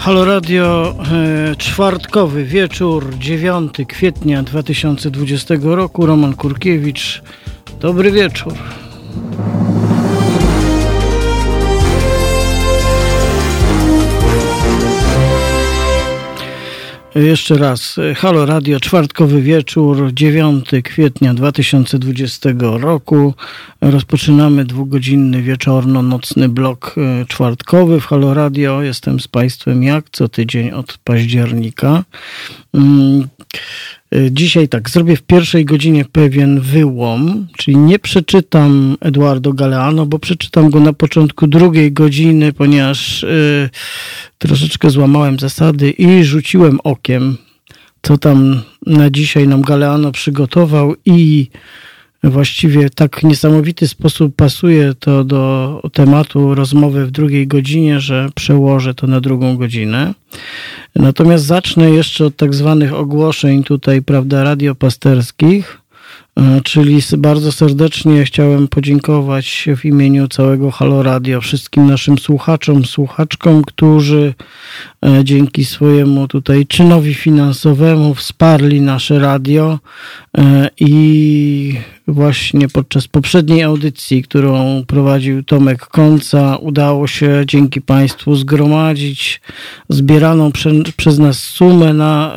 [0.00, 6.06] Halo Radio, e, czwartkowy wieczór, 9 kwietnia 2020 roku.
[6.06, 7.22] Roman Kurkiewicz.
[7.80, 8.52] Dobry wieczór.
[17.14, 23.34] Jeszcze raz, Halo Radio, czwartkowy wieczór, 9 kwietnia 2020 roku.
[23.80, 28.82] Rozpoczynamy dwugodzinny wieczorno-nocny blok e, czwartkowy w Halo Radio.
[28.82, 32.04] Jestem z Państwem jak co tydzień od października.
[32.74, 33.28] Mm,
[34.14, 40.18] Y, dzisiaj tak, zrobię w pierwszej godzinie pewien wyłom, czyli nie przeczytam Eduardo Galeano, bo
[40.18, 43.70] przeczytam go na początku drugiej godziny, ponieważ y,
[44.38, 47.36] troszeczkę złamałem zasady i rzuciłem okiem,
[48.02, 51.50] co tam na dzisiaj nam Galeano przygotował i
[52.24, 59.06] właściwie tak niesamowity sposób pasuje to do tematu rozmowy w drugiej godzinie, że przełożę to
[59.06, 60.14] na drugą godzinę.
[60.94, 65.80] Natomiast zacznę jeszcze od tak zwanych ogłoszeń tutaj, prawda, radiopasterskich.
[66.36, 73.62] E, czyli bardzo serdecznie chciałem podziękować w imieniu całego Halo Radio wszystkim naszym słuchaczom, słuchaczkom,
[73.62, 74.34] którzy
[75.24, 79.78] dzięki swojemu tutaj czynowi finansowemu wsparli nasze radio
[80.38, 81.74] e, i
[82.08, 89.40] właśnie podczas poprzedniej audycji, którą prowadził Tomek Końca, udało się dzięki Państwu zgromadzić
[89.88, 92.34] zbieraną prze, przez nas sumę na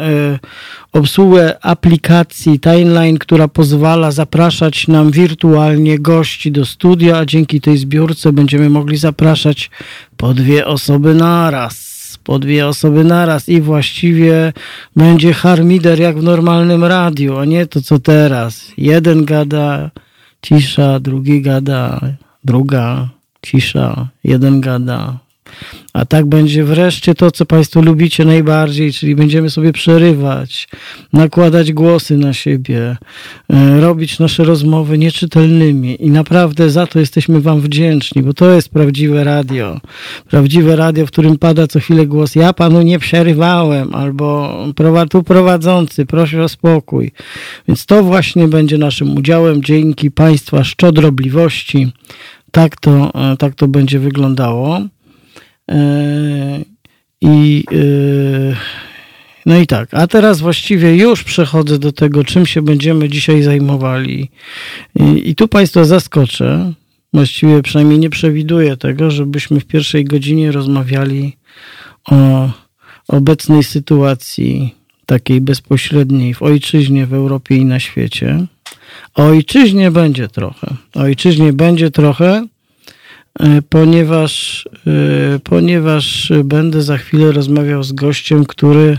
[0.94, 8.34] obsługę aplikacji Timeline, która pozwala zapraszać nam wirtualnie gości do studia, a dzięki tej zbiórce
[8.34, 9.70] będziemy mogli zapraszać
[10.18, 11.93] po dwie osoby naraz.
[12.24, 14.54] Po dwie osoby naraz i właściwie
[14.96, 18.72] będzie harmider jak w normalnym radiu, a nie to co teraz.
[18.78, 19.92] Jeden gada,
[20.42, 22.00] cisza, drugi gada,
[22.44, 23.10] druga,
[23.42, 25.20] cisza, jeden gada,
[25.94, 30.68] a tak będzie wreszcie to, co Państwo lubicie najbardziej, czyli będziemy sobie przerywać,
[31.14, 32.98] nakładać głosy na siebie,
[33.50, 36.06] e, robić nasze rozmowy nieczytelnymi.
[36.06, 39.80] I naprawdę za to jesteśmy Wam wdzięczni, bo to jest prawdziwe radio.
[40.30, 44.58] Prawdziwe radio, w którym pada co chwilę głos: Ja Panu nie przerywałem, albo
[45.10, 47.12] tu prowadzący, proszę o spokój.
[47.68, 51.92] Więc to właśnie będzie naszym udziałem dzięki Państwa szczodrobliwości.
[52.52, 54.82] Tak to, e, tak to będzie wyglądało.
[55.72, 56.62] E,
[57.22, 58.56] I e,
[59.46, 64.30] no i tak, a teraz właściwie już przechodzę do tego, czym się będziemy dzisiaj zajmowali.
[64.96, 66.74] I, i tu Państwa zaskoczę.
[67.14, 71.38] Właściwie przynajmniej nie przewiduję tego, żebyśmy w pierwszej godzinie rozmawiali
[72.12, 72.50] o
[73.08, 74.76] obecnej sytuacji
[75.06, 78.46] takiej bezpośredniej w ojczyźnie, w Europie i na świecie.
[79.16, 80.68] O ojczyźnie będzie trochę.
[80.96, 82.48] O ojczyźnie będzie trochę,
[83.70, 88.98] ponieważ, e, ponieważ będę za chwilę rozmawiał z gościem, który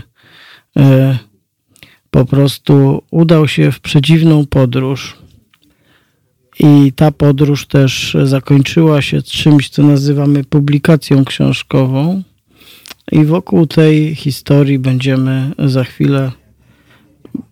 [0.77, 1.17] e,
[2.11, 5.17] po prostu udał się w przedziwną podróż.
[6.59, 12.23] I ta podróż też zakończyła się czymś, co nazywamy publikacją książkową.
[13.11, 16.31] I wokół tej historii będziemy za chwilę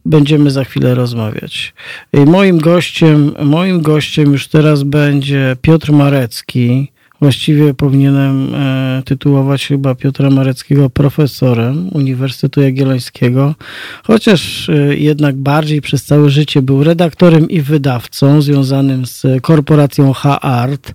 [0.05, 1.73] będziemy za chwilę rozmawiać.
[2.13, 6.93] Moim gościem, moim gościem już teraz będzie Piotr Marecki.
[7.23, 13.55] Właściwie powinienem e, tytułować chyba Piotra Mareckiego profesorem Uniwersytetu Jagiellońskiego,
[14.03, 20.93] chociaż e, jednak bardziej przez całe życie był redaktorem i wydawcą związanym z korporacją H-Art,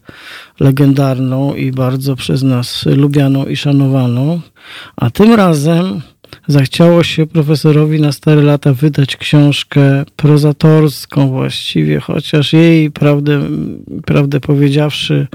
[0.60, 4.40] legendarną i bardzo przez nas lubianą i szanowaną.
[4.96, 6.00] A tym razem
[6.46, 13.42] Zachciało się profesorowi na stare lata wydać książkę prozatorską właściwie, chociaż jej, prawdę,
[14.06, 15.26] prawdę powiedziawszy,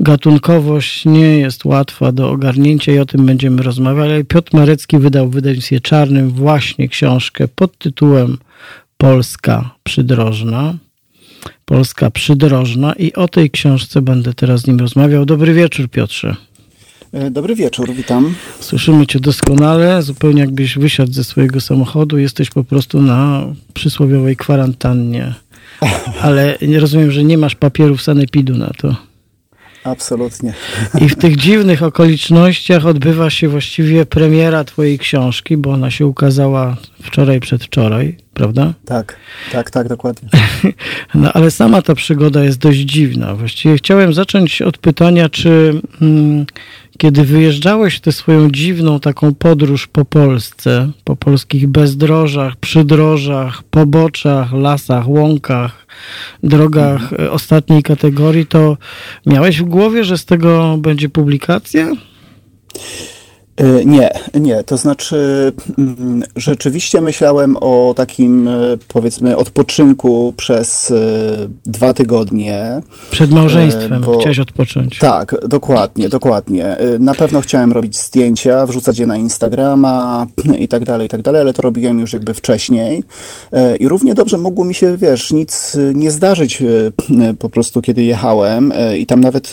[0.00, 4.24] gatunkowość nie jest łatwa do ogarnięcia i o tym będziemy rozmawiali.
[4.24, 8.38] Piotr Marecki wydał w wydawnictwie czarnym właśnie książkę pod tytułem
[8.96, 10.74] Polska przydrożna.
[11.64, 15.26] Polska przydrożna i o tej książce będę teraz z nim rozmawiał.
[15.26, 16.36] Dobry wieczór, Piotrze.
[17.12, 18.34] E, dobry wieczór, witam.
[18.60, 22.18] Słyszymy Cię doskonale, zupełnie jakbyś wysiadł ze swojego samochodu.
[22.18, 25.34] Jesteś po prostu na przysłowiowej kwarantannie.
[26.22, 28.96] Ale nie rozumiem, że nie masz papierów sanepidu na to.
[29.84, 30.54] Absolutnie.
[31.00, 36.76] I w tych dziwnych okolicznościach odbywa się właściwie premiera Twojej książki, bo ona się ukazała
[37.02, 38.74] wczoraj, przedwczoraj, prawda?
[38.84, 39.16] Tak,
[39.52, 40.28] tak, tak, dokładnie.
[41.14, 43.34] No ale sama ta przygoda jest dość dziwna.
[43.34, 46.46] Właściwie chciałem zacząć od pytania, czy mm,
[47.00, 54.52] kiedy wyjeżdżałeś w tę swoją dziwną taką podróż po Polsce, po polskich bezdrożach, przydrożach, poboczach,
[54.52, 55.86] lasach, łąkach,
[56.42, 57.30] drogach mhm.
[57.30, 58.76] ostatniej kategorii, to
[59.26, 61.92] miałeś w głowie, że z tego będzie publikacja?
[63.60, 64.64] E, nie, nie.
[64.64, 68.52] To znaczy, mm, rzeczywiście myślałem o takim, e,
[68.88, 70.94] powiedzmy, odpoczynku przez e,
[71.66, 72.80] dwa tygodnie.
[73.10, 74.98] Przed małżeństwem bo, chciałeś odpocząć.
[74.98, 76.76] Tak, dokładnie, dokładnie.
[76.98, 80.26] Na pewno chciałem robić zdjęcia, wrzucać je na Instagrama
[80.58, 83.04] i tak dalej, i tak dalej, ale to robiłem już jakby wcześniej.
[83.80, 86.62] I równie dobrze mogło mi się, wiesz, nic nie zdarzyć
[87.38, 88.72] po prostu, kiedy jechałem.
[88.98, 89.50] I tam nawet,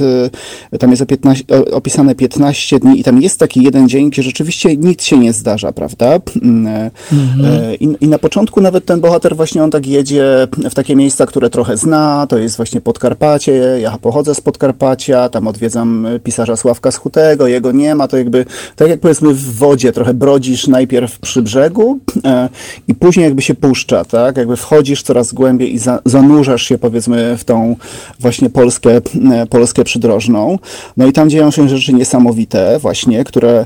[0.80, 5.04] tam jest 15, opisane 15 dni i tam jest taki jeden dzień, gdzie rzeczywiście nic
[5.04, 6.20] się nie zdarza, prawda?
[6.42, 7.46] Mm, e, mhm.
[7.46, 11.26] E, I, I, na początku nawet ten bohater właśnie on tak jedzie w takie miejsca,
[11.26, 13.52] które trochę zna, to jest właśnie Podkarpacie,
[13.82, 18.46] ja pochodzę z Podkarpacia, tam odwiedzam pisarza Sławka Schutego, jego nie ma, to jakby,
[18.76, 22.50] tak jak powiedzmy w wodzie, trochę brodzisz najpierw przy brzegu e,
[22.88, 24.38] i później jakby się puszcza, tak?
[24.38, 27.76] Jakby wchodzisz coraz głębiej i za, zanurzasz się powiedzmy w tą
[28.20, 29.02] właśnie Polskę,
[29.50, 30.60] Polskę przydrożną.
[30.98, 33.66] No i tam dzieją się rzeczy niesamowite właśnie, które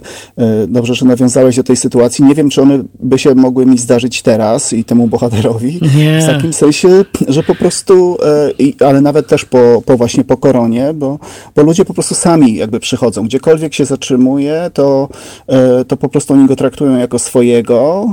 [0.67, 2.25] dobrze, że nawiązałeś do tej sytuacji.
[2.25, 5.79] Nie wiem, czy one by się mogły mi zdarzyć teraz i temu bohaterowi.
[5.97, 6.21] Nie.
[6.21, 8.17] W takim sensie, że po prostu,
[8.79, 11.19] e, ale nawet też po, po właśnie po koronie, bo,
[11.55, 13.25] bo ludzie po prostu sami jakby przychodzą.
[13.25, 15.09] Gdziekolwiek się zatrzymuje, to,
[15.47, 18.05] e, to po prostu oni go traktują jako swojego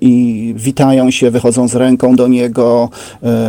[0.00, 2.88] i witają się, wychodzą z ręką do niego.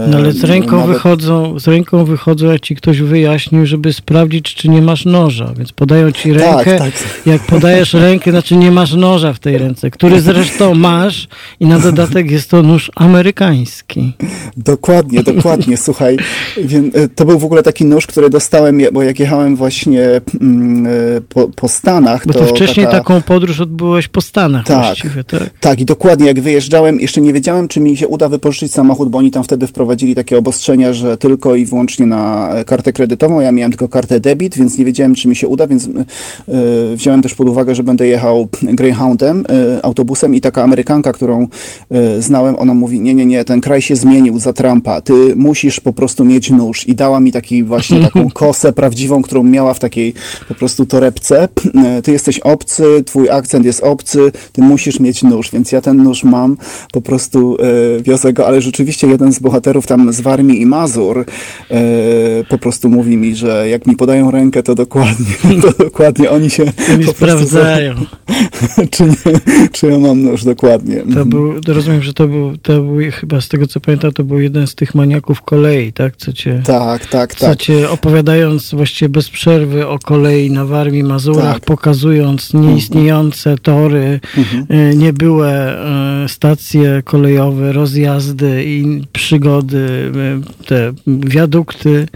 [0.08, 0.96] No ale z ręką, nawet...
[0.96, 5.72] wychodzą, z ręką wychodzą, jak ci ktoś wyjaśnił, żeby sprawdzić, czy nie masz noża, więc
[5.72, 6.78] podają ci rękę.
[6.78, 6.94] Tak, tak.
[7.26, 11.28] Jak podajesz rękę, znaczy nie masz noża w tej ręce, który zresztą masz
[11.60, 14.14] i na dodatek jest to nóż amerykański.
[14.58, 15.78] Dokładnie, dokładnie.
[15.78, 16.18] Słuchaj,
[16.94, 21.22] e, to był w ogóle taki nóż, który dostałem, bo jak jechałem właśnie mm, e,
[21.22, 22.98] po, po Stanach, bo to, to wcześniej taka...
[22.98, 25.50] taką podróż odbyłeś po Stanach tak, właściwie, tak?
[25.60, 29.18] Tak, i dokładnie, jak wyjeżdżałem, jeszcze nie wiedziałem, czy mi się uda wypożyczyć samochód, bo
[29.18, 33.72] oni tam wtedy wprowadzili takie obostrzenia, że tylko i wyłącznie na kartę kredytową, ja miałem
[33.72, 35.86] tylko kartę debit, więc nie wiedziałem, czy mi się uda, więc
[36.48, 39.46] yy, wziąłem też pod uwagę, że będę jechał Greyhoundem,
[39.78, 41.48] y, autobusem i taka Amerykanka, którą
[42.18, 45.80] y, znałem, ona mówi, nie, nie, nie, ten kraj się zmienił za Trumpa, ty musisz
[45.80, 46.88] po prostu mieć nóż.
[46.88, 50.14] I dała mi taki właśnie taką kosę prawdziwą, którą miała w takiej
[50.48, 51.48] po prostu torebce.
[51.98, 56.04] Y, ty jesteś obcy, twój akcent jest obcy, ty musisz mieć nóż, więc ja ten
[56.04, 56.58] nóż mam,
[56.94, 57.58] po prostu
[58.02, 61.26] wiozę go, ale rzeczywiście jeden z bohaterów tam z Warmii i Mazur
[62.50, 65.26] po prostu mówi mi, że jak mi podają rękę, to dokładnie,
[65.62, 66.66] to dokładnie oni się
[67.06, 67.14] po
[67.48, 67.96] sprawdzają.
[68.92, 69.16] czy, nie,
[69.72, 70.96] czy ja mam nóż dokładnie.
[70.96, 71.30] To mhm.
[71.30, 74.68] był, rozumiem, że to był, to był, chyba z tego co pamiętam, to był jeden
[74.68, 76.18] z tych maniaków kolei, tak?
[76.18, 77.58] Co cię, tak, tak, co tak.
[77.58, 81.66] cię opowiadając właściwie bez przerwy o kolei na Warmii, Mazurach, tak.
[81.66, 84.66] pokazując nieistniejące tory, mhm.
[84.70, 85.80] E, niebyłe
[86.24, 90.12] e, stacje kolejowe, rozjazdy i przygody,
[90.62, 92.08] e, te wiadukty.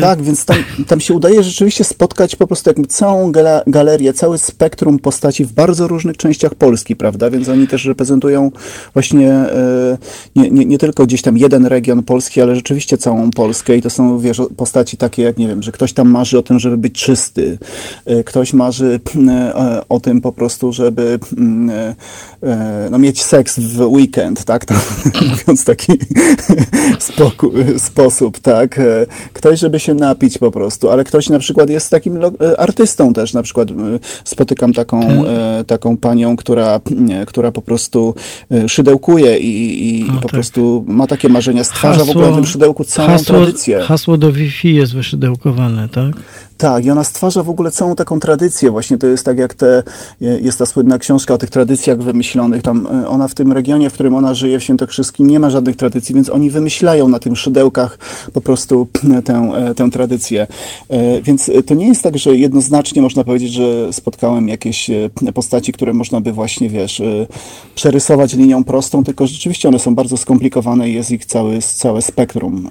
[0.00, 0.56] Tak, więc tam,
[0.86, 3.32] tam się udaje rzeczywiście spotkać po prostu jakby całą
[3.66, 7.30] galerię, cały spektrum postaci w bardzo różnych częściach Polski, prawda?
[7.30, 8.50] Więc oni też reprezentują
[8.94, 9.98] właśnie e,
[10.36, 13.90] nie, nie, nie, tylko gdzieś tam jeden region Polski, ale rzeczywiście całą Polskę i to
[13.90, 16.92] są, wiesz, postaci takie jak, nie wiem, że ktoś tam marzy o tym, żeby być
[16.92, 17.58] czysty,
[18.06, 19.00] e, ktoś marzy
[19.88, 21.94] o tym po prostu, żeby mm,
[22.90, 24.64] no, mieć seks w weekend, tak?
[24.68, 24.78] Tam,
[25.30, 25.92] mówiąc taki
[26.98, 28.80] spoku, sposób, tak?
[29.32, 32.18] Ktoś, żeby się napić po prostu, ale ktoś na przykład jest takim
[32.58, 33.68] artystą też, na przykład
[34.24, 35.10] spotykam taką, tak.
[35.26, 36.80] e, taką panią, która,
[37.26, 38.14] która po prostu
[38.50, 40.30] e, szydełkuje i, i, po tak.
[40.30, 43.80] prostu ma takie marzenia, stwarza hasło, w ogóle w tym szydełku całą hasło, tradycję.
[43.80, 46.16] Hasło do Wi-Fi jest wyszydełkowane, tak?
[46.58, 48.70] Tak, i ona stwarza w ogóle całą taką tradycję.
[48.70, 49.82] Właśnie to jest tak jak te,
[50.20, 52.62] jest ta słynna książka o tych tradycjach wymyślonych.
[52.62, 55.76] Tam e, ona w tym regionie, w którym ona żyje, w Świętokrzyskim, nie ma żadnych
[55.76, 57.98] tradycji, więc oni wymyślają na tym szydełkach
[58.32, 58.88] po prostu
[59.24, 60.46] tę, e, tę tradycję.
[60.88, 64.90] E, więc to nie jest tak, że jednoznacznie można powiedzieć, że spotkałem jakieś
[65.34, 67.02] postaci, które można by właśnie, wiesz,
[67.74, 72.70] przerysować linią prostą, tylko rzeczywiście one są bardzo skomplikowane i jest ich cały, całe spektrum.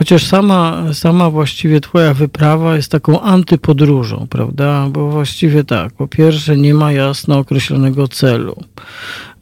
[0.00, 4.88] Chociaż sama, sama właściwie twoja wyprawa jest taką antypodróżą, prawda?
[4.90, 8.56] Bo właściwie tak, po pierwsze nie ma jasno określonego celu.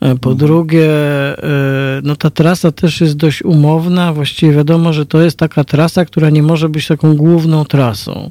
[0.01, 0.37] E, po mhm.
[0.37, 0.91] drugie,
[1.39, 4.13] e, no ta trasa też jest dość umowna.
[4.13, 8.31] Właściwie wiadomo, że to jest taka trasa, która nie może być taką główną trasą.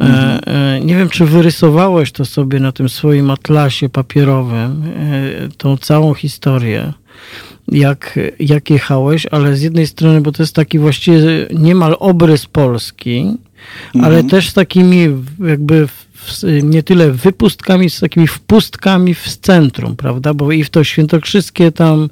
[0.00, 0.86] E, mhm.
[0.86, 4.82] Nie wiem, czy wyrysowałeś to sobie na tym swoim atlasie papierowym,
[5.56, 6.92] tą całą historię
[7.72, 11.20] jak, jak jechałeś, ale z jednej strony, bo to jest taki właściwie
[11.54, 13.34] niemal obrys Polski,
[13.94, 14.28] ale mhm.
[14.28, 15.08] też z takimi
[15.40, 15.88] jakby
[16.62, 20.34] nie tyle wypustkami, z takimi wpustkami w centrum, prawda?
[20.34, 22.08] Bo i w to świętokrzyskie tam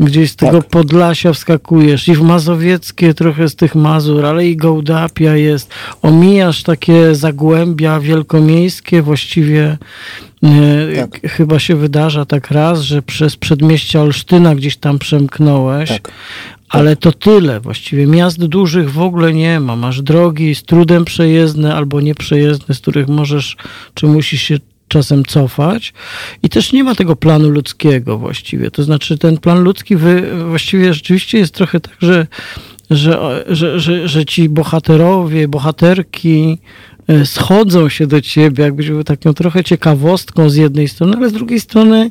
[0.00, 0.70] gdzieś z tego tak.
[0.70, 5.70] Podlasia wskakujesz i w mazowieckie trochę z tych Mazur, ale i Gołdapia jest.
[6.02, 9.78] Omijasz takie zagłębia wielkomiejskie, właściwie
[10.42, 11.30] e, tak.
[11.30, 15.88] chyba się wydarza tak raz, że przez przedmieścia Olsztyna gdzieś tam przemknąłeś.
[15.88, 16.12] Tak.
[16.74, 17.60] Ale to tyle.
[17.60, 19.76] Właściwie miast dużych w ogóle nie ma.
[19.76, 23.56] Masz drogi z trudem przejezdne albo nieprzejezdne, z których możesz,
[23.94, 25.92] czy musisz się czasem cofać
[26.42, 28.70] i też nie ma tego planu ludzkiego właściwie.
[28.70, 32.26] To znaczy ten plan ludzki wy, właściwie rzeczywiście jest trochę tak, że,
[32.90, 36.58] że, że, że, że ci bohaterowie, bohaterki
[37.08, 41.32] e, schodzą się do ciebie, jakbyś był taką trochę ciekawostką z jednej strony, ale z
[41.32, 42.10] drugiej strony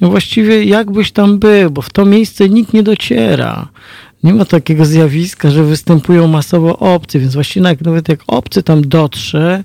[0.00, 3.68] właściwie jakbyś tam był, bo w to miejsce nikt nie dociera.
[4.22, 9.64] Nie ma takiego zjawiska, że występują masowo obcy, więc właściwie nawet jak obcy tam dotrze,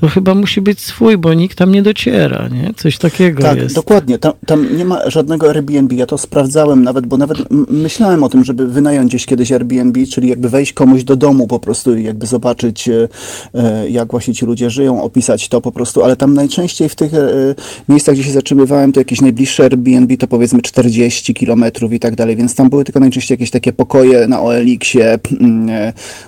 [0.00, 2.74] to chyba musi być swój, bo nikt tam nie dociera, nie?
[2.76, 3.74] Coś takiego tak, jest.
[3.74, 4.18] dokładnie.
[4.18, 5.94] Tam, tam, nie ma żadnego Airbnb.
[5.94, 7.38] Ja to sprawdzałem nawet, bo nawet
[7.70, 11.60] myślałem o tym, żeby wynająć gdzieś kiedyś Airbnb, czyli jakby wejść komuś do domu po
[11.60, 13.08] prostu i jakby zobaczyć, e,
[13.54, 17.14] e, jak właśnie ci ludzie żyją, opisać to po prostu, ale tam najczęściej w tych
[17.14, 17.54] e,
[17.88, 22.36] miejscach, gdzie się zatrzymywałem, to jakieś najbliższe Airbnb to powiedzmy 40 kilometrów i tak dalej,
[22.36, 25.18] więc tam były tylko najczęściej jakieś takie pokoje na OLX-ie,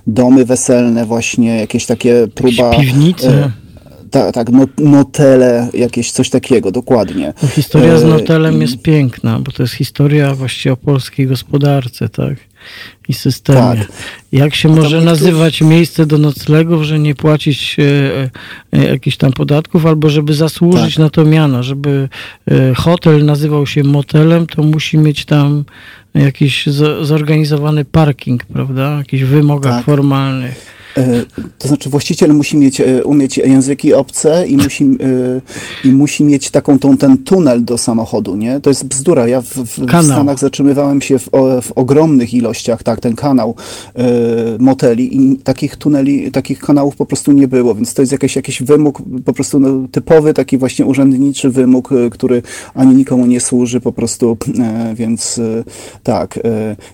[0.06, 2.70] domy weselne właśnie, jakieś takie próba...
[2.70, 3.52] Piwnice
[4.10, 4.48] tak, tak,
[4.78, 7.32] notele, jakieś coś takiego, dokładnie.
[7.42, 12.08] No, historia z e, notelem jest piękna, bo to jest historia właściwie o polskiej gospodarce,
[12.08, 12.34] tak?
[13.08, 13.58] I systemie.
[13.58, 13.88] Tak.
[14.32, 18.30] Jak się może nazywać miejsce do noclegów, że nie płacić e,
[18.72, 20.98] e, jakichś tam podatków, albo żeby zasłużyć tak.
[20.98, 22.08] na to miano, żeby
[22.50, 25.64] e, hotel nazywał się motelem, to musi mieć tam
[26.14, 26.66] jakiś
[27.02, 28.98] zorganizowany parking, prawda?
[28.98, 29.84] Jakichś wymogach tak.
[29.84, 30.77] formalnych.
[30.98, 31.24] E,
[31.58, 36.50] to znaczy właściciel musi mieć, e, umieć języki obce i musi, e, i musi mieć
[36.50, 38.60] taką tą, ten tunel do samochodu, nie?
[38.60, 39.28] To jest bzdura.
[39.28, 41.28] Ja w, w, w Stanach zatrzymywałem się w,
[41.62, 43.54] w, ogromnych ilościach, tak, ten kanał
[44.58, 48.62] moteli i takich tuneli, takich kanałów po prostu nie było, więc to jest jakiś, jakiś
[48.62, 52.42] wymóg, po prostu no, typowy taki właśnie urzędniczy wymóg, który
[52.74, 54.36] ani nikomu nie służy po prostu,
[54.94, 55.40] więc
[56.02, 56.38] tak.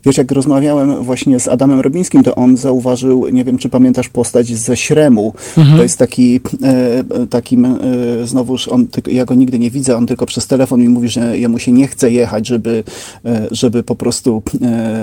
[0.05, 4.09] Wiesz, jak rozmawiałem właśnie z Adamem Robińskim, to on zauważył, nie wiem, czy pamiętasz, pamiętasz
[4.09, 5.35] postać ze Śremu.
[5.59, 5.77] Mhm.
[5.77, 7.79] To jest taki, e, takim, e,
[8.25, 11.59] znowuż on, ja go nigdy nie widzę, on tylko przez telefon mi mówi, że jemu
[11.59, 12.85] się nie chce jechać, żeby,
[13.25, 14.43] e, żeby po prostu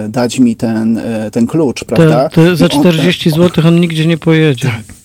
[0.10, 1.00] dać mi ten,
[1.31, 2.29] ten klucz, prawda?
[2.29, 4.67] Te, te za 40 zł on nigdzie nie pojedzie.
[4.67, 5.00] Tak.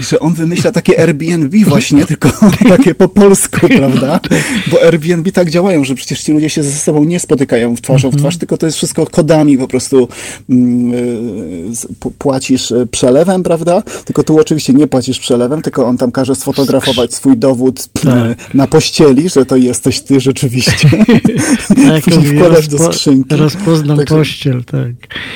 [0.00, 2.28] I że on wymyśla takie Airbnb właśnie, tylko
[2.76, 4.20] takie po polsku, prawda?
[4.70, 8.10] Bo Airbnb tak działają, że przecież ci ludzie się ze sobą nie spotykają w twarzą
[8.10, 10.08] w twarz, tylko to jest wszystko kodami po prostu
[10.50, 13.82] mm, y, płacisz y, przelewem, prawda?
[14.04, 18.54] Tylko tu oczywiście nie płacisz przelewem, tylko on tam każe sfotografować swój dowód tak.
[18.54, 20.88] na pościeli, że to jesteś ty rzeczywiście.
[21.90, 23.36] Tak, wkładasz do skrzynki.
[23.36, 24.92] Rozpoznam Także pościel, tak.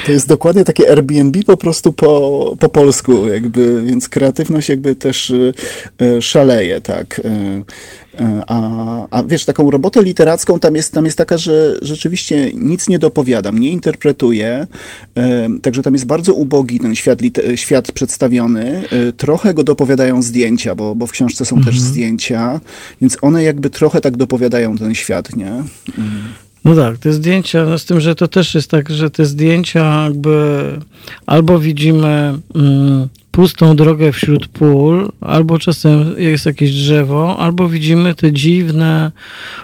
[0.06, 4.08] To jest dokładnie takie Airbnb po prostu po, po polsku, jakby, więc
[4.54, 5.54] kreatywność jakby też y,
[6.02, 7.18] y, szaleje, tak.
[7.18, 7.64] Y,
[8.46, 12.98] a, a wiesz, taką robotę literacką tam jest, tam jest taka, że rzeczywiście nic nie
[12.98, 14.66] dopowiadam, nie interpretuję,
[15.62, 17.18] także tam jest bardzo ubogi ten świat,
[17.54, 18.82] świat przedstawiony.
[19.16, 21.74] Trochę go dopowiadają zdjęcia, bo, bo w książce są mhm.
[21.74, 22.60] też zdjęcia,
[23.00, 25.50] więc one jakby trochę tak dopowiadają ten świat, nie?
[25.88, 26.34] Mhm.
[26.64, 30.04] No tak, te zdjęcia, no z tym, że to też jest tak, że te zdjęcia
[30.04, 30.62] jakby
[31.26, 38.32] albo widzimy mm, pustą drogę wśród pól, albo czasem jest jakieś drzewo, albo widzimy te
[38.32, 39.12] dziwne,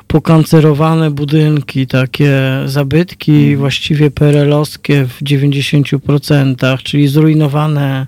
[0.07, 2.33] pokancerowane budynki, takie
[2.67, 3.59] zabytki mm.
[3.59, 8.07] właściwie perelowskie w 90%, czyli zrujnowane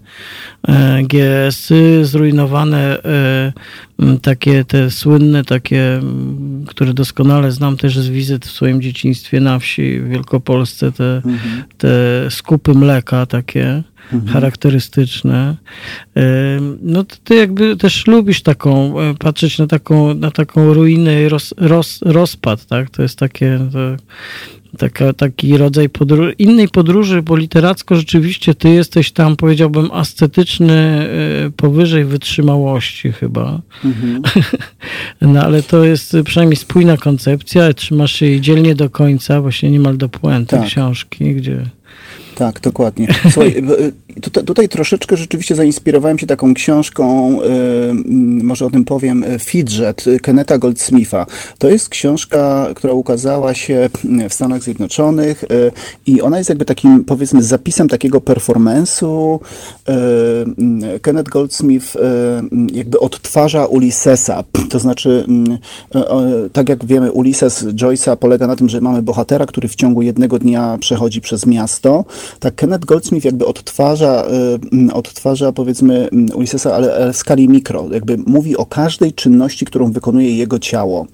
[0.68, 3.52] e, GS-y, zrujnowane e,
[4.22, 6.00] takie te słynne, takie,
[6.66, 11.64] które doskonale znam też z wizyt w swoim dzieciństwie na wsi w Wielkopolsce, te, mhm.
[11.78, 11.90] te
[12.30, 13.82] skupy mleka takie
[14.12, 14.32] mhm.
[14.32, 15.56] charakterystyczne.
[16.82, 21.54] No ty jakby też lubisz taką, e, patrzeć na taką, na taką ruinę i roz,
[21.56, 22.90] roz, rozpad, tak?
[22.90, 23.78] To jest takie, to,
[24.78, 31.50] taka, taki rodzaj podróży, innej podróży, bo literacko rzeczywiście ty jesteś tam, powiedziałbym, ascetyczny e,
[31.50, 33.60] powyżej wytrzymałości chyba.
[33.84, 34.22] Mhm.
[35.32, 39.96] no ale to jest przynajmniej spójna koncepcja, trzymasz się jej dzielnie do końca, właśnie niemal
[39.96, 40.66] do puenty tak.
[40.66, 41.64] książki, gdzie
[42.42, 43.08] Tak, dokładnie.
[43.32, 43.62] Słuchaj,
[44.22, 47.38] tutaj, tutaj, troszeczkę rzeczywiście zainspirowałem się taką książką,
[48.42, 51.26] może o tym powiem, Fidget Kenneta Goldsmitha.
[51.58, 53.90] To jest książka, która ukazała się
[54.28, 55.44] w Stanach Zjednoczonych
[56.06, 59.38] i ona jest jakby takim, powiedzmy, zapisem takiego performance'u.
[61.02, 61.96] Kenneth Goldsmith
[62.72, 65.26] jakby odtwarza Ulyssesa, to znaczy,
[66.52, 70.38] tak jak wiemy, Ulysses Joyce'a polega na tym, że mamy bohatera, który w ciągu jednego
[70.38, 72.04] dnia przechodzi przez miasto,
[72.40, 74.24] tak Kenneth Goldsmith jakby odtwarza,
[74.90, 77.88] y, odtwarza powiedzmy Ulyssesa, ale w skali mikro.
[77.92, 81.06] Jakby mówi o każdej czynności, którą wykonuje jego ciało.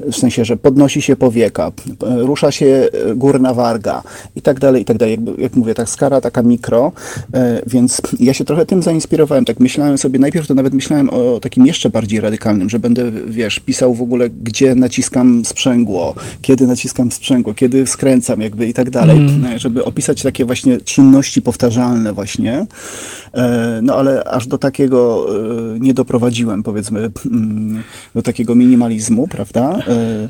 [0.00, 4.02] W sensie, że podnosi się powieka, rusza się y, górna warga
[4.36, 5.12] i tak dalej, i tak dalej.
[5.12, 6.92] Jakby, jak mówię, tak skala taka mikro,
[7.26, 9.44] y, więc ja się trochę tym zainspirowałem.
[9.44, 13.60] Tak myślałem sobie, najpierw to nawet myślałem o takim jeszcze bardziej radykalnym, że będę, wiesz,
[13.60, 19.16] pisał w ogóle, gdzie naciskam sprzęgło, kiedy naciskam sprzęgło, kiedy skręcam jakby i tak dalej,
[19.16, 19.58] mm.
[19.58, 22.66] żeby opisać takie właśnie czynności powtarzalne właśnie,
[23.32, 25.26] e, no ale aż do takiego
[25.76, 27.82] e, nie doprowadziłem, powiedzmy, mm,
[28.14, 29.78] do takiego minimalizmu, prawda?
[29.88, 30.28] E,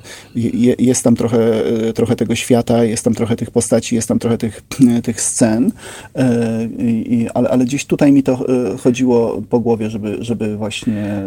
[0.78, 1.62] jest tam trochę,
[1.94, 4.62] trochę tego świata, jest tam trochę tych postaci, jest tam trochę tych,
[5.06, 5.72] tych scen,
[7.34, 8.46] ale, ale gdzieś tutaj mi to
[8.82, 11.22] chodziło po głowie, żeby, żeby właśnie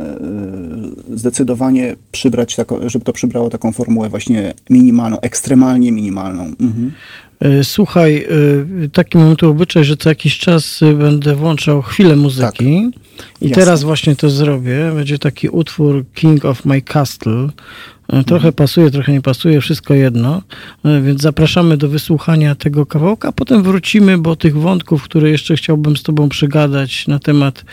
[1.13, 6.43] zdecydowanie przybrać taką, żeby to przybrało taką formułę właśnie minimalną, ekstremalnie minimalną.
[6.43, 6.91] Mhm.
[7.39, 8.25] E, słuchaj,
[8.85, 12.63] e, taki mam tu obyczaj, że co jakiś czas e, będę włączał chwilę muzyki tak.
[13.41, 13.55] i Jasne.
[13.55, 14.91] teraz właśnie to zrobię.
[14.95, 17.49] Będzie taki utwór King of My Castle
[18.25, 20.41] trochę pasuje, trochę nie pasuje, wszystko jedno.
[20.85, 25.55] E, więc zapraszamy do wysłuchania tego kawałka, a potem wrócimy, bo tych wątków, które jeszcze
[25.55, 27.65] chciałbym z Tobą przygadać na temat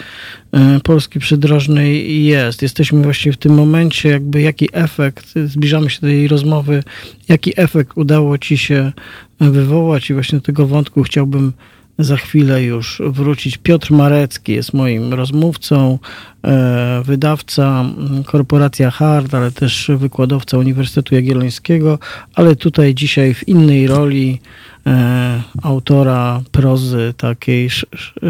[0.52, 2.62] e, Polski przydrożnej jest.
[2.62, 6.82] Jesteśmy właśnie w tym momencie, jakby jaki efekt, zbliżamy się do tej rozmowy,
[7.28, 8.92] jaki efekt udało Ci się
[9.40, 11.52] wywołać i właśnie do tego wątku chciałbym
[12.00, 13.58] za chwilę już wrócić.
[13.58, 15.98] Piotr Marecki jest moim rozmówcą,
[16.44, 17.84] e, wydawca
[18.26, 21.98] korporacja Hard, ale też wykładowca Uniwersytetu Jagiellońskiego,
[22.34, 24.40] ale tutaj dzisiaj w innej roli
[24.86, 27.70] e, autora prozy takiej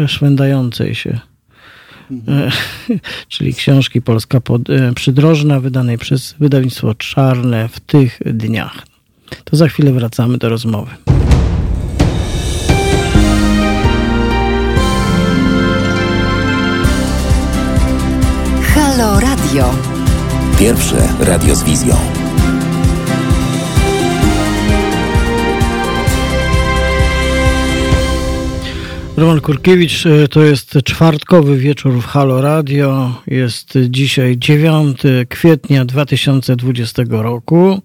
[0.07, 1.19] szwendającej się.
[2.11, 2.51] Mhm.
[3.29, 8.85] czyli książki Polska pod, e, Przydrożna, wydanej przez wydawnictwo Czarne w tych dniach.
[9.43, 10.91] To za chwilę wracamy do rozmowy.
[18.75, 19.73] Halo Radio.
[20.59, 21.95] Pierwsze radio z wizją.
[29.17, 33.15] Roman Kurkiewicz, e, to jest czwartkowy wieczór w Halo Radio.
[33.27, 37.81] Jest dzisiaj 9 kwietnia 2020 roku.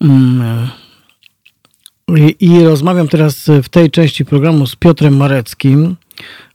[0.00, 5.96] Mm, e, I, I rozmawiam teraz w tej części programu z Piotrem Mareckim.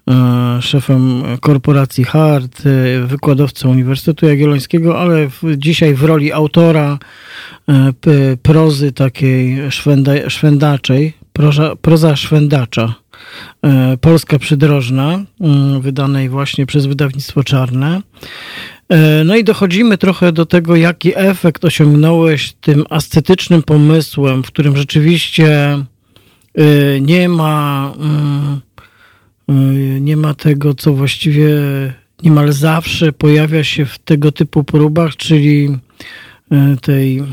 [0.09, 6.99] E, szefem korporacji Hart, e, wykładowcą Uniwersytetu Jagiellońskiego, ale w, dzisiaj w roli autora
[7.69, 7.93] e,
[8.41, 12.93] prozy takiej szwenda, szwendaczej, proza, proza szwendacza.
[14.01, 15.23] Polska Przydrożna,
[15.79, 18.01] wydanej właśnie przez wydawnictwo Czarne.
[19.25, 25.77] No i dochodzimy trochę do tego, jaki efekt osiągnąłeś tym ascetycznym pomysłem, w którym rzeczywiście
[27.01, 28.72] nie ma Y,
[30.01, 31.49] nie ma tego, co właściwie
[32.23, 35.69] niemal zawsze pojawia się w tego typu próbach, czyli
[36.51, 37.23] y, tej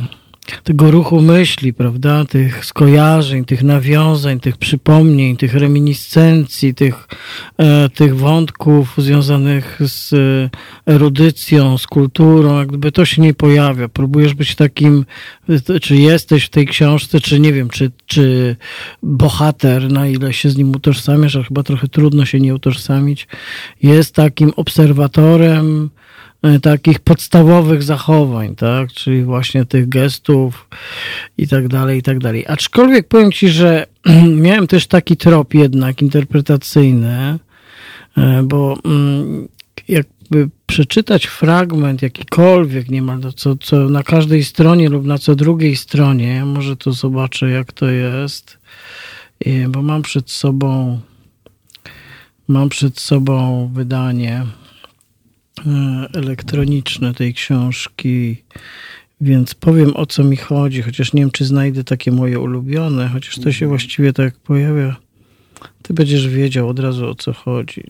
[0.64, 7.08] tego ruchu myśli, prawda, tych skojarzeń, tych nawiązań, tych przypomnień, tych reminiscencji, tych,
[7.58, 10.14] e, tych wątków związanych z
[10.86, 13.88] erudycją, z kulturą, jakby to się nie pojawia.
[13.88, 15.04] Próbujesz być takim,
[15.82, 18.56] czy jesteś w tej książce, czy nie wiem, czy, czy
[19.02, 23.28] bohater, na ile się z nim utożsamiasz, a chyba trochę trudno się nie utożsamić,
[23.82, 25.99] jest takim obserwatorem, E,
[26.62, 28.92] takich podstawowych zachowań, tak?
[28.92, 30.68] Czyli właśnie tych gestów
[31.38, 32.44] i tak dalej, i tak dalej.
[32.48, 33.86] Aczkolwiek powiem Ci, że
[34.46, 37.38] miałem też taki trop jednak interpretacyjny,
[38.16, 39.48] e, bo mm,
[39.88, 46.44] jakby przeczytać fragment jakikolwiek niemal, co, co na każdej stronie lub na co drugiej stronie,
[46.44, 48.58] może to zobaczę jak to jest,
[49.68, 51.00] bo mam przed sobą
[52.48, 54.69] mam przed sobą wydanie E,
[56.14, 58.36] elektroniczne tej książki,
[59.20, 63.38] więc powiem o co mi chodzi, chociaż nie wiem, czy znajdę takie moje ulubione, chociaż
[63.38, 64.96] to się właściwie tak pojawia.
[65.82, 67.82] Ty będziesz wiedział od razu o co chodzi.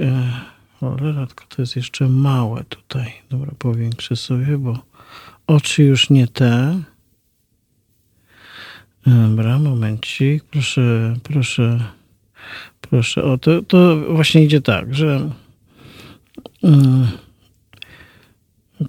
[0.00, 0.32] E,
[0.80, 3.12] cholera, tylko to jest jeszcze małe tutaj.
[3.30, 4.78] Dobra, powiększę sobie, bo
[5.46, 6.80] oczy już nie te.
[9.06, 11.80] Dobra, momencik, proszę, proszę
[12.80, 15.30] Proszę, o, to, to właśnie idzie tak, że
[16.62, 17.08] mm,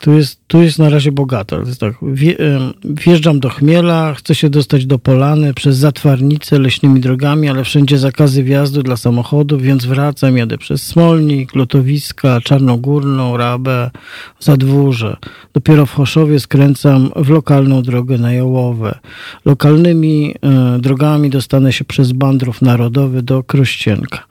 [0.01, 1.57] tu jest, tu jest na razie bogato.
[1.79, 2.35] Tak, wje,
[2.83, 8.43] wjeżdżam do Chmiela, chcę się dostać do Polany przez Zatwarnicę, leśnymi drogami, ale wszędzie zakazy
[8.43, 13.91] wjazdu dla samochodów, więc wracam, jadę przez Smolnik, Lotowiska, Czarnogórną, Rabę,
[14.39, 15.17] Zadwórze.
[15.53, 18.99] Dopiero w Choszowie skręcam w lokalną drogę na Jołowe.
[19.45, 24.23] Lokalnymi e, drogami dostanę się przez Bandrów Narodowy do Krościenka.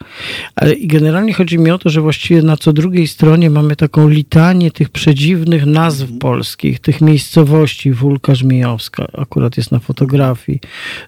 [0.56, 4.70] Ale generalnie chodzi mi o to, że właściwie na co drugiej stronie mamy taką litanię
[4.70, 10.60] tych przedziwnych nazw polskich, tych miejscowości, Wólka Żmijowska akurat jest na fotografii,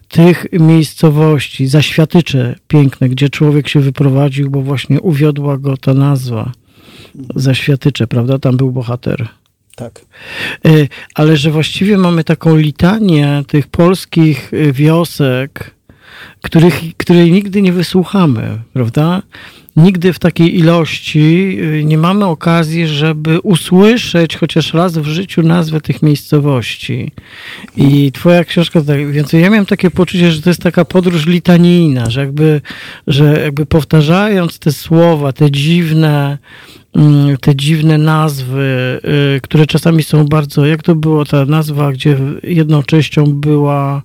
[0.07, 6.51] tych miejscowości, zaświatycze piękne, gdzie człowiek się wyprowadził, bo właśnie uwiodła go ta nazwa.
[7.35, 8.39] Zaświatycze, prawda?
[8.39, 9.27] Tam był bohater.
[9.75, 10.05] Tak.
[10.67, 15.75] Y, ale że właściwie mamy taką litanię tych polskich y, wiosek,
[16.41, 19.21] których, której nigdy nie wysłuchamy, prawda?
[19.75, 25.81] Nigdy w takiej ilości y, nie mamy okazji, żeby usłyszeć chociaż raz w życiu nazwę
[25.81, 27.11] tych miejscowości.
[27.77, 32.09] I twoja książka, tak, więc ja miałem takie poczucie, że to jest taka podróż litanijna,
[32.09, 32.61] że jakby,
[33.07, 36.37] że jakby powtarzając te słowa, te dziwne,
[36.95, 38.99] mm, te dziwne nazwy,
[39.37, 44.01] y, które czasami są bardzo, jak to było ta nazwa, gdzie jedną częścią była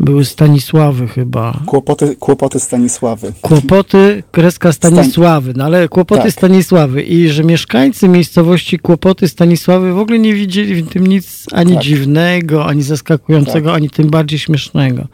[0.00, 1.60] były Stanisławy chyba.
[1.66, 3.32] Kłopoty, kłopoty Stanisławy.
[3.40, 6.32] Kłopoty, kreska Stanisławy, no ale kłopoty tak.
[6.32, 11.74] Stanisławy i że mieszkańcy miejscowości Kłopoty Stanisławy w ogóle nie widzieli w tym nic ani
[11.74, 11.82] tak.
[11.82, 13.76] dziwnego, ani zaskakującego, tak.
[13.76, 15.06] ani tym bardziej śmiesznego.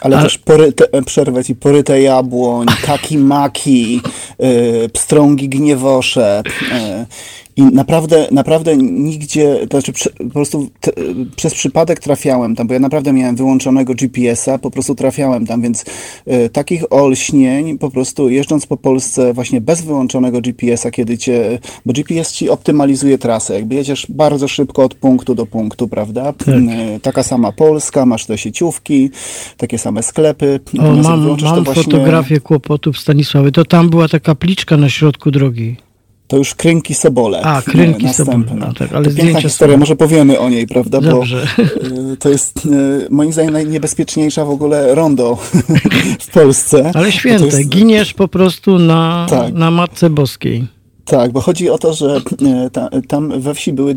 [0.00, 0.22] Ale A...
[0.22, 4.00] też poryte, przerwę ci, poryte jabłoń, kaki maki,
[4.38, 7.06] yy, pstrągi gniewosze, yy,
[7.56, 10.92] i naprawdę, naprawdę nigdzie, to znaczy po prostu te,
[11.36, 15.84] przez przypadek trafiałem tam, bo ja naprawdę miałem wyłączonego GPS-a, po prostu trafiałem tam, więc
[16.28, 21.92] y, takich olśnień po prostu jeżdżąc po Polsce właśnie bez wyłączonego GPS-a, kiedy cię, bo
[21.92, 26.32] GPS ci optymalizuje trasę, jakby jedziesz bardzo szybko od punktu do punktu, prawda?
[26.32, 26.48] Tak.
[26.48, 29.10] Y, taka sama Polska, masz te sieciówki,
[29.56, 30.60] takie same sklepy.
[30.78, 31.82] O, mam, mam właśnie...
[31.82, 35.85] fotografię kłopotów Stanisławy, to tam była taka pliczka na środku drogi.
[36.28, 37.42] To już Krynki Sobole.
[37.42, 38.44] A, Krynki Sobole.
[38.54, 39.80] No, tak, ale to piękna historia, są...
[39.80, 41.00] może powiemy o niej, prawda?
[41.00, 41.46] Dobrze.
[41.56, 41.62] Bo
[42.12, 45.38] y, to jest y, moim zdaniem najniebezpieczniejsza w ogóle rondo
[46.20, 46.90] w Polsce.
[46.94, 47.68] Ale święte, jest...
[47.68, 49.54] giniesz po prostu na, tak.
[49.54, 50.75] na Matce Boskiej.
[51.06, 53.94] Tak, bo chodzi o to, że e, ta, tam we wsi były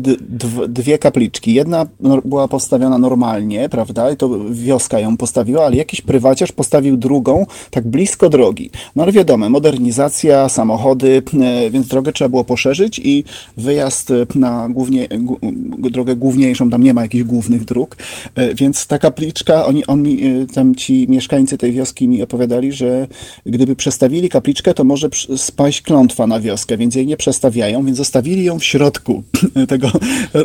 [0.68, 1.54] dwie kapliczki.
[1.54, 1.86] Jedna
[2.24, 7.88] była postawiona normalnie, prawda, i to wioska ją postawiła, ale jakiś prywaciarz postawił drugą tak
[7.88, 8.70] blisko drogi.
[8.96, 13.24] No ale wiadomo, modernizacja, samochody, e, więc drogę trzeba było poszerzyć i
[13.56, 15.08] wyjazd na głównie,
[15.78, 17.96] drogę główniejszą, tam nie ma jakichś głównych dróg,
[18.34, 20.20] e, więc ta kapliczka, oni, oni
[20.54, 23.06] tam ci mieszkańcy tej wioski mi opowiadali, że
[23.46, 28.58] gdyby przestawili kapliczkę, to może spaść klątwa na wioskę, więc nie przestawiają, więc zostawili ją
[28.58, 29.22] w środku
[29.68, 29.90] tego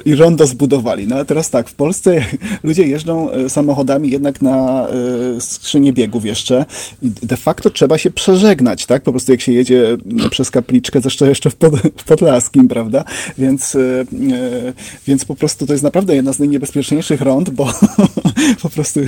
[0.05, 1.07] i rondo zbudowali.
[1.07, 2.25] No a teraz tak, w Polsce
[2.63, 6.65] ludzie jeżdżą e, samochodami jednak na e, skrzynię biegów jeszcze
[7.01, 9.03] i de facto trzeba się przeżegnać, tak?
[9.03, 9.97] Po prostu jak się jedzie
[10.29, 13.03] przez kapliczkę, zresztą jeszcze w, pod, w Podlaskim, prawda?
[13.37, 14.05] Więc, e,
[15.07, 17.73] więc po prostu to jest naprawdę jedna z najniebezpieczniejszych rond, bo
[18.63, 18.99] po prostu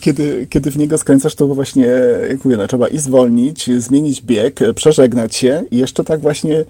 [0.00, 1.86] kiedy, kiedy w niego skręcasz, to właśnie,
[2.28, 6.64] jak mówię, no, trzeba i zwolnić, zmienić bieg, przeżegnać się i jeszcze tak właśnie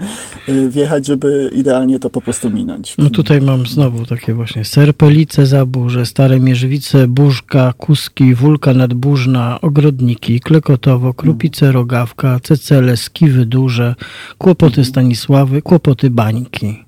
[0.69, 2.95] wjechać, żeby idealnie to po prostu minąć.
[2.99, 10.41] No tutaj mam znowu takie właśnie Serpelice, Zaburze, Stare Mierzywice, Burzka, Kuski, Wólka Nadburzna, Ogrodniki,
[10.41, 13.95] Klekotowo, Krupice, Rogawka, Cecele, Skiwy Duże,
[14.39, 16.88] Kłopoty Stanisławy, Kłopoty Bańki.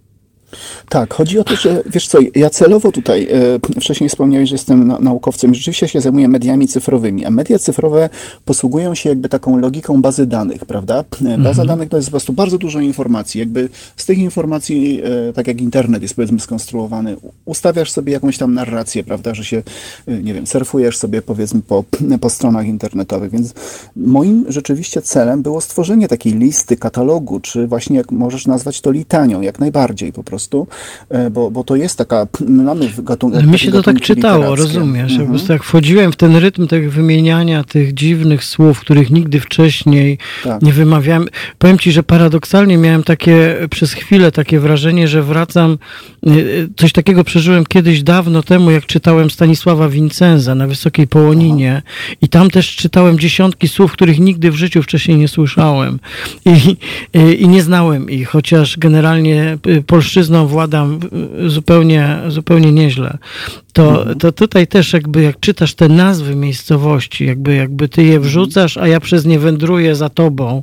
[0.88, 3.28] Tak, chodzi o to, że wiesz co, ja celowo tutaj,
[3.76, 8.08] e, wcześniej wspomniałeś, że jestem na, naukowcem, rzeczywiście się zajmuję mediami cyfrowymi, a media cyfrowe
[8.44, 11.04] posługują się jakby taką logiką bazy danych, prawda?
[11.26, 11.68] E, baza mhm.
[11.68, 15.60] danych to jest po prostu bardzo dużo informacji, jakby z tych informacji, e, tak jak
[15.60, 19.62] internet jest powiedzmy skonstruowany, ustawiasz sobie jakąś tam narrację, prawda, że się,
[20.06, 21.84] e, nie wiem, surfujesz sobie powiedzmy po,
[22.20, 23.54] po stronach internetowych, więc
[23.96, 29.40] moim rzeczywiście celem było stworzenie takiej listy, katalogu, czy właśnie jak możesz nazwać to litanią,
[29.40, 30.66] jak najbardziej po prostu prostu,
[31.08, 33.46] e, bo, bo to jest taka, mamy gatunek.
[33.46, 35.12] Mi się to tak czytało, rozumiesz?
[35.12, 35.26] Mhm.
[35.26, 40.18] Po prostu jak wchodziłem w ten rytm tego wymieniania tych dziwnych słów, których nigdy wcześniej
[40.44, 40.62] tak.
[40.62, 41.28] nie wymawiałem.
[41.58, 45.78] Powiem ci, że paradoksalnie miałem takie przez chwilę takie wrażenie, że wracam.
[46.26, 46.30] E,
[46.76, 52.14] coś takiego przeżyłem kiedyś dawno temu, jak czytałem Stanisława Vincenza na Wysokiej Połoninie Aha.
[52.22, 55.98] i tam też czytałem dziesiątki słów, których nigdy w życiu wcześniej nie słyszałem
[56.46, 56.76] i,
[57.18, 61.00] i, i nie znałem ich, chociaż generalnie polszczyzna mężczyzną władam
[61.46, 63.18] zupełnie, zupełnie nieźle.
[63.72, 64.18] To, mhm.
[64.18, 68.88] to tutaj też jakby jak czytasz te nazwy miejscowości, jakby, jakby ty je wrzucasz, a
[68.88, 70.62] ja przez nie wędruję za tobą,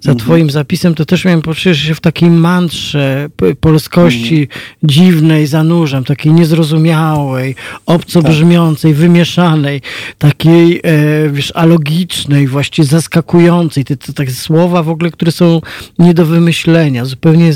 [0.00, 0.26] za mhm.
[0.26, 3.28] twoim zapisem, to też miałem poczucie, że się w takiej mantrze
[3.60, 4.60] polskości mhm.
[4.82, 7.54] dziwnej zanurzam, takiej niezrozumiałej,
[7.86, 9.80] obco brzmiącej, wymieszanej,
[10.18, 13.84] takiej, e, wiesz, alogicznej, właściwie zaskakującej.
[13.84, 15.60] Te, te, te słowa w ogóle, które są
[15.98, 17.52] nie do wymyślenia, zupełnie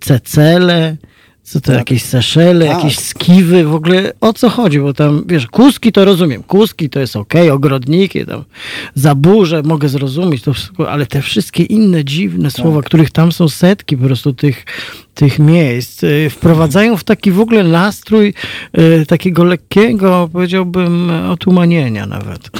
[0.00, 0.96] cecele,
[1.50, 2.76] co to, jakieś Seszele, tak.
[2.76, 4.80] jakieś skiwy, w ogóle o co chodzi?
[4.80, 8.44] Bo tam, wiesz, kuski to rozumiem, kuski to jest ok, ogrodniki, tam
[8.94, 12.60] zaburze mogę zrozumieć, to wszystko, ale te wszystkie inne dziwne tak.
[12.60, 14.64] słowa, których tam są setki po prostu tych,
[15.14, 18.34] tych miejsc, y, wprowadzają w taki w ogóle nastrój
[18.78, 22.50] y, takiego lekkiego, powiedziałbym, otumanienia nawet.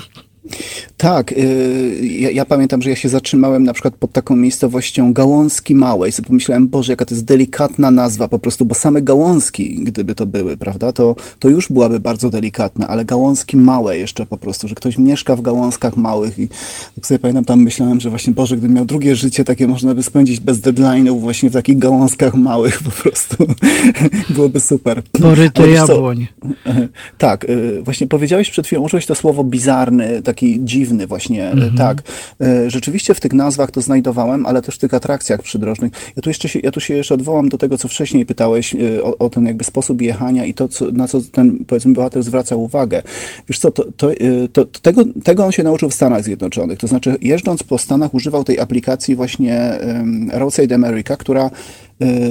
[0.97, 5.75] Tak, y, ja, ja, pamiętam, że ja się zatrzymałem na przykład pod taką miejscowością Gałązki
[5.75, 9.85] Małe i sobie pomyślałem, Boże, jaka to jest delikatna nazwa po prostu, bo same gałązki,
[9.85, 14.37] gdyby to były, prawda, to, to już byłaby bardzo delikatna, ale gałązki małe jeszcze po
[14.37, 16.49] prostu, że ktoś mieszka w gałązkach małych i
[16.95, 20.03] tak sobie pamiętam, tam myślałem, że właśnie, Boże, gdybym miał drugie życie takie można by
[20.03, 23.47] spędzić bez deadline'ów właśnie w takich gałązkach małych po prostu.
[24.35, 25.03] Byłoby super.
[25.13, 26.27] Poryte jabłoń.
[27.19, 31.77] Tak, y, właśnie powiedziałeś przed chwilą, użyłeś to słowo bizarny, taki dziwny właśnie, e, mhm.
[31.77, 32.03] tak.
[32.41, 35.93] E, rzeczywiście w tych nazwach to znajdowałem, ale też w tych atrakcjach przydrożnych.
[36.17, 39.03] Ja tu jeszcze się, ja tu się jeszcze odwołam do tego, co wcześniej pytałeś e,
[39.03, 42.57] o, o ten jakby sposób jechania i to, co, na co ten, powiedzmy, bohater zwraca
[42.57, 43.03] uwagę.
[43.49, 44.11] Wiesz co, to, to,
[44.53, 46.79] to, tego, tego on się nauczył w Stanach Zjednoczonych.
[46.79, 51.51] To znaczy, jeżdżąc po Stanach, używał tej aplikacji właśnie um, Roadside America, która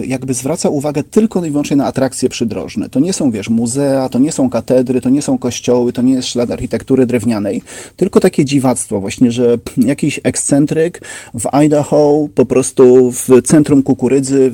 [0.07, 2.89] jakby zwraca uwagę tylko i wyłącznie na atrakcje przydrożne.
[2.89, 6.13] To nie są, wiesz, muzea, to nie są katedry, to nie są kościoły, to nie
[6.13, 7.61] jest ślad architektury drewnianej,
[7.95, 11.01] tylko takie dziwactwo właśnie, że jakiś ekscentryk
[11.33, 14.51] w Idaho po prostu w centrum kukurydzy,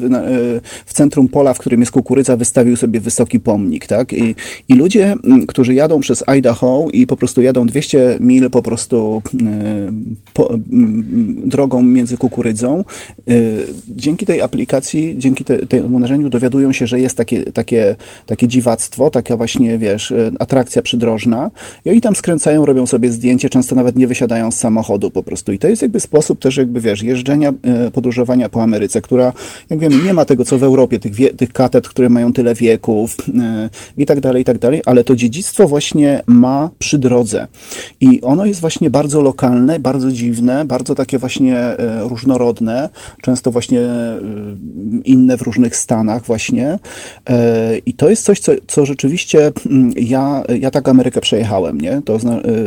[0.85, 4.13] w centrum pola, w którym jest kukurydza, wystawił sobie wysoki pomnik, tak?
[4.13, 4.35] I,
[4.69, 5.15] i ludzie,
[5.47, 9.21] którzy jadą przez Idaho i po prostu jadą 200 mil po prostu
[10.33, 10.49] po,
[11.45, 12.83] drogą między kukurydzą,
[13.29, 18.47] y, dzięki tej aplikacji dzięki te, temu narzędziu dowiadują się, że jest takie, takie, takie
[18.47, 21.51] dziwactwo, taka właśnie, wiesz, e, atrakcja przydrożna
[21.85, 25.51] i oni tam skręcają, robią sobie zdjęcie, często nawet nie wysiadają z samochodu po prostu.
[25.51, 29.33] I to jest jakby sposób też jakby, wiesz, jeżdżenia, e, podróżowania po Ameryce, która,
[29.69, 32.55] jak wiemy, nie ma tego, co w Europie, tych, wie, tych katedr, które mają tyle
[32.55, 37.47] wieków e, i tak dalej, i tak dalej, ale to dziedzictwo właśnie ma przy drodze.
[38.01, 42.89] I ono jest właśnie bardzo lokalne, bardzo dziwne, bardzo takie właśnie różnorodne,
[43.21, 43.81] często właśnie
[45.05, 46.79] inne w różnych stanach właśnie.
[47.29, 52.01] E, I to jest coś, co, co rzeczywiście mm, ja, ja tak Amerykę przejechałem, nie?
[52.05, 52.19] To e,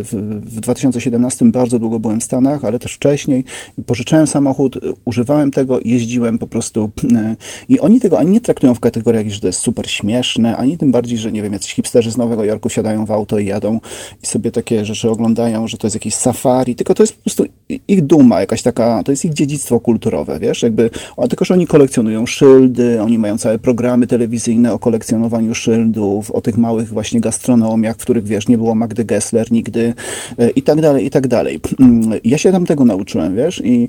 [0.03, 3.45] w, w 2017 bardzo długo byłem w Stanach, ale też wcześniej.
[3.87, 7.37] Pożyczałem samochód, używałem tego, jeździłem po prostu e,
[7.69, 10.93] i oni tego ani nie traktują w kategoriach, że to jest super śmieszne, ani tym
[10.93, 13.81] bardziej, że nie wiem, jacyś hipsterzy z Nowego Jorku siadają w auto i jadą
[14.23, 17.45] i sobie takie rzeczy oglądają, że to jest jakieś safari, tylko to jest po prostu
[17.89, 20.91] ich duma, jakaś taka, to jest ich dziedzictwo kulturowe, wiesz, jakby,
[21.29, 26.41] tylko, że oni kolekcjonują kolekcjonują szyldy, oni mają całe programy telewizyjne o kolekcjonowaniu szyldów, o
[26.41, 29.95] tych małych właśnie gastronomiach, w których, wiesz, nie było Magdy Gessler nigdy
[30.39, 31.61] e, i tak dalej, i tak dalej.
[31.81, 33.89] Mm, ja się tam tego nauczyłem, wiesz, i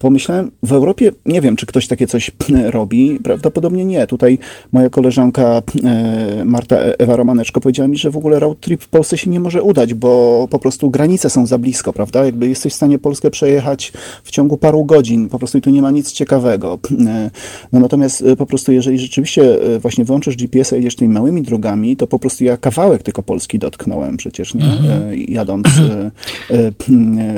[0.00, 2.30] pomyślałem, w Europie nie wiem, czy ktoś takie coś
[2.76, 3.18] robi.
[3.22, 4.06] Prawdopodobnie nie.
[4.06, 4.38] Tutaj
[4.72, 8.88] moja koleżanka e, Marta e, Ewa Romaneczko powiedziała mi, że w ogóle road trip w
[8.88, 12.24] Polsce się nie może udać, bo po prostu granice są za blisko, prawda?
[12.24, 13.92] Jakby jesteś w stanie Polskę przejechać
[14.24, 16.78] w ciągu paru godzin, po prostu i tu nie ma nic ciekawego.
[17.06, 17.30] E,
[17.72, 22.06] no natomiast po prostu, jeżeli rzeczywiście właśnie włączysz GPS-a i jedziesz tymi małymi drogami, to
[22.06, 24.64] po prostu ja kawałek tylko Polski dotknąłem przecież, nie?
[24.64, 25.14] Mhm.
[25.28, 25.66] Jadąc,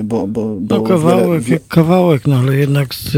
[0.04, 0.26] bo...
[0.26, 3.16] bo, bo no kawałek, wiele, kawałek, no ale ale jednak z,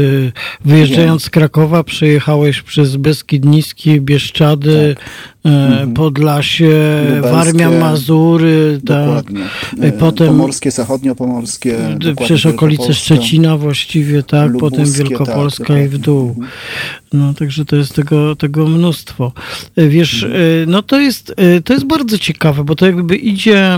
[0.65, 5.05] wyjeżdżając z Krakowa przejechałeś przez Beskid Niski, Bieszczady, tak.
[5.45, 5.93] E, mhm.
[5.93, 9.25] Podlasie, Lubelskie, Warmia, Mazury, tak.
[9.81, 11.75] E, potem Pomorskie, Zachodnio-Pomorskie.
[12.15, 16.29] Przecież okolice Szczecina właściwie, tak, Lubuskie, potem Wielkopolska tak, i w dół.
[16.29, 16.47] Mhm.
[17.13, 19.31] No, także to jest tego, tego mnóstwo.
[19.75, 20.41] E, wiesz, mhm.
[20.67, 23.77] no to jest, to jest bardzo ciekawe, bo to jakby idzie,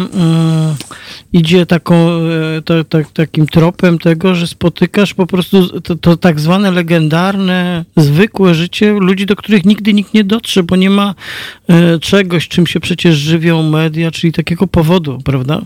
[1.33, 2.19] idzie taką,
[3.13, 9.25] takim tropem tego, że spotykasz po prostu to, to tak zwane legendarne, zwykłe życie ludzi,
[9.25, 11.15] do których nigdy nikt nie dotrze, bo nie ma
[11.56, 11.56] E,
[12.01, 15.61] czegoś, czym się przecież żywią media, czyli takiego powodu, prawda?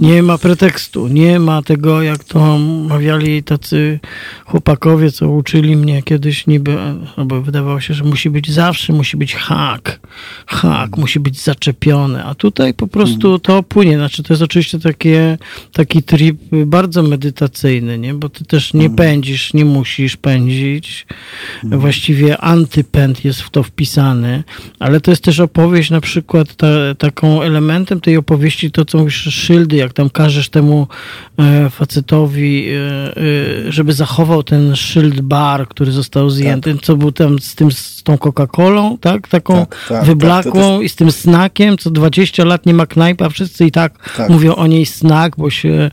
[0.00, 4.00] Nie ma pretekstu, nie ma tego, jak to mawiali tacy
[4.44, 6.76] chłopakowie, co uczyli mnie kiedyś niby,
[7.16, 10.00] albo wydawało się, że musi być zawsze, musi być hak,
[10.46, 15.38] hak, musi być zaczepiony, a tutaj po prostu to płynie, znaczy to jest oczywiście takie,
[15.72, 18.14] taki trip bardzo medytacyjny, nie?
[18.14, 21.06] bo ty też nie pędzisz, nie musisz pędzić,
[21.64, 24.44] właściwie antypęd jest w to wpisany,
[24.78, 29.24] ale to jest też opowieść na przykład, ta, taką elementem tej opowieści, to co mówisz,
[29.52, 30.86] szyldy, jak tam każesz temu
[31.38, 32.76] e, facetowi, e,
[33.66, 38.02] e, żeby zachował ten szyld bar, który został zjęty, co był tam z tym, z
[38.02, 39.28] tą Coca-Colą, tak?
[39.28, 42.74] Taką Tak, tak, wyblakłą tak, to też- i z tym snakiem, co 20 lat nie
[42.74, 44.28] ma knajpa, wszyscy i tak, Tak.
[44.30, 45.90] mówią o niej snak, bo się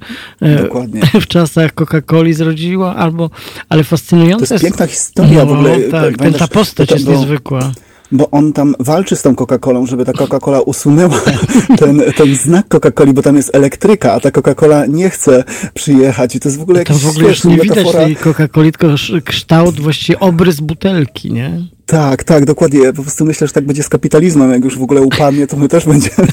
[0.63, 1.01] Dokładnie.
[1.21, 3.29] w czasach Coca-Coli zrodziła, albo,
[3.69, 5.79] ale fascynujące To jest piękna historia w ogóle.
[5.79, 7.71] Tak, ten, ta postać jest niezwykła.
[8.11, 11.21] Bo on tam walczy z tą Coca-Colą, żeby ta Coca-Cola usunęła
[11.79, 15.43] ten, ten znak Coca-Coli, bo tam jest elektryka, a ta Coca-Cola nie chce
[15.73, 16.35] przyjechać.
[16.35, 18.03] I to jest w ogóle To jakiś w ogóle już nie widać metafora.
[18.05, 21.61] tej Coca-Coli, tylko sz- kształt, właściwie obrys butelki, nie?
[21.89, 22.93] Tak, tak, dokładnie.
[22.93, 24.51] Po prostu myślę, że tak będzie z kapitalizmem.
[24.51, 26.27] Jak już w ogóle upadnie, to my też będziemy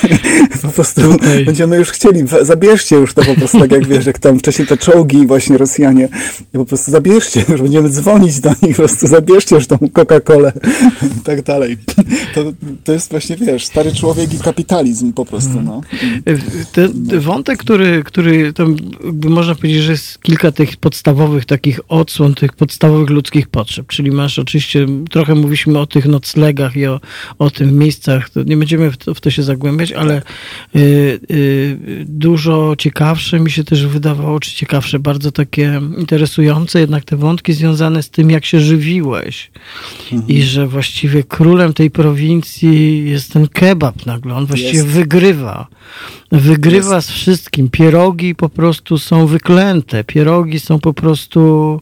[0.62, 1.44] po prostu Tutaj.
[1.44, 4.76] będziemy już chcieli, zabierzcie już to po prostu, tak jak wiesz, jak tam wcześniej te
[4.76, 6.08] czołgi właśnie Rosjanie,
[6.54, 10.52] i po prostu zabierzcie, już będziemy dzwonić do nich, po prostu zabierzcie już tą Coca-Colę
[11.18, 11.76] i tak dalej.
[12.34, 12.44] To,
[12.84, 15.80] to jest właśnie, wiesz, stary człowiek i kapitalizm po prostu, no.
[16.72, 18.76] Ten wątek, który, który tam
[19.28, 23.86] można powiedzieć, że jest kilka tych podstawowych takich odsłon, tych podstawowych ludzkich potrzeb.
[23.86, 27.00] Czyli masz oczywiście, trochę mówiliśmy o tych noclegach i o,
[27.38, 30.22] o tym miejscach, to nie będziemy w to, w to się zagłębiać, ale
[30.76, 30.78] y,
[31.30, 37.52] y, dużo ciekawsze mi się też wydawało, czy ciekawsze, bardzo takie interesujące jednak te wątki
[37.52, 39.50] związane z tym, jak się żywiłeś.
[40.28, 44.34] I że właściwie królem tej prowincji jest ten kebab nagle.
[44.34, 44.86] On właściwie Jest.
[44.86, 45.66] wygrywa.
[46.32, 47.68] Wygrywa z wszystkim.
[47.70, 50.04] Pierogi po prostu są wyklęte.
[50.04, 51.80] Pierogi są po prostu.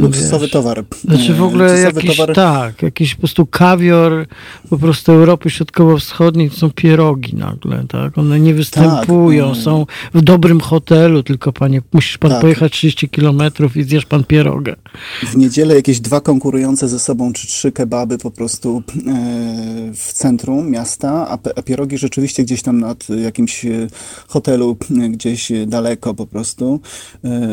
[0.00, 0.84] Luksusowy towar.
[1.04, 2.34] Znaczy w ogóle luksusowy jakiś, towar.
[2.34, 4.26] tak, jakiś po prostu kawior
[4.70, 8.18] po prostu Europy Środkowo-Wschodniej to są pierogi nagle, tak?
[8.18, 9.56] One nie występują, mm.
[9.56, 12.40] są w dobrym hotelu, tylko panie, musisz pan Tak.
[12.40, 14.76] pojechać 30 kilometrów i zjesz pan pierogę.
[15.22, 20.70] W niedzielę jakieś dwa konkurujące ze sobą, czy trzy kebaby po prostu e, w centrum
[20.70, 23.86] miasta, a, pierogi rzeczywiście gdzieś tam nad jakimś e,
[24.28, 26.80] hotelu, e, gdzieś daleko po prostu.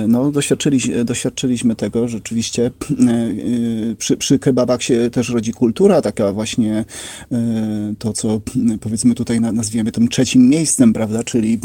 [0.08, 6.34] No, doświadczyli, doświadczyliśmy tego, rzeczywiście e, e, przy, przy kebabach się też rodzi kultura, taka
[6.34, 6.86] właśnie
[7.32, 8.42] e, to, co
[8.82, 11.60] powiedzmy tutaj na- nazwiemy tym trzecim miejscem, prawda, czyli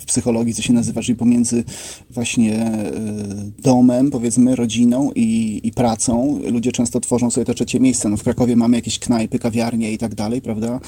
[0.00, 1.64] w psychologii, co się nazywa, czyli pomiędzy
[2.10, 2.70] właśnie
[3.62, 6.40] domem, powiedzmy, rodziną i, i pracą.
[6.50, 8.08] Ludzie często tworzą sobie to trzecie miejsce.
[8.08, 10.80] No w Krakowie mamy jakieś knajpy, kawiarnie i tak dalej, prawda?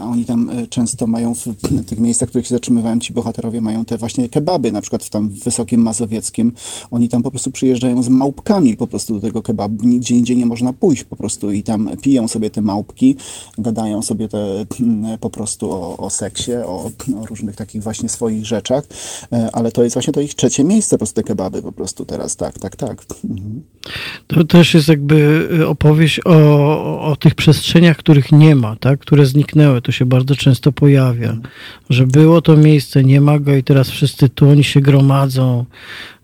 [0.00, 1.44] A oni tam często mają w
[1.86, 5.10] tych miejscach, w których się zatrzymywałem, ci bohaterowie mają te właśnie kebaby, na przykład w
[5.10, 6.52] tam Wysokim Mazowieckim.
[6.90, 9.86] Oni tam po prostu przyjeżdżają z małpkami po prostu do tego kebabu.
[9.86, 13.16] Nigdzie indziej nie można pójść po prostu i tam piją sobie te małpki,
[13.58, 16.90] gadają sobie te mm, po prostu o, o seksie, o,
[17.22, 18.84] o różnych takich właśnie swoich rzeczach,
[19.32, 22.04] E, ale to jest właśnie to ich trzecie miejsce po prostu te kebaby po prostu
[22.04, 23.04] teraz, tak, tak, tak.
[23.24, 23.62] Mhm.
[24.26, 29.00] To też jest jakby y, opowieść o, o, o tych przestrzeniach, których nie ma, tak?
[29.00, 29.82] które zniknęły.
[29.82, 31.36] To się bardzo często pojawia,
[31.90, 35.64] że było to miejsce, nie ma go i teraz wszyscy tu, oni się gromadzą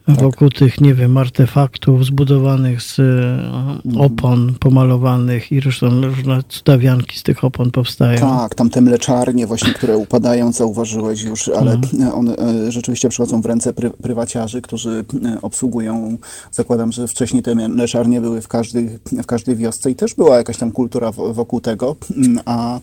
[0.08, 7.22] wokół tych, nie wiem, artefaktów zbudowanych z y, opon pomalowanych i różne, różne cudawianki z
[7.22, 8.20] tych opon powstają.
[8.20, 11.80] Tak, tam te mleczarnie właśnie, które upadają, zauważyłeś już, ale
[12.14, 16.18] one e, rzeczywiście przychodzą w ręce pry, prywaciarzy, którzy e, obsługują,
[16.52, 20.56] zakładam, że wcześniej te mleczarnie były w każdej, w każdej wiosce i też była jakaś
[20.56, 22.80] tam kultura wokół tego, Mm, a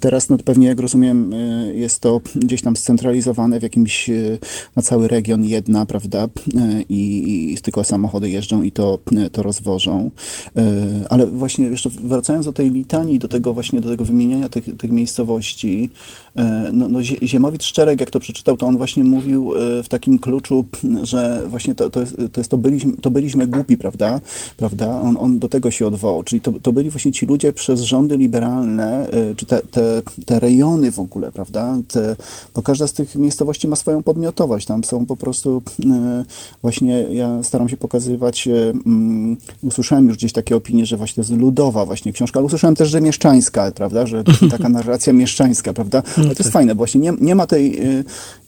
[0.00, 1.36] teraz, no pewnie jak rozumiem, e,
[1.74, 4.38] jest to gdzieś tam scentralizowane w jakimś, e,
[4.76, 6.55] na cały region jedna, prawda, E,
[6.88, 8.98] i, i tylko samochody jeżdżą i to,
[9.32, 10.10] to rozwożą.
[10.56, 10.62] E,
[11.10, 14.90] Ale właśnie jeszcze wracając do tej litanii, do tego właśnie, do tego wymieniania tych, tych
[14.90, 15.90] miejscowości,
[16.25, 16.25] e,
[16.72, 20.18] no, no Zie- Ziemowit Szczerek, jak to przeczytał, to on właśnie mówił e, w takim
[20.18, 20.64] kluczu,
[21.02, 24.20] że właśnie to, to, jest, to, jest to, byliśmy, to byliśmy głupi, prawda?
[24.56, 25.00] prawda?
[25.00, 28.16] On, on do tego się odwołał, czyli to, to byli właśnie ci ludzie przez rządy
[28.16, 31.76] liberalne, e, czy te, te, te rejony w ogóle, prawda?
[31.88, 32.16] Te,
[32.54, 36.24] bo każda z tych miejscowości ma swoją podmiotowość, tam są po prostu e,
[36.62, 41.30] właśnie, ja staram się pokazywać, e, mm, usłyszałem już gdzieś takie opinie, że właśnie to
[41.30, 44.06] jest ludowa właśnie książka, ale usłyszałem też, że mieszczańska, prawda?
[44.06, 46.02] Że taka narracja mieszczańska, prawda?
[46.34, 46.52] To jest tak.
[46.52, 47.80] fajne, właśnie nie, nie, ma tej,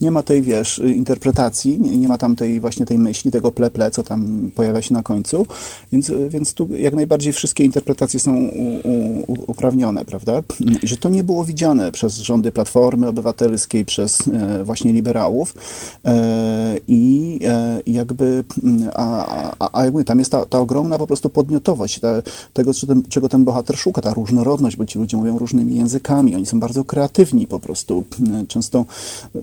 [0.01, 3.91] nie ma tej, wiesz, interpretacji, nie, nie ma tam tej właśnie tej myśli, tego ple-ple,
[3.91, 5.45] co tam pojawia się na końcu,
[5.91, 8.89] więc, więc tu jak najbardziej wszystkie interpretacje są u,
[9.27, 10.43] u, uprawnione, prawda?
[10.59, 14.17] I że to nie było widziane przez rządy Platformy Obywatelskiej, przez
[14.63, 15.53] właśnie liberałów
[16.87, 17.39] i
[17.87, 18.43] jakby,
[18.93, 19.25] a,
[19.59, 22.21] a, a jakby tam jest ta, ta ogromna po prostu podmiotowość ta,
[22.53, 22.71] tego,
[23.09, 26.83] czego ten bohater szuka, ta różnorodność, bo ci ludzie mówią różnymi językami, oni są bardzo
[26.83, 27.68] kreatywni po prostu,
[28.47, 28.85] często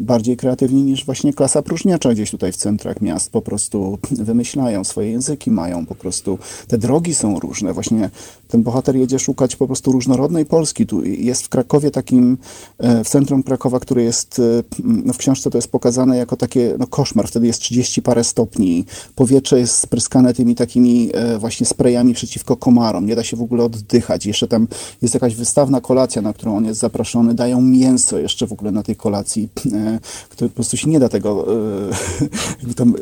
[0.01, 5.11] bardziej kreatywni niż właśnie klasa próżniacza gdzieś tutaj w centrach miast, po prostu wymyślają swoje
[5.11, 6.39] języki, mają po prostu,
[6.69, 8.11] te drogi są różne, właśnie
[8.49, 12.39] ten bohater jedzie szukać po prostu różnorodnej Polski, tu jest w Krakowie takim,
[12.79, 14.43] e, w centrum Krakowa, który jest, e,
[14.85, 18.85] no w książce to jest pokazane jako takie, no koszmar, wtedy jest 30 parę stopni,
[19.15, 23.65] powietrze jest spryskane tymi takimi e, właśnie sprayami przeciwko komarom, nie da się w ogóle
[23.65, 24.69] oddychać, jeszcze tam
[25.03, 28.83] jest jakaś wystawna kolacja, na którą on jest zaproszony, dają mięso jeszcze w ogóle na
[28.83, 29.49] tej kolacji,
[30.29, 31.47] które po prostu się nie da tego,
[32.59, 32.95] jakby tam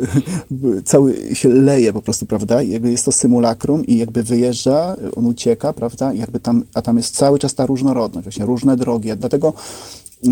[0.85, 5.73] cały się leje po prostu, prawda, jakby jest to symulakrum i jakby wyjeżdża, on ucieka,
[5.73, 9.53] prawda, jakby tam, a tam jest cały czas ta różnorodność, właśnie różne drogi, dlatego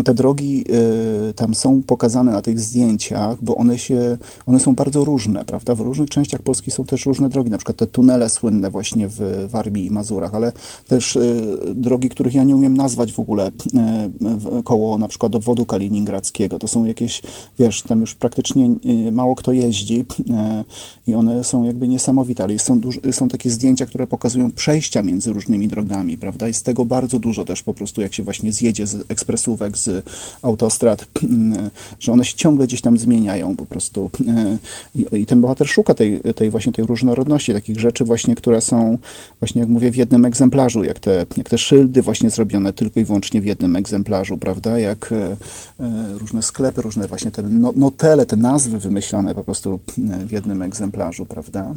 [0.05, 0.65] te drogi
[1.29, 5.75] y, tam są pokazane na tych zdjęciach, bo one się, one są bardzo różne, prawda?
[5.75, 9.47] W różnych częściach Polski są też różne drogi, na przykład te tunele słynne właśnie w
[9.49, 10.51] Warmii i Mazurach, ale
[10.87, 15.65] też y, drogi, których ja nie umiem nazwać w ogóle y, koło na przykład obwodu
[15.65, 16.59] kaliningradzkiego.
[16.59, 17.21] To są jakieś,
[17.59, 18.69] wiesz, tam już praktycznie
[19.11, 20.05] mało kto jeździ
[21.07, 22.81] i one są jakby niesamowite, ale są,
[23.11, 26.47] są takie zdjęcia, które pokazują przejścia między różnymi drogami, prawda?
[26.47, 30.05] Jest tego bardzo dużo też po prostu, jak się właśnie zjedzie z ekspresówek, z
[30.41, 31.05] autostrad,
[31.99, 34.09] że one się ciągle gdzieś tam zmieniają po prostu.
[34.95, 38.97] I, i ten bohater szuka tej, tej właśnie tej różnorodności, takich rzeczy właśnie, które są
[39.39, 43.05] właśnie, jak mówię, w jednym egzemplarzu, jak te, jak te szyldy właśnie zrobione tylko i
[43.05, 44.79] wyłącznie w jednym egzemplarzu, prawda?
[44.79, 45.37] Jak e,
[45.79, 49.79] e, różne sklepy, różne właśnie te no, notele, te nazwy wymyślone po prostu
[50.27, 51.73] w jednym egzemplarzu, prawda?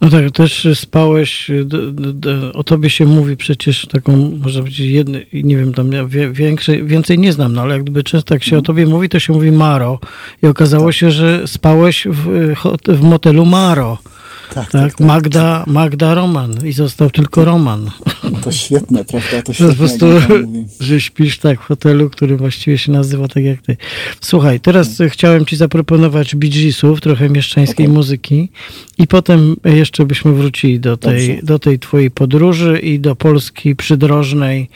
[0.00, 1.50] No tak, też spałeś,
[2.54, 5.90] o tobie się mówi przecież taką, może być jedny, nie wiem, tam
[6.32, 9.32] większe, więcej nie znam, no ale jakby często jak się o tobie mówi, to się
[9.32, 9.98] mówi Maro.
[10.42, 10.94] I okazało tak.
[10.94, 12.54] się, że spałeś w,
[12.88, 13.98] w motelu Maro.
[14.54, 17.90] Tak, tak, tak, tak, Magda, Magda Roman i został tylko Roman.
[18.42, 19.42] To świetne, prawda?
[19.42, 20.06] To świetne, po prostu,
[20.80, 23.76] że śpisz tak w hotelu, który właściwie się nazywa tak jak ty.
[24.20, 25.10] Słuchaj, teraz hmm.
[25.10, 27.96] chciałem ci zaproponować Geesów, trochę mieszczańskiej okay.
[27.96, 28.48] muzyki
[28.98, 34.68] i potem jeszcze byśmy wrócili do tej, do tej twojej podróży i do Polski przydrożnej,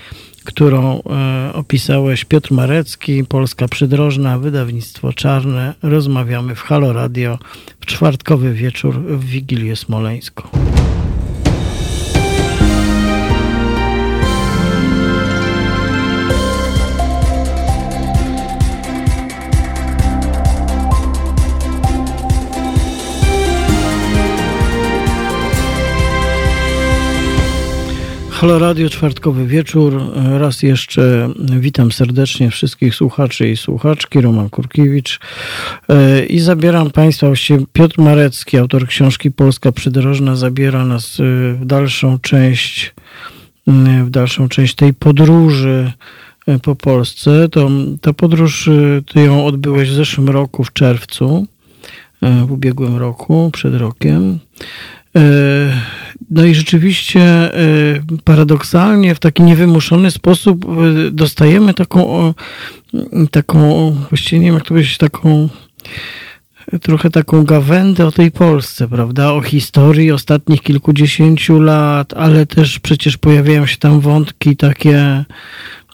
[0.43, 5.75] którą e, opisałeś Piotr Marecki, Polska Przydrożna, wydawnictwo Czarne.
[5.83, 7.39] Rozmawiamy w Halo Radio
[7.81, 10.49] w czwartkowy wieczór w Wigilię Smoleńską.
[28.43, 30.03] Halo Radio, czwartkowy wieczór.
[30.39, 31.29] Raz jeszcze
[31.59, 34.21] witam serdecznie wszystkich słuchaczy i słuchaczki.
[34.21, 35.21] Roman Kurkiewicz.
[35.89, 41.23] E, I zabieram Państwa, właściwie Piotr Marecki, autor książki Polska Przydrożna, zabiera nas e,
[41.53, 42.95] w dalszą część,
[44.05, 45.93] w dalszą część tej podróży
[46.47, 47.49] e, po Polsce.
[47.49, 47.71] To,
[48.01, 48.71] ta podróż,
[49.13, 51.47] ty ją odbyłeś w zeszłym roku, w czerwcu,
[52.23, 54.39] w ubiegłym roku, przed rokiem.
[56.31, 57.55] No i rzeczywiście e,
[58.25, 62.35] paradoksalnie w taki niewymuszony sposób e, dostajemy taką,
[63.31, 65.49] taką właściwie nie wiem jak to powiedzieć, taką
[66.83, 69.33] trochę taką gawędę o tej Polsce, prawda?
[69.33, 75.25] O historii ostatnich kilkudziesięciu lat, ale też przecież pojawiają się tam wątki takie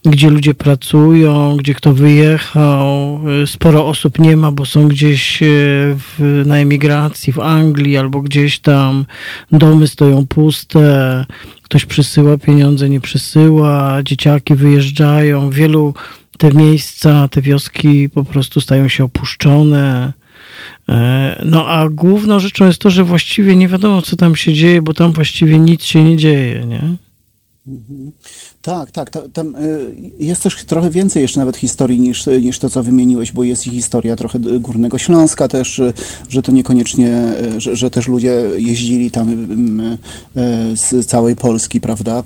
[0.05, 3.21] gdzie ludzie pracują, gdzie kto wyjechał.
[3.47, 5.47] Sporo osób nie ma, bo są gdzieś e,
[5.97, 9.05] w, na emigracji w Anglii albo gdzieś tam.
[9.53, 11.27] Domy stoją puste,
[11.63, 15.51] ktoś przysyła pieniądze, nie przysyła, dzieciaki wyjeżdżają.
[15.51, 15.95] Wielu
[16.39, 20.13] te miejsca, te wioski po prostu stają się opuszczone.
[20.89, 24.83] E, no a główną rzeczą jest to, że właściwie nie wiadomo, co tam się dzieje,
[24.83, 26.97] bo tam właściwie nic się nie dzieje, nie?
[28.63, 29.11] Tak, tak.
[29.33, 33.45] Tam y, jest też trochę więcej jeszcze nawet historii niż, niż to, co wymieniłeś, bo
[33.45, 35.93] jest i historia trochę Górnego Śląska też, y,
[36.29, 39.49] że to niekoniecznie, y, że, że też ludzie jeździli tam
[40.75, 42.23] z całej Polski, prawda,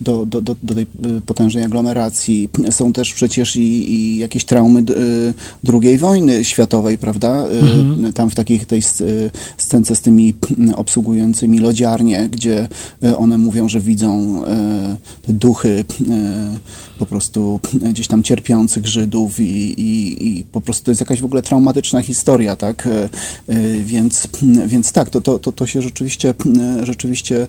[0.00, 0.86] do, do, do, do tej
[1.26, 2.48] potężnej aglomeracji.
[2.70, 4.84] Są też przecież i, i jakieś traumy
[5.72, 8.12] II wojny światowej, prawda, mhm.
[8.12, 8.82] tam w takiej tej
[9.56, 10.34] scence z tymi
[10.76, 12.68] obsługującymi lodziarnie, gdzie
[13.16, 14.42] one mówią, że widzą
[15.28, 15.84] duchy
[17.02, 17.60] po prostu
[17.92, 22.02] gdzieś tam cierpiących Żydów i, i, i po prostu to jest jakaś w ogóle traumatyczna
[22.02, 22.88] historia, tak?
[23.84, 24.28] Więc,
[24.66, 26.34] więc tak, to, to, to, to się rzeczywiście,
[26.82, 27.46] rzeczywiście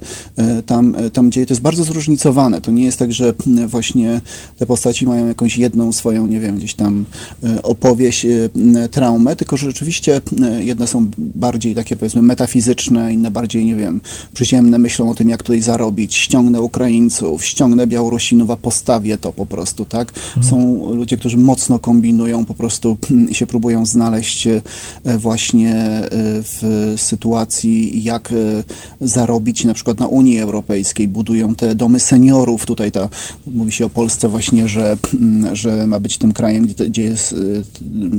[0.66, 1.46] tam, tam dzieje.
[1.46, 2.62] To jest bardzo zróżnicowane.
[2.62, 3.34] To nie jest tak, że
[3.68, 4.22] właśnie
[4.58, 7.06] te postaci mają jakąś jedną swoją, nie wiem, gdzieś tam
[7.64, 8.26] opowieść,
[8.92, 10.22] traumę, tylko że rzeczywiście
[10.60, 14.02] jedne są bardziej takie powiedzmy metafizyczne, inne bardziej, nie wiem,
[14.34, 19.56] przyziemne, myślą o tym, jak tutaj zarobić, ściągnę Ukraińców, ściągnę Białorusinów, a postawię to po
[19.56, 20.14] prostu, tak?
[20.42, 22.98] Są ludzie, którzy mocno kombinują po prostu
[23.30, 24.62] i się próbują znaleźć e,
[25.18, 26.10] właśnie e,
[26.44, 28.64] w sytuacji, jak e,
[29.02, 33.10] zarobić na przykład na Unii Europejskiej, budują te domy seniorów, tutaj ta,
[33.48, 34.98] mówi się o Polsce właśnie, że,
[35.54, 37.36] że ma być tym krajem, gdzie, gdzie jest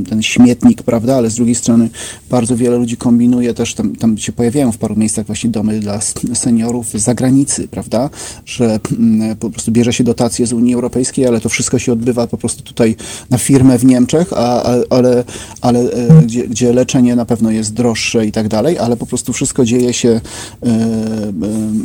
[0.08, 1.88] ten śmietnik, prawda, ale z drugiej strony
[2.30, 6.00] bardzo wiele ludzi kombinuje też, tam, tam się pojawiają w paru miejscach właśnie domy dla
[6.34, 8.10] seniorów z zagranicy, prawda,
[8.46, 12.26] że mm, po prostu bierze się dotacje z Unii Europejskiej, ale to wszystko się odbywa
[12.26, 12.96] po prostu tutaj
[13.30, 15.24] na firmę w Niemczech, a, a, ale,
[15.60, 19.32] ale e, gdzie, gdzie leczenie na pewno jest droższe i tak dalej, ale po prostu
[19.32, 21.30] wszystko dzieje się e, e,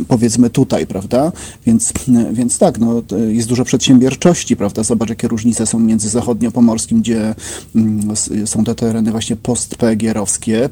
[0.07, 1.31] powiedzmy tutaj, prawda,
[1.65, 1.93] więc,
[2.31, 7.35] więc tak, no, jest dużo przedsiębiorczości, prawda, zobacz jakie różnice są między zachodniopomorskim, gdzie
[7.75, 8.15] mm,
[8.45, 10.69] są te tereny właśnie post-PGR-owskie,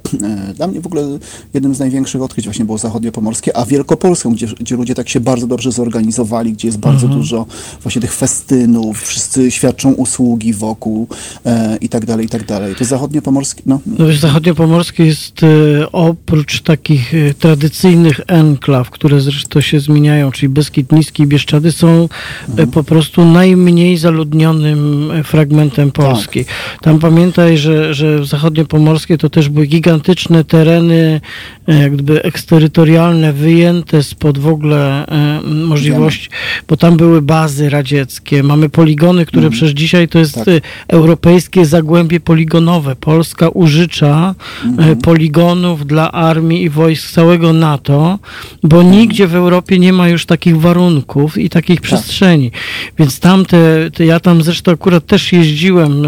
[0.55, 1.19] dla mnie w ogóle
[1.53, 5.47] jednym z największych odkryć właśnie było zachodniopomorskie, a Wielkopolską, gdzie, gdzie ludzie tak się bardzo
[5.47, 7.21] dobrze zorganizowali, gdzie jest bardzo mhm.
[7.21, 7.45] dużo
[7.83, 11.07] właśnie tych festynów, wszyscy świadczą usługi wokół
[11.45, 12.75] e, i tak dalej, i tak dalej.
[12.75, 13.79] To zachodniopomorskie, no.
[13.85, 20.91] no zachodniopomorskie jest e, oprócz takich e, tradycyjnych enklaw, które zresztą się zmieniają, czyli Beskid
[20.91, 22.07] Niski i Bieszczady są e,
[22.49, 22.71] mhm.
[22.71, 26.45] po prostu najmniej zaludnionym e, fragmentem Polski.
[26.45, 26.53] Tak.
[26.81, 31.21] Tam pamiętaj, że, że zachodniopomorskie to też były gigantyczne tereny,
[31.67, 35.05] e, jak gdyby eksterytorialne, wyjęte spod w ogóle
[35.43, 36.29] możliwości,
[36.67, 39.51] bo tam były bazy radzieckie, mamy poligony, które mm.
[39.51, 40.47] przecież dzisiaj to jest tak.
[40.47, 42.95] E, europejskie zagłębie poligonowe.
[42.95, 44.97] Polska użycza mm.
[44.97, 48.19] poligonów dla armii i wojsk całego NATO,
[48.63, 48.91] bo mm.
[48.91, 51.83] nigdzie w Europie nie ma już takich warunków i takich tak.
[51.83, 52.51] przestrzeni.
[52.99, 56.03] Więc tamte, te, ja tam zresztą akurat też jeździłem,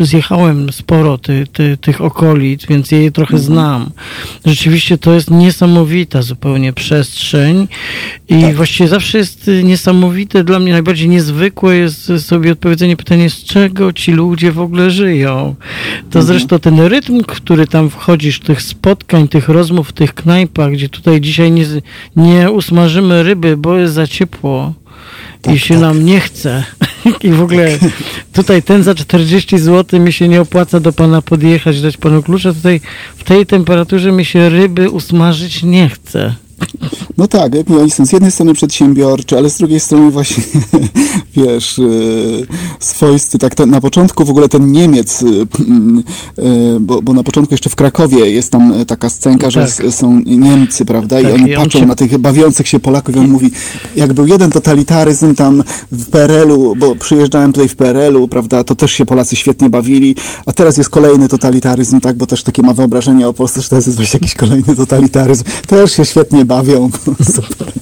[0.00, 3.46] zjechałem sporo ty, ty, tych okolic, więc je trochę mhm.
[3.46, 3.90] znam.
[4.46, 7.68] Rzeczywiście to jest niesamowita zupełnie przestrzeń
[8.28, 8.54] i tak.
[8.54, 14.12] właściwie zawsze jest niesamowite, dla mnie najbardziej niezwykłe jest sobie odpowiedzenie pytania, z czego ci
[14.12, 15.54] ludzie w ogóle żyją.
[16.10, 16.26] To mhm.
[16.26, 21.20] zresztą ten rytm, który tam wchodzisz, tych spotkań, tych rozmów w tych knajpach, gdzie tutaj
[21.20, 21.66] dzisiaj nie,
[22.16, 24.74] nie usmażymy ryby, bo jest za ciepło
[25.42, 25.82] tak, i się tak.
[25.82, 26.64] nam nie chce.
[27.22, 27.78] I w ogóle
[28.32, 32.54] tutaj ten za 40 zł mi się nie opłaca do pana podjechać, dać panu klucze.
[32.54, 32.80] Tutaj
[33.16, 36.34] w tej temperaturze mi się ryby usmażyć nie chce.
[37.18, 40.44] No tak, jak oni są z jednej strony przedsiębiorczy, ale z drugiej strony właśnie,
[41.36, 41.82] wiesz, e,
[42.80, 47.54] swoisty, tak ten, na początku w ogóle ten Niemiec, e, e, bo, bo na początku
[47.54, 49.92] jeszcze w Krakowie jest tam taka scenka, że tak.
[49.94, 51.86] są Niemcy, prawda, tak, i oni patrzą się...
[51.86, 53.50] na tych bawiących się Polaków i on mówi,
[53.96, 58.92] jak był jeden totalitaryzm tam w PRL-u, bo przyjeżdżałem tutaj w PRL-u, prawda, to też
[58.92, 63.28] się Polacy świetnie bawili, a teraz jest kolejny totalitaryzm, tak, bo też takie ma wyobrażenie
[63.28, 66.90] o Polsce, że to jest właśnie jakiś kolejny totalitaryzm, też się świetnie bawią.
[67.34, 67.72] Super.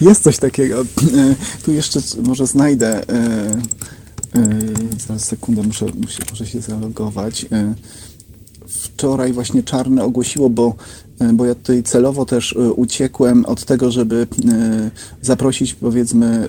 [0.00, 0.80] Jest coś takiego.
[0.80, 0.84] E,
[1.64, 3.08] tu jeszcze może znajdę.
[3.08, 3.14] E,
[4.34, 4.48] e,
[5.06, 5.86] zaraz sekundę, muszę,
[6.30, 7.46] muszę, się zalogować.
[8.66, 10.74] Wczoraj właśnie Czarne ogłosiło, bo,
[11.32, 14.26] bo ja tutaj celowo też uciekłem od tego, żeby
[15.22, 16.48] zaprosić powiedzmy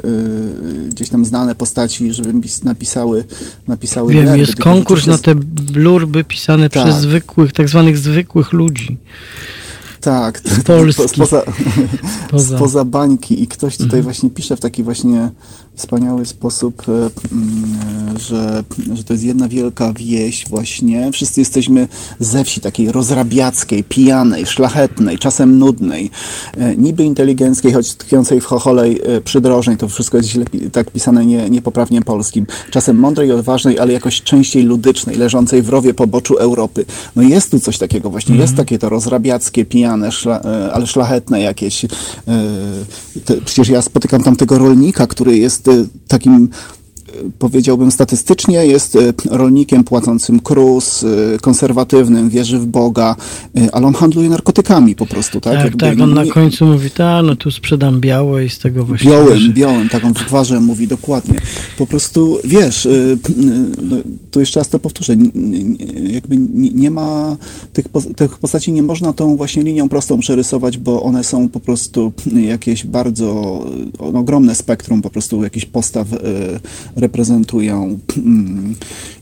[0.90, 3.24] gdzieś tam znane postaci, żeby napisały
[3.68, 6.84] napisały Wiem, jest konkurs na te blurby pisane tak.
[6.84, 8.98] przez zwykłych, tak zwanych zwykłych ludzi.
[10.02, 11.08] Tak, Polski.
[11.14, 11.44] Spoza,
[12.28, 12.58] spoza.
[12.58, 14.04] spoza bańki i ktoś tutaj mhm.
[14.04, 15.30] właśnie pisze w taki właśnie
[15.76, 18.64] wspaniały sposób, e, mm, że,
[18.94, 21.12] że to jest jedna wielka wieś właśnie.
[21.12, 21.88] Wszyscy jesteśmy
[22.20, 26.10] ze wsi takiej rozrabiackiej, pijanej, szlachetnej, czasem nudnej,
[26.58, 29.78] e, niby inteligenckiej, choć tkwiącej w chocholej e, przydrożnej.
[29.78, 32.46] To wszystko jest źle tak pisane nie, niepoprawnie polskim.
[32.72, 36.86] Czasem mądrej odważnej, ale jakoś częściej ludycznej, leżącej w rowie poboczu Europy.
[37.16, 38.36] No jest tu coś takiego właśnie.
[38.36, 38.66] Jest mhm.
[38.66, 40.42] takie to rozrabiackie, pijane, szla,
[40.74, 41.86] ale szlachetne jakieś.
[43.46, 45.71] Przecież ja spotykam tam tego rolnika, który jest
[46.08, 46.50] takim
[47.40, 48.98] powiedziałbym statystycznie, jest
[49.30, 51.06] rolnikiem płacącym KRUS,
[51.42, 53.16] konserwatywnym, wierzy w Boga,
[53.72, 55.54] ale on handluje narkotykami po prostu, tak?
[55.54, 58.60] Tak, Jakby tak, on nie- na końcu mówi, ta, no tu sprzedam białe i z
[58.60, 59.12] tego właśnie...
[59.12, 61.40] Białym, białym, tak on w gwarze mówi dokładnie.
[61.78, 62.88] Po prostu, wiesz,
[63.82, 63.96] no,
[64.32, 65.16] tu jeszcze raz to powtórzę,
[66.04, 67.38] jakby nie, ma,
[67.74, 67.86] tych,
[68.16, 72.86] tych postaci nie można tą właśnie linią prostą przerysować, bo one są po prostu jakieś
[72.86, 73.26] bardzo,
[74.14, 76.08] no, ogromne spektrum po prostu jakichś postaw
[77.02, 78.76] reprezentują Mm,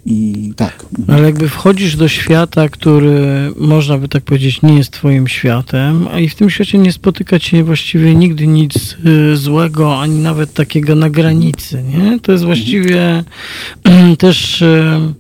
[0.06, 0.86] i tak.
[1.08, 6.20] Ale jakby wchodzisz do świata, który można by tak powiedzieć nie jest twoim światem, a
[6.20, 10.96] i w tym świecie nie spotyka cię właściwie nigdy nic y, złego, ani nawet takiego
[10.96, 12.20] na granicy, nie?
[12.20, 13.24] To jest właściwie
[14.18, 15.14] też y,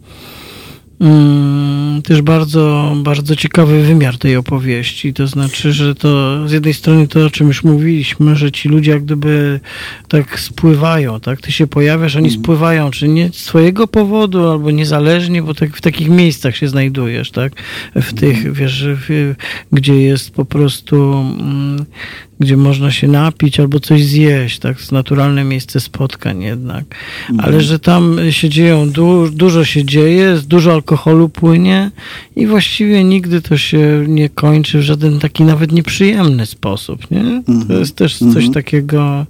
[0.99, 5.13] mm, też bardzo, bardzo ciekawy wymiar tej opowieści.
[5.13, 8.91] To znaczy, że to z jednej strony to, o czym już mówiliśmy, że ci ludzie
[8.91, 9.59] jak gdyby
[10.07, 11.41] tak spływają, tak?
[11.41, 15.81] Ty się pojawiasz, oni spływają, czy nie z swojego powodu, albo niezależnie, bo tak w
[15.81, 17.53] takich miejscach się znajdujesz, tak?
[17.95, 19.35] W tych, wiesz, w,
[19.71, 21.85] gdzie jest po prostu, mm,
[22.39, 24.81] gdzie można się napić albo coś zjeść, tak?
[24.81, 26.85] Z naturalne miejsce spotkań jednak.
[27.37, 31.91] Ale że tam się dzieją, du, dużo się dzieje, dużo alkoholu płynie
[32.35, 37.43] i właściwie nigdy to się nie kończy w żaden taki nawet nieprzyjemny sposób, nie?
[37.67, 39.25] To jest też coś takiego,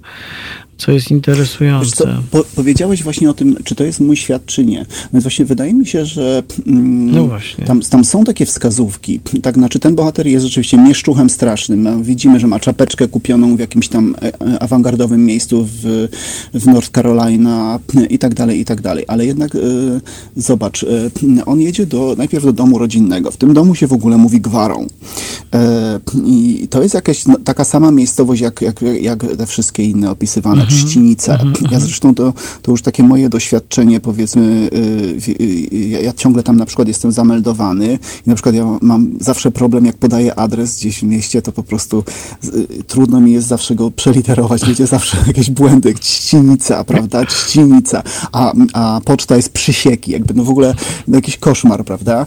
[0.80, 2.16] co jest Wiesz co, interesujące.
[2.30, 4.86] po, powiedziałeś właśnie o tym, czy to jest mój świat, czy nie.
[5.12, 7.64] Więc właśnie wydaje mi się, że mm, No właśnie.
[7.64, 9.20] tam, tam są takie wskazówki.
[9.42, 11.86] Tak, znaczy ten bohater jest rzeczywiście mieszczuchem strasznym.
[11.86, 16.08] A Widzimy, że ma czapeczkę kupioną w jakimś tam e, e, awangardowym miejscu w,
[16.54, 17.78] w North Carolina
[18.10, 19.04] i tak dalej, i tak dalej.
[19.08, 19.58] Ale jednak e,
[20.36, 23.30] zobacz, e, on jedzie do, najpierw do domu rodzinnego.
[23.30, 24.86] W tym domu się w ogóle mówi gwarą.
[25.54, 30.10] E, I to jest jakaś no, taka sama miejscowość, jak, jak, jak te wszystkie inne
[30.10, 31.38] opisywane, Trzcinice.
[31.70, 36.42] Ja zresztą to, to już takie moje doświadczenie, powiedzmy, y, w- y, ja, ja ciągle
[36.42, 40.76] tam na przykład jestem zameldowany i na przykład ja mam zawsze problem, jak podaję adres
[40.78, 42.04] gdzieś w mieście, to po prostu
[42.44, 48.02] y, trudno mi jest zawsze go przeliterować, wiecie, zawsze jakieś błędy, Trzcinica, prawda, Trzcinica,
[48.32, 50.74] a, a poczta jest Przysieki, jakby no w ogóle
[51.08, 52.26] no jakiś koszmar, prawda.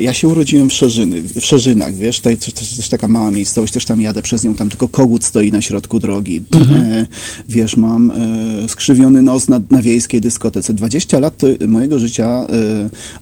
[0.00, 3.72] Ja się urodziłem w Szerzyny, w Szerzynach, wiesz, to jest też, też taka mała miejscowość,
[3.72, 6.42] też tam jadę przez nią, tam tylko kogut stoi na środku drogi.
[6.74, 7.06] E,
[7.48, 10.74] wiesz, mam e, skrzywiony nos na, na wiejskiej dyskotece.
[10.74, 12.46] 20 lat to, mojego życia e,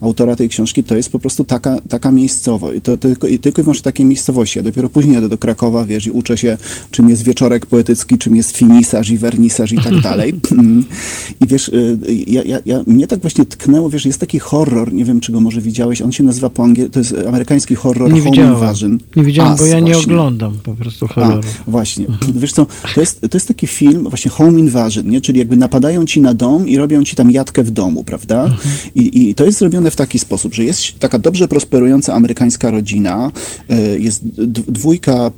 [0.00, 2.80] autora tej książki to jest po prostu taka, taka miejscowość.
[2.82, 4.58] To, tylko, I tylko i wyłącznie takiej miejscowości.
[4.58, 6.58] Ja dopiero później jadę do Krakowa, wiesz, i uczę się,
[6.90, 10.34] czym jest wieczorek poetycki, czym jest finisarz i wernisaż i tak dalej.
[11.40, 15.04] I wiesz, y, ja, ja, ja, mnie tak właśnie tknęło, wiesz, jest taki horror, nie
[15.04, 18.20] wiem, czy go może widziałeś, on się nazywa po angielsku, to jest amerykański horror Nie
[18.20, 18.54] Home widziałem.
[18.54, 18.98] Invasion.
[19.16, 20.12] Nie widziałem, As bo ja nie właśnie.
[20.12, 21.42] oglądam po prostu A, horroru.
[21.66, 22.06] właśnie.
[22.34, 25.20] Wiesz co, to jest, to jest taki film, właśnie Home Invasion, nie?
[25.20, 28.56] czyli jakby napadają ci na dom i robią ci tam jatkę w domu, prawda?
[28.94, 33.32] I, I to jest zrobione w taki sposób, że jest taka dobrze prosperująca amerykańska rodzina,
[33.68, 34.24] e, jest
[34.68, 35.30] dwójka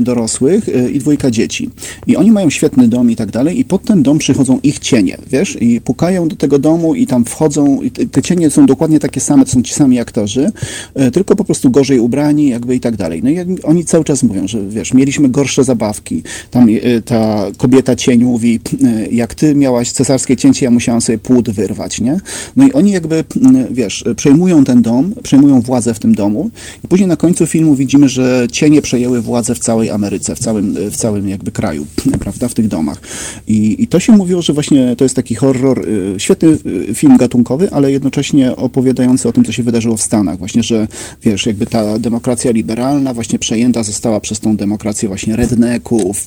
[0.00, 1.70] dorosłych e, i dwójka dzieci.
[2.06, 5.18] I oni mają świetny dom i tak dalej i pod ten dom przychodzą ich cienie,
[5.30, 5.62] wiesz?
[5.62, 9.44] I pukają do tego domu i tam wchodzą i te cienie są dokładnie takie same,
[9.44, 10.52] to są ci sami aktorzy,
[10.94, 13.22] e, tylko po prostu gorzej ubrani jakby i tak dalej.
[13.22, 16.22] No i oni cały czas mówią, że wiesz, mieliśmy gorsze zabawki.
[16.50, 16.68] Tam
[17.04, 22.00] ta kobieta cień mówi, e, jak ty miałaś cesarskie cięcie, ja musiałam sobie płód wyrwać,
[22.00, 22.20] nie?
[22.56, 23.24] No i oni jakby,
[23.70, 26.50] wiesz, przejmują ten dom, przejmują władzę w tym domu
[26.84, 30.74] i później na końcu filmu widzimy, że cienie przejęły władzę w całej Ameryce, w całym,
[30.90, 31.86] w całym jakby kraju,
[32.20, 33.00] prawda, w tych domach.
[33.46, 36.58] I, I to się mówiło, że właśnie to jest taki horror, y, świetny
[36.90, 40.38] y, film gatunkowy, ale jednocześnie opowiadający o tym, co się wydarzyło w Stanach.
[40.38, 40.88] Właśnie, że
[41.22, 46.26] wiesz, jakby ta demokracja liberalna właśnie przejęta została przez tą demokrację właśnie rednecków,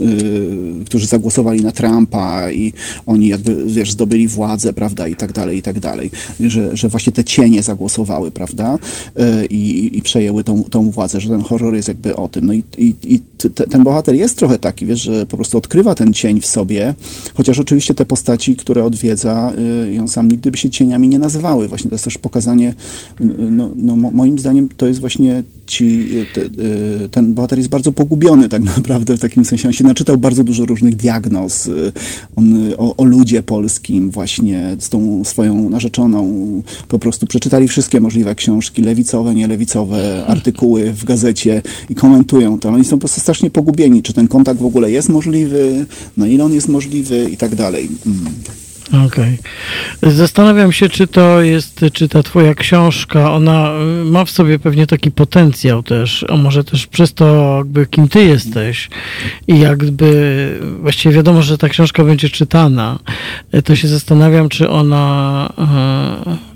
[0.00, 1.25] y, y, którzy zagłosowali
[1.62, 2.72] na Trumpa i
[3.06, 6.10] oni jakby, wiesz, zdobyli władzę, prawda, i tak dalej, i tak dalej.
[6.40, 8.78] Że, że właśnie te cienie zagłosowały, prawda,
[9.42, 12.46] y, i, i przejęły tą, tą władzę, że ten horror jest jakby o tym.
[12.46, 15.94] No i, i, i te, ten bohater jest trochę taki, wiesz, że po prostu odkrywa
[15.94, 16.94] ten cień w sobie,
[17.34, 19.52] chociaż oczywiście te postaci, które odwiedza,
[19.92, 21.68] i on sam nigdy by się cieniami nie nazywały.
[21.68, 22.74] Właśnie to jest też pokazanie,
[23.50, 26.40] no, no mo- moim zdaniem to jest właśnie ci, y, te,
[27.04, 29.68] y, ten bohater jest bardzo pogubiony tak naprawdę w takim sensie.
[29.68, 31.92] On się naczytał bardzo dużo różnych diagnoz y,
[32.36, 36.62] on, o, o ludzie polskim właśnie z tą swoją narzeczoną.
[36.88, 42.68] Po prostu przeczytali wszystkie możliwe książki, lewicowe, nielewicowe, artykuły w gazecie i komentują to.
[42.68, 45.86] Oni są po prostu strasznie pogubieni, czy ten kontakt w ogóle jest możliwy,
[46.16, 47.88] na ile on jest możliwy i tak dalej.
[48.06, 48.65] Mm.
[48.88, 49.38] Okej.
[50.00, 50.12] Okay.
[50.12, 53.70] Zastanawiam się, czy to jest, czy ta twoja książka, ona
[54.02, 58.08] y, ma w sobie pewnie taki potencjał też, a może też przez to, jakby kim
[58.08, 58.88] ty jesteś
[59.48, 62.98] i jakby właściwie wiadomo, że ta książka będzie czytana,
[63.54, 65.52] y, to się zastanawiam, czy ona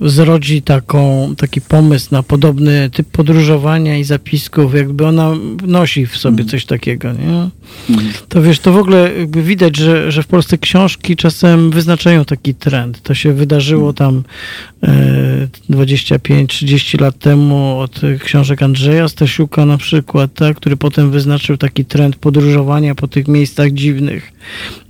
[0.01, 5.33] e, zrodzi taką, taki pomysł na podobny typ podróżowania i zapisków, jakby ona
[5.67, 7.51] nosi w sobie coś takiego, nie?
[8.29, 12.55] To wiesz, to w ogóle jakby widać, że, że w Polsce książki czasem wyznaczają taki
[12.55, 13.03] trend.
[13.03, 14.23] To się wydarzyło tam
[15.71, 21.85] 25-30 e, lat temu od książek Andrzeja Stasiuka na przykład, tak, który potem wyznaczył taki
[21.85, 24.33] trend podróżowania po tych miejscach dziwnych,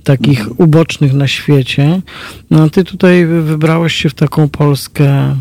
[0.03, 0.55] takich mhm.
[0.59, 2.01] ubocznych na świecie.
[2.51, 5.35] No a ty tutaj wybrałeś się w taką Polskę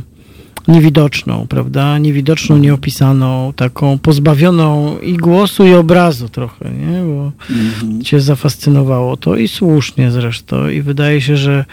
[0.71, 1.99] niewidoczną, prawda?
[1.99, 2.62] Niewidoczną, mhm.
[2.62, 7.03] nieopisaną, taką pozbawioną i głosu, i obrazu trochę, nie?
[7.03, 8.03] Bo mhm.
[8.03, 10.68] cię zafascynowało to i słusznie zresztą.
[10.68, 11.64] I wydaje się, że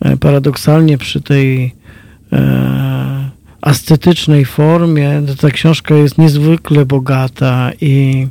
[0.00, 1.74] e, paradoksalnie przy tej
[2.32, 3.30] e,
[3.60, 8.26] ascetycznej formie ta książka jest niezwykle bogata i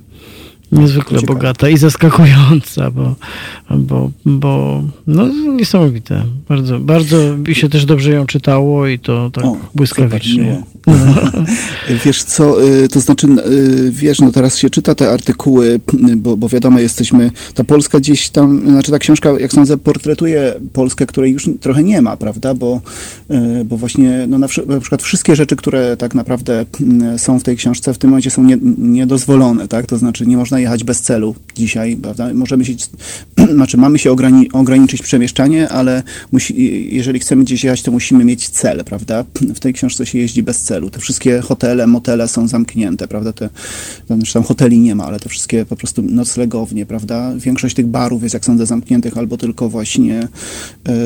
[0.82, 1.40] niezwykle Ciekawe.
[1.40, 3.16] bogata i zaskakująca, bo,
[3.70, 6.24] bo, bo no, niesamowite.
[6.50, 10.64] Bardzo, bardzo mi się też dobrze ją czytało i to tak o, błyskawicznie.
[10.64, 10.74] No.
[12.06, 15.80] wiesz co, y, to znaczy, y, wiesz, no teraz się czyta te artykuły,
[16.18, 21.06] bo, bo wiadomo, jesteśmy, ta Polska gdzieś tam, znaczy ta książka, jak sądzę, portretuje Polskę,
[21.06, 22.82] której już trochę nie ma, prawda, bo,
[23.32, 26.66] y, bo właśnie, no na, na przykład wszystkie rzeczy, które tak naprawdę
[27.18, 30.60] są w tej książce w tym momencie są nie, niedozwolone, tak, to znaczy nie można
[30.64, 32.34] jechać bez celu dzisiaj, prawda?
[32.34, 32.74] Możemy się,
[33.56, 38.50] znaczy mamy się ograni ograniczyć przemieszczanie, ale musi, jeżeli chcemy gdzieś jechać, to musimy mieć
[38.50, 39.26] cel, prawda?
[39.56, 40.90] W tej książce się jeździ bez celu.
[40.90, 43.34] Te wszystkie hotele, motele są zamknięte, prawda?
[43.34, 43.50] Te,
[44.08, 47.34] znaczy tam hoteli nie ma, ale te wszystkie po prostu noclegownie, prawda?
[47.38, 50.28] Większość tych barów jest, jak sądzę, zamkniętych albo tylko właśnie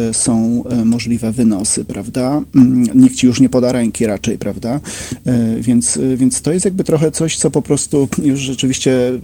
[0.09, 2.41] y, są y, możliwe wynosy, prawda?
[2.55, 2.59] Y,
[2.95, 4.79] nikt ci już nie poda ręki raczej, prawda?
[5.25, 9.19] E, więc, więc to jest jakby trochę coś, co po prostu już rzeczywiście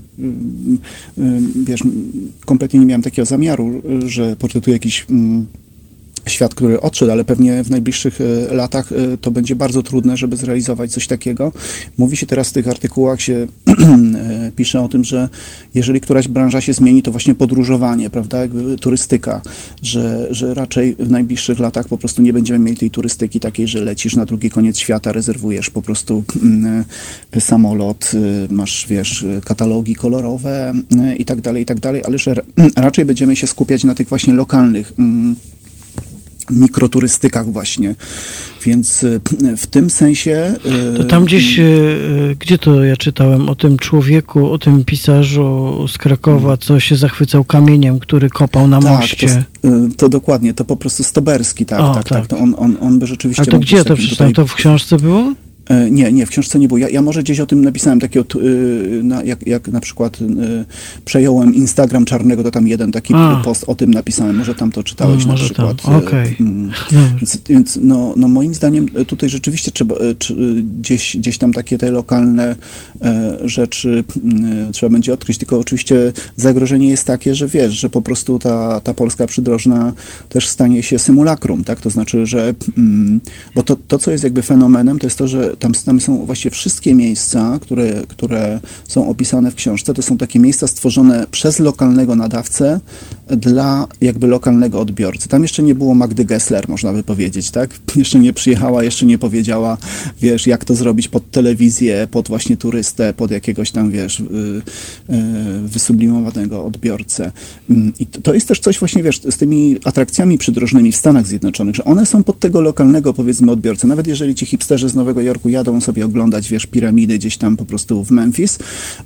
[1.55, 1.83] wiesz,
[2.45, 5.45] kompletnie nie miałem takiego zamiaru, że portretuję jakiś mm,
[6.29, 10.37] świat, który odszedł, ale pewnie w najbliższych e, latach e, to będzie bardzo trudne, żeby
[10.37, 11.51] zrealizować coś takiego.
[11.97, 13.33] Mówi się teraz w tych artykułach, się
[13.67, 15.29] e, pisze o tym, że
[15.73, 19.41] jeżeli któraś branża się zmieni, to właśnie podróżowanie, prawda, jakby turystyka,
[19.81, 23.81] że, że raczej w najbliższych latach po prostu nie będziemy mieli tej turystyki takiej, że
[23.81, 26.83] lecisz na drugi koniec świata, rezerwujesz po prostu mm,
[27.39, 28.11] samolot,
[28.49, 30.73] masz, wiesz, katalogi kolorowe
[31.17, 32.35] i tak dalej, i tak dalej, ale że
[32.75, 35.35] raczej będziemy się skupiać na tych właśnie lokalnych mm,
[36.49, 37.95] mikroturystykach właśnie.
[38.65, 39.19] Więc e,
[39.57, 40.55] w tym sensie...
[40.93, 41.63] E, to tam gdzieś, e,
[42.39, 47.43] gdzie to ja czytałem o tym człowieku, o tym pisarzu z Krakowa, co się zachwycał
[47.43, 49.43] kamieniem, który kopał na tak, moście.
[49.61, 52.41] To, to dokładnie, to po prostu Stoberski, tak, o, tak, tak, tak.
[52.41, 53.43] On, on, on by rzeczywiście...
[53.43, 54.33] A to gdzie to przeczytałem?
[54.33, 54.45] Tutaj...
[54.45, 55.33] To w książce było?
[55.69, 56.77] E, nie, nie, w książce nie było.
[56.77, 60.25] Ja, ja może gdzieś o tym napisałem, takiego, y, na, jak, jak na przykład y,
[61.05, 63.41] przejąłem Instagram Czarnego, to tam jeden taki A.
[63.45, 64.35] post o tym napisałem.
[64.35, 65.81] Może tam to czytałeś no, na przykład.
[65.81, 65.95] Tam.
[65.95, 66.35] Okay.
[66.39, 66.71] Mm.
[67.19, 70.35] Więc, więc, no, no moim zdaniem tutaj rzeczywiście trzeba czy,
[70.79, 72.55] gdzieś, gdzieś tam takie te lokalne
[73.01, 74.03] e, rzeczy
[74.67, 78.79] e, trzeba będzie odkryć, tylko oczywiście zagrożenie jest takie, że wiesz, że po prostu ta,
[78.79, 79.93] ta Polska przydrożna
[80.29, 81.81] też stanie się symulakrum, tak?
[81.81, 83.21] To znaczy, że mm,
[83.55, 86.51] bo to, to, co jest jakby fenomenem, to jest to, że tam, tam są właściwie
[86.51, 92.15] wszystkie miejsca, które, które są opisane w książce, to są takie miejsca stworzone przez lokalnego
[92.15, 92.79] nadawcę
[93.27, 95.29] dla jakby lokalnego odbiorcy.
[95.29, 97.69] Tam jeszcze nie było Magdy Gessler, można by powiedzieć, tak?
[97.95, 99.77] Jeszcze nie przyjechała, jeszcze nie powiedziała,
[100.21, 105.67] wiesz, jak to zrobić pod telewizję, pod właśnie turystę, pod jakiegoś tam, wiesz, y, y,
[105.67, 107.31] wysublimowanego odbiorcę.
[107.69, 111.75] Mm, I to jest też coś właśnie, wiesz, z tymi atrakcjami przydrożnymi w Stanach Zjednoczonych,
[111.75, 113.87] że one są pod tego lokalnego, powiedzmy, odbiorcę.
[113.87, 117.65] Nawet jeżeli ci hipsterzy z Nowego Jorku jadą sobie oglądać, wiesz, piramidy gdzieś tam po
[117.65, 118.59] prostu w Memphis,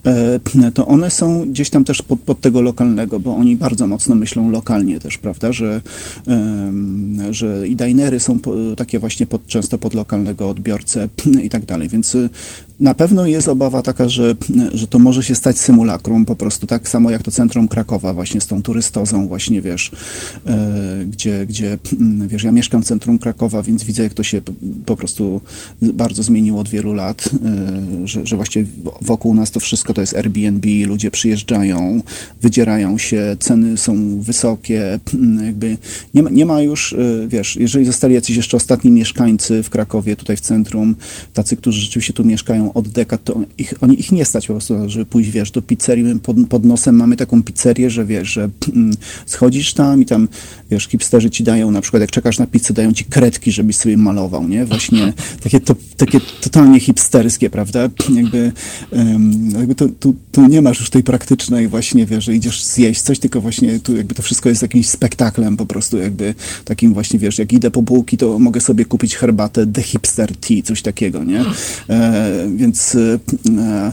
[0.05, 4.07] e, to one są gdzieś tam też pod, pod tego lokalnego, bo oni bardzo mocno
[4.16, 5.82] myślą lokalnie też, prawda, że,
[7.32, 8.39] że i dinery są
[8.78, 11.10] takie właśnie pod, często pod lokalnego odbiorcę
[11.43, 12.18] i tak dalej, więc
[12.80, 14.36] na pewno jest obawa taka, że,
[14.73, 18.41] że to może się stać symulakrum, po prostu tak samo jak to centrum Krakowa właśnie
[18.41, 19.91] z tą turystozą właśnie, wiesz,
[20.45, 21.78] e, gdzie, gdzie,
[22.28, 24.41] wiesz, ja mieszkam w centrum Krakowa, więc widzę, jak to się
[24.86, 25.41] po prostu
[25.82, 27.30] bardzo zmieniło od wielu lat,
[28.03, 28.65] e, że, że właściwie
[29.01, 32.01] wokół nas to wszystko to jest Airbnb, ludzie przyjeżdżają,
[32.41, 34.99] wydzierają się, ceny są wysokie,
[35.45, 35.78] jakby
[36.13, 40.15] nie ma, nie ma już, e, wiesz, jeżeli zostali jacyś jeszcze ostatni mieszkańcy w Krakowie,
[40.15, 40.95] tutaj w centrum,
[41.34, 44.89] tacy, którzy rzeczywiście tu mieszkają od dekad, to ich, oni ich nie stać po prostu,
[44.89, 46.03] żeby pójść, wiesz, do pizzerii.
[46.03, 48.93] My pod, pod nosem mamy taką pizzerię, że wiesz, że mm,
[49.26, 50.28] schodzisz tam i tam,
[50.72, 53.97] wiesz, hipsterzy ci dają, na przykład jak czekasz na pizzę, dają ci kredki, żebyś sobie
[53.97, 54.65] malował, nie?
[54.65, 55.13] Właśnie
[55.43, 57.89] takie, to, takie totalnie hipsterskie, prawda?
[58.15, 58.51] Jakby,
[58.91, 63.01] um, jakby to, tu, tu nie masz już tej praktycznej właśnie, wiesz, że idziesz zjeść
[63.01, 67.20] coś, tylko właśnie tu jakby to wszystko jest jakimś spektaklem po prostu, jakby takim właśnie,
[67.20, 71.24] wiesz, jak idę po bułki, to mogę sobie kupić herbatę The Hipster Tea, coś takiego,
[71.24, 71.45] nie?
[71.89, 73.91] E, więc e,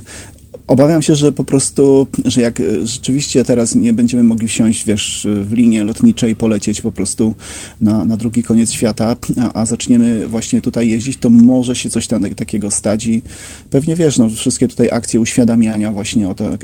[0.66, 5.26] Obawiam się, że po prostu, że jak e, rzeczywiście teraz nie będziemy mogli wsiąść, wiesz,
[5.42, 7.34] w linię lotnicze i polecieć po prostu
[7.80, 12.06] na, na drugi koniec świata, a, a zaczniemy właśnie tutaj jeździć, to może się coś
[12.06, 13.22] tam takiego stać i
[13.70, 16.58] pewnie wiesz, no, wszystkie tutaj akcje uświadamiania właśnie o, te,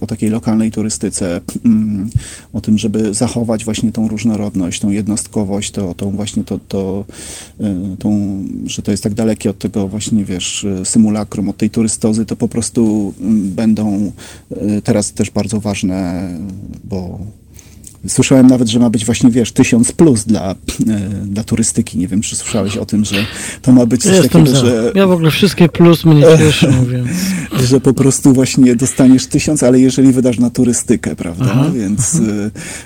[0.00, 2.10] o takiej lokalnej turystyce, mm,
[2.52, 7.04] o tym, żeby zachować właśnie tą różnorodność, tą jednostkowość, to, tą właśnie to, to
[7.60, 12.26] e, tą, że to jest tak dalekie od tego właśnie, wiesz, symulakrum, od tej turystozy,
[12.26, 14.12] to po prostu mm, będą
[14.50, 16.28] e, teraz też bardzo ważne,
[16.84, 17.18] bo
[18.08, 20.54] Słyszałem nawet, że ma być właśnie, wiesz, tysiąc plus dla, e,
[21.24, 21.98] dla turystyki.
[21.98, 23.16] Nie wiem, czy słyszałeś o tym, że
[23.62, 24.56] to ma być coś takiego, za.
[24.56, 24.92] że...
[24.94, 27.08] Ja w ogóle wszystkie plus mnie cieszą, więc...
[27.68, 31.44] Że po prostu właśnie dostaniesz tysiąc, ale jeżeli wydasz na turystykę, prawda?
[31.50, 32.20] Aha, więc.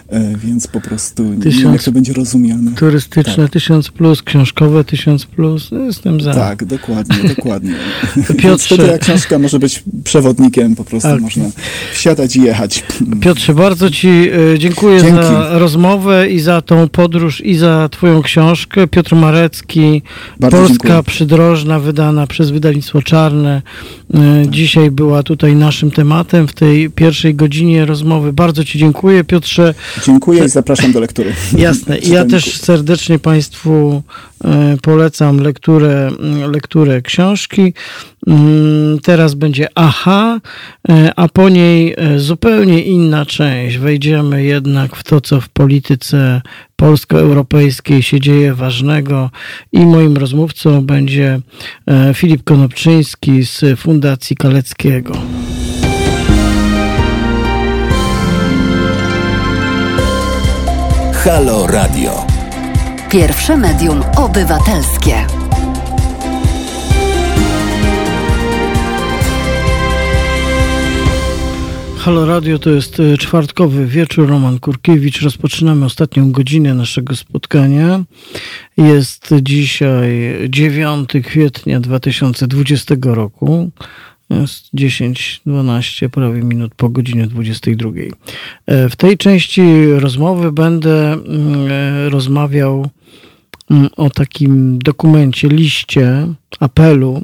[0.09, 2.71] E, więc po prostu tysiąc nie wiem, jak to będzie rozumiane.
[2.73, 3.51] Turystyczne tak.
[3.51, 6.35] tysiąc plus, książkowe tysiąc plus, jestem za.
[6.35, 7.75] Tak, dokładnie, dokładnie.
[8.39, 8.75] Piotrze...
[8.75, 11.21] Wtedy jak książka może być przewodnikiem, po prostu tak.
[11.21, 11.45] można
[11.93, 12.85] wsiadać i jechać.
[13.21, 15.29] Piotrze, bardzo Ci e, dziękuję Dzięki.
[15.29, 18.87] za rozmowę i za tą podróż i za Twoją książkę.
[18.87, 20.03] Piotr Marecki,
[20.41, 21.03] Bardzo Polska dziękuję.
[21.03, 23.63] Przydrożna, wydana przez wydawnictwo Czarne.
[24.15, 28.33] E, dzisiaj była tutaj naszym tematem w tej pierwszej godzinie rozmowy.
[28.33, 29.75] Bardzo Ci dziękuję, Piotrze.
[30.07, 31.33] Dziękuję i zapraszam do lektury.
[31.59, 31.99] Jasne.
[31.99, 34.03] I ja też serdecznie Państwu
[34.45, 36.11] e, polecam lekturę,
[36.53, 37.75] lekturę książki.
[38.27, 40.41] Mm, teraz będzie aha,
[40.89, 43.79] e, a po niej zupełnie inna część.
[43.79, 46.43] Wejdziemy jednak w to, co w polityce
[46.77, 49.31] polsko-europejskiej się dzieje ważnego
[49.73, 51.41] i moim rozmówcą będzie
[51.87, 55.12] e, Filip Konopczyński z Fundacji Kaleckiego.
[61.25, 62.27] Halo Radio.
[63.11, 65.39] Pierwsze medium obywatelskie.
[72.01, 74.29] Halo Radio to jest e, czwartkowy wieczór.
[74.29, 75.23] Roman Kurkiewicz.
[75.23, 78.05] Rozpoczynamy ostatnią godzinę naszego spotkania.
[78.77, 80.11] Jest dzisiaj
[80.49, 83.71] 9 kwietnia 2020 roku.
[84.31, 87.91] Jest 10, 12, prawie minut po godzinie 22.
[88.67, 92.91] E, w tej części rozmowy będę mm, e, rozmawiał
[93.71, 96.27] mm, o takim dokumencie, liście,
[96.61, 97.23] apelu,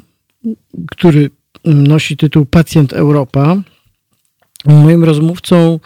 [0.91, 1.29] który
[1.65, 3.57] nosi tytuł Pacjent Europa
[4.67, 5.79] Moim rozmówcą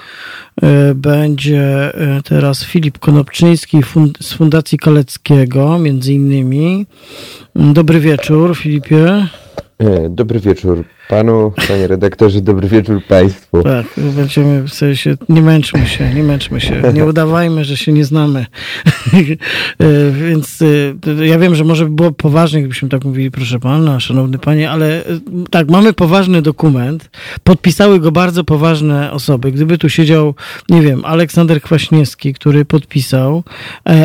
[0.62, 1.62] e, będzie
[1.96, 3.82] e, teraz Filip Konopczyński
[4.22, 6.86] z Fundacji Kaleckiego, między innymi.
[7.56, 9.28] Dobry wieczór, Filipie.
[9.78, 13.64] E, dobry wieczór panu, panie redaktorze, dobry wieczór państwu.
[13.64, 18.06] Tak, będziemy w sensie, nie męczmy się, nie męczmy się, nie udawajmy, że się nie
[18.06, 18.46] znamy.
[19.80, 24.00] E, więc e, ja wiem, że może by było poważnie, gdybyśmy tak mówili, proszę pana,
[24.00, 25.04] szanowny panie, ale
[25.50, 27.10] tak, mamy poważny dokument,
[27.44, 29.52] podpisały go bardzo poważne osoby.
[29.52, 30.36] Gdyby tu siedział,
[30.70, 33.44] nie wiem, Aleksander Kwaśniewski, który podpisał,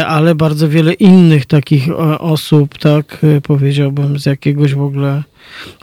[0.06, 1.88] ale bardzo wiele innych takich
[2.18, 5.22] osób, tak powiedziałbym, z jakiegoś w ogóle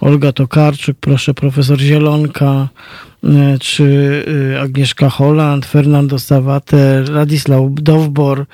[0.01, 2.67] Olga Tokarczuk, proszę, profesor Zielonka,
[3.23, 8.45] e, czy e, Agnieszka Holland, Fernando Savater, Radisław Dowbor,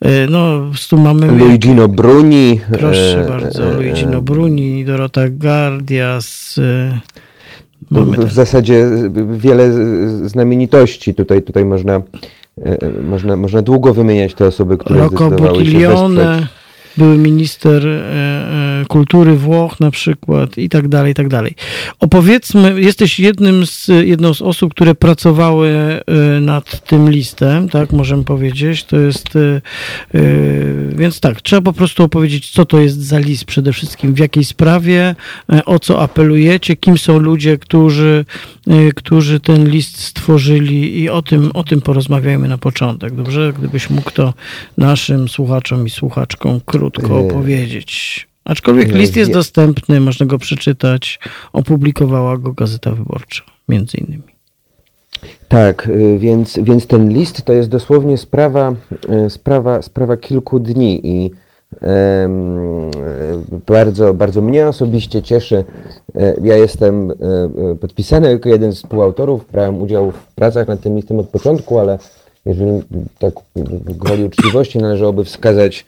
[0.00, 1.26] e, no tu mamy...
[1.26, 2.60] Luigino Bruni.
[2.78, 6.60] Proszę bardzo, Luigino Bruni, Dorota Gardias,
[7.90, 8.86] Mamy w, zasadzie
[9.36, 9.72] wiele
[10.28, 11.14] znamienitości.
[11.14, 12.02] Tutaj, tutaj można,
[13.08, 16.57] można, można długo wymieniać te osoby, które Rocco zdecydowały Butilione, się wesprzeć
[16.98, 21.54] były minister e, e, kultury Włoch na przykład i tak dalej, i tak dalej.
[22.00, 28.24] Opowiedzmy, jesteś jednym z, jedną z osób, które pracowały e, nad tym listem, tak, możemy
[28.24, 28.84] powiedzieć.
[28.84, 29.38] To jest,
[30.92, 34.44] więc tak, trzeba po prostu opowiedzieć, co to jest za list przede wszystkim, w jakiej
[34.44, 35.14] sprawie,
[35.66, 38.24] o co apelujecie, kim są ludzie, którzy,
[38.96, 43.52] którzy ten list stworzyli i o tym, o tym porozmawiajmy na początek, dobrze?
[43.58, 44.34] Gdybyś mógł to
[44.78, 48.28] naszym słuchaczom i słuchaczkom krótko krótko opowiedzieć.
[48.44, 51.18] Aczkolwiek list jest dostępny, można go przeczytać.
[51.52, 54.22] Opublikowała go Gazeta Wyborcza, między innymi.
[55.48, 58.74] Tak, y, więc, więc ten list to jest dosłownie sprawa,
[59.26, 61.30] y, sprawa, sprawa kilku dni i
[63.66, 65.64] Bardzo, bardzo mnie osobiście cieszy.
[66.42, 67.12] Ja jestem
[67.80, 71.98] podpisany jako jeden z współautorów, brałem udział w pracach nad tym listem od początku, ale
[72.46, 72.82] jeżeli
[73.18, 73.34] tak
[73.84, 75.86] gwoli uczciwości należałoby wskazać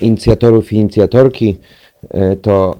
[0.00, 1.56] inicjatorów i inicjatorki,
[2.10, 2.76] e, to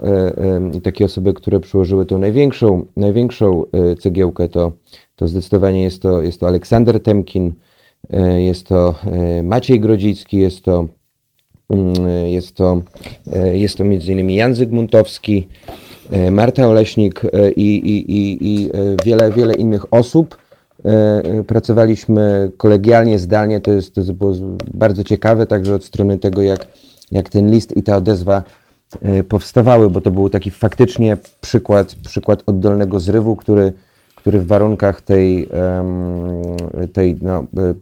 [0.75, 4.73] e, takie osoby, które przyłożyły tą największą, największą e, cegiełkę, to,
[5.17, 7.53] to zdecydowanie jest to, jest to Aleksander Temkin,
[8.37, 8.95] jest to
[9.43, 10.87] Maciej Grodzicki, jest to,
[11.71, 11.95] mm,
[12.29, 12.83] jest to,
[13.53, 15.49] jest to między innymi Jan Zygmuntowski,
[16.31, 17.23] Marta Oleśnik
[17.57, 18.71] i, i, i, i
[19.05, 20.42] wiele, wiele innych osób.
[21.47, 24.33] Pracowaliśmy kolegialnie, zdalnie, to, jest, to było
[24.75, 26.67] bardzo ciekawe, także od strony tego, jak
[27.13, 28.43] jak ten list i ta odezwa
[29.03, 33.73] e, powstawały, bo to był taki faktycznie przykład, przykład oddolnego zrywu, który,
[34.15, 35.49] który w warunkach tej,
[36.93, 37.75] tej no, e,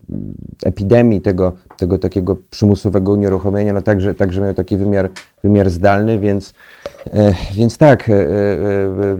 [0.64, 5.10] epidemii, tego, tego takiego przymusowego unieruchomienia, no także, także miał taki wymiar,
[5.44, 6.54] wymiar zdalny, więc,
[7.12, 8.10] e, więc tak,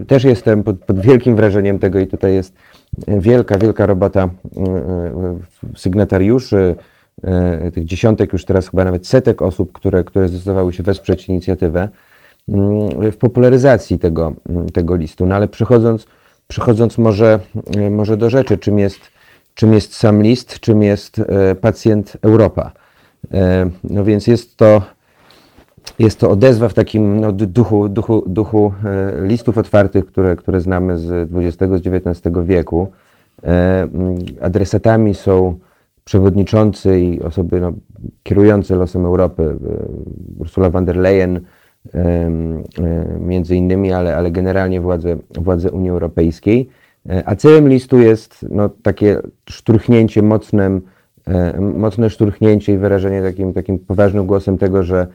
[0.07, 2.53] też jestem pod, pod wielkim wrażeniem tego i tutaj jest
[3.07, 4.29] wielka, wielka robota
[5.75, 6.75] sygnatariuszy,
[7.23, 11.89] E, tych dziesiątek, już teraz chyba nawet setek osób, które, które zdecydowały się wesprzeć inicjatywę
[12.49, 15.25] mm, w popularyzacji tego, mm, tego listu.
[15.25, 16.05] No ale przechodząc,
[16.47, 17.39] przechodząc może,
[17.77, 18.99] e, może do rzeczy, czym jest,
[19.53, 22.71] czym jest sam list, czym jest e, pacjent Europa.
[23.83, 24.81] No więc jest to,
[25.99, 28.73] jest to odezwa w takim no, duchu, duchu, duchu
[29.21, 32.87] listów otwartych, które, które znamy z XX-XIX wieku.
[34.41, 35.55] Adresatami są
[36.03, 37.73] przewodniczący i osoby no,
[38.23, 39.57] kierujące losem Europy, e,
[40.39, 41.39] Ursula von der Leyen
[41.93, 42.29] e,
[43.19, 46.69] między innymi, ale, ale generalnie władze, władze Unii Europejskiej.
[47.09, 50.21] E, a celem listu jest no, takie szturchnięcie
[51.59, 55.07] mocne szturchnięcie i wyrażenie takim, takim poważnym głosem tego, że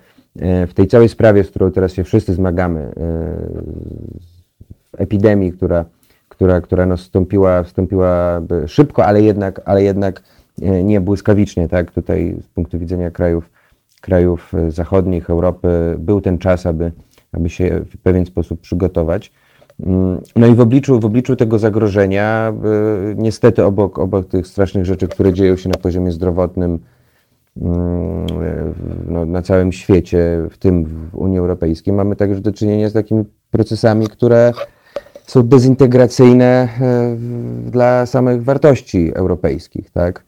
[0.69, 2.93] w tej całej sprawie, z którą teraz się wszyscy zmagamy,
[4.93, 5.85] w epidemii, która,
[6.29, 10.23] która, która no, wstąpiła, wstąpiła szybko, ale jednak, ale jednak
[10.85, 11.91] nie błyskawicznie, tak?
[11.91, 13.51] Tutaj z punktu widzenia krajów,
[14.01, 16.93] krajów e, zachodnich, Europy, był ten czas, aby,
[17.33, 19.33] aby się w pewien sposób przygotować.
[19.81, 24.85] Mm, no i w obliczu, w obliczu tego zagrożenia, e, niestety obok, obok tych strasznych
[24.85, 26.79] rzeczy, które dzieją się na poziomie zdrowotnym e,
[29.07, 33.25] no, na całym świecie, w tym w Unii Europejskiej, mamy także do czynienia z takimi
[33.51, 34.53] procesami, które
[35.27, 36.69] są dezintegracyjne
[37.67, 40.25] dla samych wartości europejskich, tak?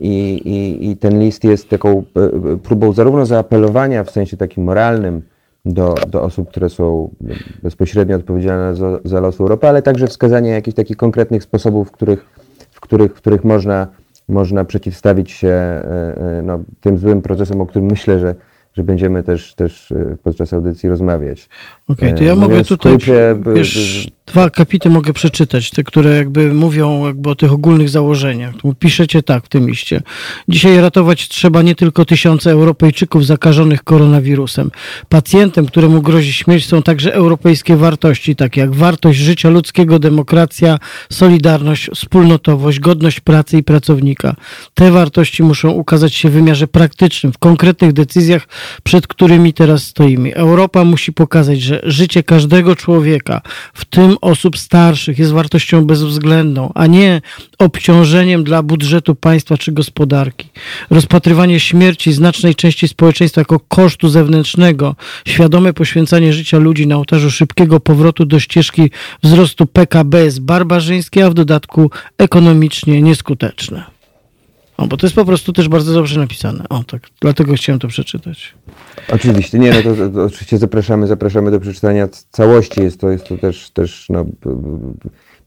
[0.00, 5.22] I, i, I ten list jest taką e, próbą zarówno zaapelowania w sensie takim moralnym
[5.64, 7.10] do, do osób, które są
[7.62, 12.26] bezpośrednio odpowiedzialne za, za los Europy, ale także wskazania jakichś takich konkretnych sposobów, w których,
[12.70, 13.86] w których, w których można,
[14.28, 15.82] można przeciwstawić się e,
[16.38, 18.34] e, no, tym złym procesom, o którym myślę, że
[18.76, 21.48] że będziemy też, też e, podczas audycji rozmawiać.
[21.88, 26.54] Okej, okay, to ja mogę tutaj, skrócie, wiesz, dwa kapity mogę przeczytać, te, które jakby
[26.54, 28.54] mówią jakby o tych ogólnych założeniach.
[28.78, 30.02] Piszecie tak w tym liście.
[30.48, 34.70] Dzisiaj ratować trzeba nie tylko tysiące Europejczyków zakażonych koronawirusem.
[35.08, 40.78] Pacjentem, któremu grozi śmierć są także europejskie wartości, takie jak wartość życia ludzkiego, demokracja,
[41.12, 44.36] solidarność, wspólnotowość, godność pracy i pracownika.
[44.74, 48.48] Te wartości muszą ukazać się w wymiarze praktycznym, w konkretnych decyzjach
[48.82, 50.34] przed którymi teraz stoimy.
[50.34, 53.40] Europa musi pokazać, że życie każdego człowieka,
[53.74, 57.20] w tym osób starszych, jest wartością bezwzględną, a nie
[57.58, 60.48] obciążeniem dla budżetu państwa czy gospodarki.
[60.90, 64.96] Rozpatrywanie śmierci znacznej części społeczeństwa jako kosztu zewnętrznego,
[65.26, 68.90] świadome poświęcanie życia ludzi na ołtarzu szybkiego powrotu do ścieżki
[69.22, 73.95] wzrostu PKB jest barbarzyńskie, a w dodatku ekonomicznie nieskuteczne.
[74.76, 76.64] O, bo to jest po prostu też bardzo dobrze napisane.
[76.68, 78.54] O, tak, dlatego chciałem to przeczytać.
[79.12, 82.82] Oczywiście, nie, no to, to, oczywiście zapraszamy, zapraszamy do przeczytania całości.
[82.82, 84.24] Jest to, jest to też, też no,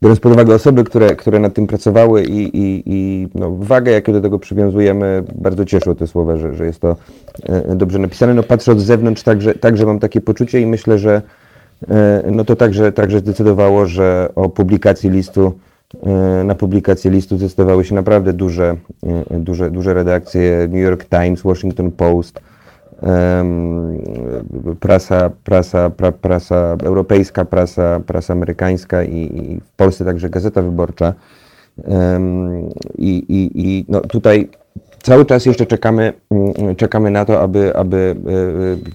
[0.03, 4.13] biorąc pod uwagę osoby, które, które nad tym pracowały i, i, i no, wagę, jaką
[4.13, 6.95] do tego przywiązujemy, bardzo cieszą te słowa, że, że jest to
[7.43, 8.33] e, dobrze napisane.
[8.33, 11.21] No patrzę od zewnątrz, także, także mam takie poczucie i myślę, że
[11.89, 15.59] e, no to także, także zdecydowało, że o publikacji listu
[16.43, 18.75] na publikację listu zdecydowały się naprawdę duże,
[19.31, 22.41] e, duże, duże redakcje New York Times, Washington Post,
[24.79, 31.13] prasa, prasa, pra, prasa europejska, prasa, prasa amerykańska i, i w Polsce także Gazeta Wyborcza.
[32.97, 34.49] I, i, i no tutaj
[35.03, 38.15] cały czas jeszcze czekamy, mm, czekamy na to, aby, aby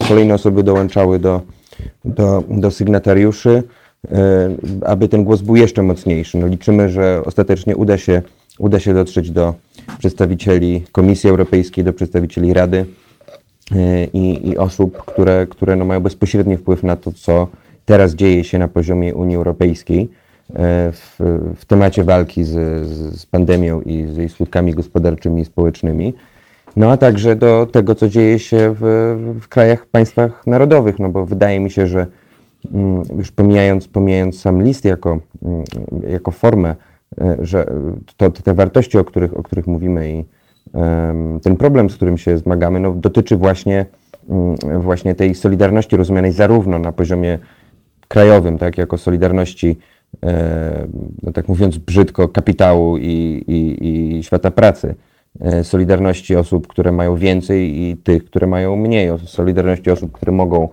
[0.01, 1.40] e, kolejne osoby dołączały do,
[2.05, 3.62] do, do sygnatariuszy.
[4.12, 4.50] E,
[4.86, 6.38] aby ten głos był jeszcze mocniejszy.
[6.38, 8.22] No liczymy, że ostatecznie uda się,
[8.59, 9.55] uda się dotrzeć do
[9.98, 12.86] przedstawicieli Komisji Europejskiej, do przedstawicieli Rady,
[14.12, 17.48] i, i osób, które, które no mają bezpośredni wpływ na to, co
[17.84, 20.09] teraz dzieje się na poziomie Unii Europejskiej
[20.92, 21.16] w,
[21.57, 22.86] w temacie walki z,
[23.20, 26.14] z pandemią i z jej skutkami gospodarczymi i społecznymi.
[26.76, 31.26] No a także do tego, co dzieje się w, w krajach, państwach narodowych, no bo
[31.26, 32.07] wydaje mi się, że
[33.16, 35.64] już pomijając, pomijając sam list jako, mm,
[36.08, 36.74] jako formę,
[37.20, 37.66] e, że
[38.16, 40.24] to, te wartości, o których, o których mówimy i
[41.42, 43.86] ten problem, z którym się zmagamy, no, dotyczy właśnie,
[44.28, 47.38] mm, właśnie tej solidarności rozumianej zarówno na poziomie
[48.08, 49.78] krajowym, tak, jako solidarności,
[50.24, 50.86] e,
[51.22, 53.88] no, tak mówiąc brzydko, kapitału i, i,
[54.18, 54.94] i świata pracy,
[55.40, 60.68] E, solidarności osób, które mają więcej i tych, które mają mniej, solidarności osób, które mogą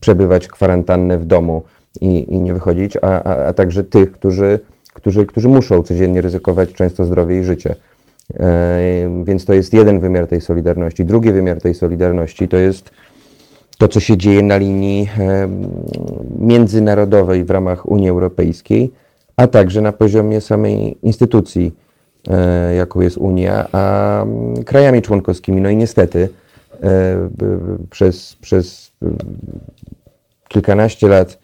[0.00, 1.62] przebywać kwarantannę w domu
[2.00, 4.60] i, i nie wychodzić, a, a, a, także tych, którzy,
[4.92, 7.74] którzy, którzy muszą codziennie ryzykować często zdrowie i życie.
[9.24, 11.04] Więc to jest jeden wymiar tej solidarności.
[11.04, 12.90] Drugi wymiar tej solidarności to jest
[13.78, 15.08] to, co się dzieje na linii
[16.38, 18.92] międzynarodowej w ramach Unii Europejskiej
[19.36, 21.74] a także na poziomie samej instytucji,
[22.28, 24.24] e, jaką jest Unia, a
[24.64, 25.60] krajami członkowskimi.
[25.60, 26.28] No i niestety e,
[27.90, 28.92] przez, przez
[30.48, 31.38] kilkanaście lat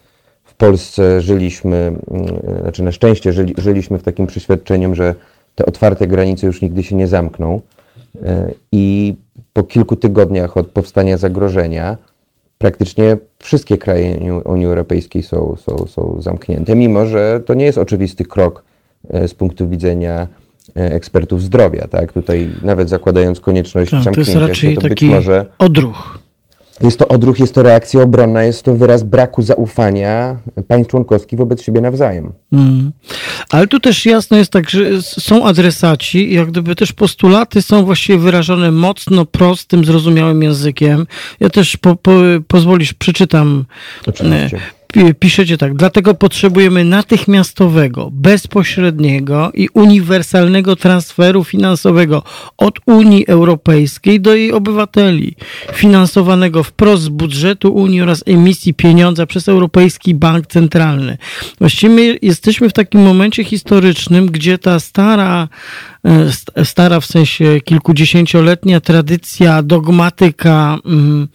[0.44, 2.26] w Polsce żyliśmy, mm,
[2.60, 5.14] znaczy na szczęście żyli, żyliśmy w takim przeświadczeniem, że
[5.54, 7.60] te otwarte granice już nigdy się nie zamkną.
[8.22, 9.14] E, I
[9.52, 11.96] po kilku tygodniach od powstania zagrożenia,
[12.58, 18.24] praktycznie wszystkie kraje Unii Europejskiej są, są, są zamknięte, mimo że to nie jest oczywisty
[18.24, 18.64] krok
[19.10, 20.41] e, z punktu widzenia e,
[20.74, 21.88] ekspertów zdrowia.
[21.88, 22.12] Tak?
[22.12, 25.46] Tutaj nawet zakładając konieczność tak, zamknięcia to jest raczej się, to taki może...
[25.58, 26.18] odruch.
[26.82, 30.36] Jest to odruch, jest to reakcja obronna, jest to wyraz braku zaufania
[30.68, 32.32] państw członkowskich wobec siebie nawzajem.
[32.52, 32.92] Mm.
[33.50, 38.18] Ale tu też jasno jest tak, że są adresaci jak gdyby też postulaty są właściwie
[38.18, 41.06] wyrażone mocno prostym, zrozumiałym językiem.
[41.40, 42.12] Ja też po, po,
[42.48, 43.64] pozwolisz, przeczytam
[44.06, 44.60] Oczywiście
[45.18, 52.22] piszecie tak, dlatego potrzebujemy natychmiastowego, bezpośredniego i uniwersalnego transferu finansowego
[52.59, 55.36] od Unii Europejskiej do jej obywateli,
[55.72, 61.18] finansowanego wprost z budżetu Unii oraz emisji pieniądza przez Europejski Bank Centralny.
[61.59, 65.49] Właściwie jesteśmy w takim momencie historycznym, gdzie ta stara
[66.64, 71.28] stara w sensie kilkudziesięcioletnia tradycja, dogmatyka mm,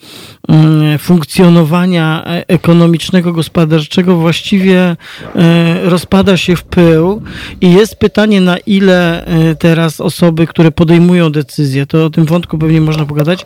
[0.49, 4.95] mm, funkcjonowania e, ekonomicznego, gospodarczego właściwie
[5.35, 7.21] e, rozpada się w pył.
[7.61, 9.25] I jest pytanie, na ile
[9.59, 13.45] teraz osoby, które podejmują decyzje, to o tym wątku pewnie można pogadać,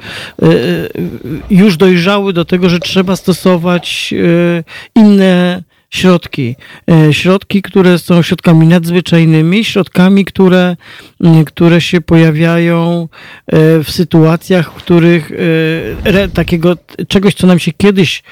[1.50, 4.14] już dojrzały do tego, że trzeba stosować
[4.96, 6.56] inne środki.
[6.92, 10.76] E, środki, które są środkami nadzwyczajnymi, środkami, które,
[11.46, 13.10] które się pojawiają
[13.48, 15.32] e, w sytuacjach, w których
[16.04, 16.78] e, takiego
[17.08, 18.24] czegoś, co nam się kiedyś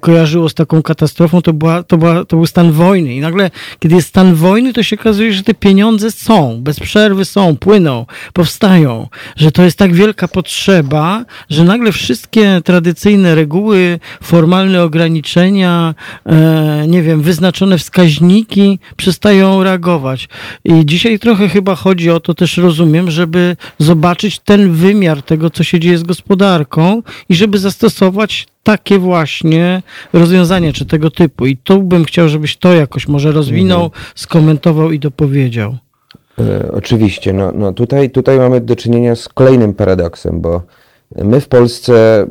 [0.00, 3.14] kojarzyło z taką katastrofą, to, była, to, była, to był stan wojny.
[3.14, 7.24] I nagle, kiedy jest stan wojny, to się okazuje, że te pieniądze są, bez przerwy
[7.24, 14.82] są, płyną, powstają, że to jest tak wielka potrzeba, że nagle wszystkie tradycyjne reguły, formalne
[14.82, 15.94] ograniczenia,
[16.94, 20.28] nie wiem, wyznaczone wskaźniki przestają reagować.
[20.64, 25.64] I dzisiaj trochę chyba chodzi o to, też rozumiem, żeby zobaczyć ten wymiar tego, co
[25.64, 29.82] się dzieje z gospodarką i żeby zastosować takie właśnie
[30.12, 31.46] rozwiązania, czy tego typu.
[31.46, 34.04] I tu bym chciał, żebyś to jakoś może rozwinął, mhm.
[34.14, 35.76] skomentował i dopowiedział.
[36.38, 37.32] E, oczywiście.
[37.32, 40.62] No, no tutaj, tutaj mamy do czynienia z kolejnym paradoksem, bo
[41.24, 42.26] my w Polsce e,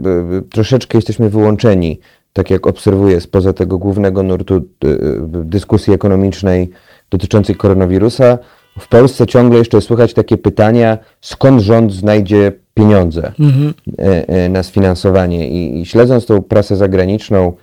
[0.51, 1.99] troszeczkę jesteśmy wyłączeni
[2.33, 6.69] tak jak obserwuję spoza tego głównego nurtu y, y, dyskusji ekonomicznej
[7.09, 8.37] dotyczącej koronawirusa,
[8.79, 13.73] w Polsce ciągle jeszcze słychać takie pytania, skąd rząd znajdzie pieniądze mhm.
[13.99, 15.49] E, e, na sfinansowanie.
[15.49, 17.53] I, I, śledząc tą prasę zagraniczną,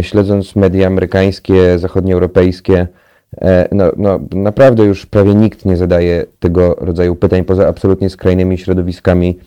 [0.00, 2.86] śledząc media amerykańskie, zachodnioeuropejskie,
[3.72, 9.38] no, no, naprawdę już prawie nikt nie zadaje tego rodzaju pytań poza absolutnie skrajnymi środowiskami,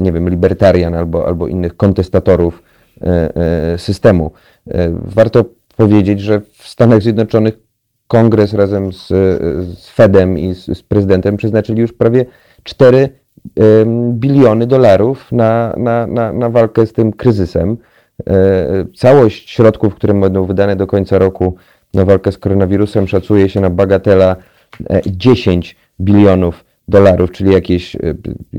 [0.00, 2.62] nie wiem, libertarian albo, albo innych kontestatorów
[3.76, 4.30] systemu.
[4.70, 5.44] E, warto
[5.76, 7.58] powiedzieć, że w Stanach Zjednoczonych
[8.08, 9.06] kongres razem z,
[9.78, 12.26] z Fedem i z, z, prezydentem przeznaczyli już prawie
[12.62, 13.08] 4
[14.12, 17.76] biliony dolarów na, na, na, na walkę z tym kryzysem.
[18.96, 21.56] Całość środków, które będą wydane do końca roku
[21.94, 24.36] na walkę z koronawirusem szacuje się na bagatela
[25.06, 27.96] 10 bilionów dolarów, czyli jakieś,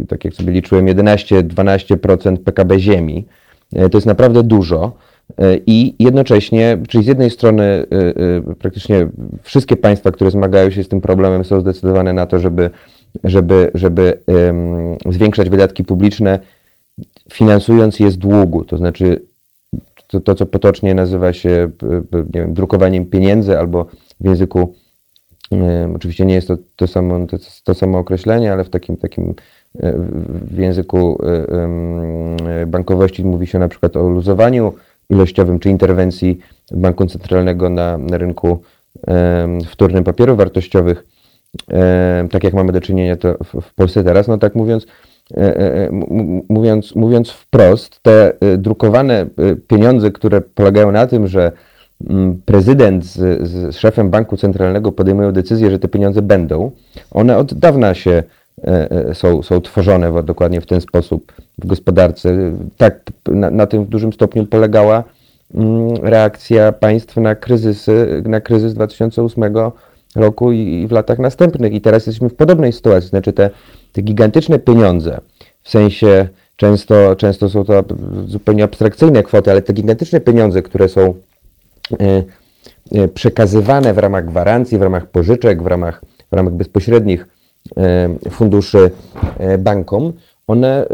[0.08, 3.26] tak jak sobie liczyłem, 11-12% PKB Ziemi.
[3.74, 4.92] E, to jest naprawdę dużo.
[5.38, 9.08] E, I jednocześnie, czyli z jednej strony e, praktycznie
[9.44, 12.70] wszystkie państwa, które zmagają się z tym problemem, są zdecydowane na to, żeby
[13.24, 14.20] żeby, żeby
[15.10, 16.40] zwiększać wydatki publiczne,
[17.34, 19.22] finansując je z długu, to znaczy
[20.08, 21.70] to, to co potocznie nazywa się
[22.30, 23.86] wiem, drukowaniem pieniędzy albo
[24.20, 24.76] w języku
[25.96, 29.36] Oczywiście nie jest to to samo, to, to samo określenie, ale w takim, takim
[30.52, 34.74] w języku e, bankowości mówi się na przykład o luzowaniu
[35.10, 36.40] ilościowym czy interwencji
[36.72, 38.62] banku centralnego na, na rynku
[39.68, 41.04] wtórnym papierów wartościowych,
[42.32, 44.28] tak jak mamy do czynienia to w, Polsce teraz.
[44.28, 44.88] No tak mówiąc,
[45.38, 45.90] e,
[46.50, 49.26] mówiąc, mówiąc wprost, te drukowane
[49.68, 51.52] pieniądze, które polegają na tym, że
[52.08, 56.72] Mm, prezydent z, z, szefem banku centralnego podejmują decyzję, że te pieniądze będą,
[57.12, 58.24] one od dawna się e, e,
[59.14, 62.54] są, są tworzone dokładnie w ten sposób w gospodarce.
[62.78, 65.04] Tak, na, na tym w dużym stopniu polegała
[65.56, 69.44] mm, reakcja państw na, kryzysy, na kryzys 2008
[70.16, 71.74] roku i, i w latach następnych.
[71.74, 73.10] I teraz jesteśmy w podobnej sytuacji.
[73.10, 73.50] Znaczy te,
[73.94, 75.20] te gigantyczne pieniądze,
[75.62, 77.84] w sensie często, często są to
[78.28, 81.14] zupełnie abstrakcyjne kwoty, ale te gigantyczne pieniądze, które są
[82.02, 82.24] E,
[82.92, 87.26] e, przekazywane w ramach gwarancji, w ramach pożyczek, w ramach, w ramach bezpośrednich e,
[88.30, 88.92] funduszy
[89.60, 90.14] bankom,
[90.48, 90.88] one,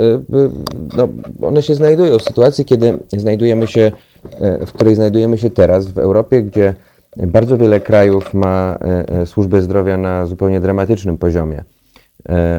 [0.97, 1.07] no,
[1.41, 3.91] one się znajdują w sytuacji, kiedy znajdujemy się,
[4.67, 6.73] w której znajdujemy się teraz w Europie, gdzie
[7.17, 8.77] bardzo wiele krajów ma
[9.25, 11.63] służbę zdrowia na zupełnie dramatycznym poziomie,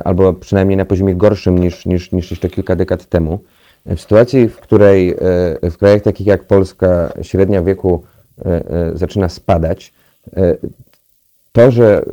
[0.05, 3.39] albo przynajmniej na poziomie gorszym niż, niż, niż jeszcze kilka dekad temu.
[3.87, 5.17] W sytuacji, w której
[5.63, 8.03] w krajach takich jak Polska średnia wieku
[8.45, 9.93] E, e, zaczyna spadać,
[10.37, 10.57] e,
[11.57, 12.05] to, że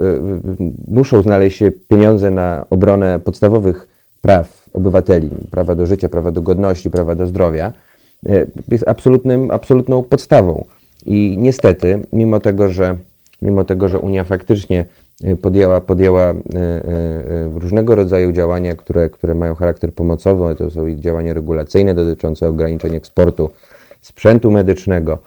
[0.88, 3.88] muszą znaleźć się pieniądze na obronę podstawowych
[4.22, 7.74] praw obywateli, prawa do życia, prawa do godności, prawa do zdrowia,
[8.72, 10.66] jest absolutnym, absolutną podstawą.
[11.06, 12.98] I niestety, mimo tego, że,
[13.42, 14.86] mimo tego, że Unia faktycznie
[15.42, 16.34] podjęła, podjęła
[17.54, 23.50] różnego rodzaju działania, które, które mają charakter pomocowy, to są działania regulacyjne dotyczące ograniczenia eksportu
[24.02, 25.18] sprzętu medycznego,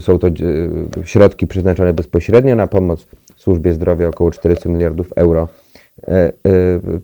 [0.00, 0.28] są to
[1.04, 3.06] środki przeznaczone bezpośrednio na pomoc
[3.36, 5.48] służbie zdrowia, około 400 miliardów euro.
[6.08, 6.32] E, e,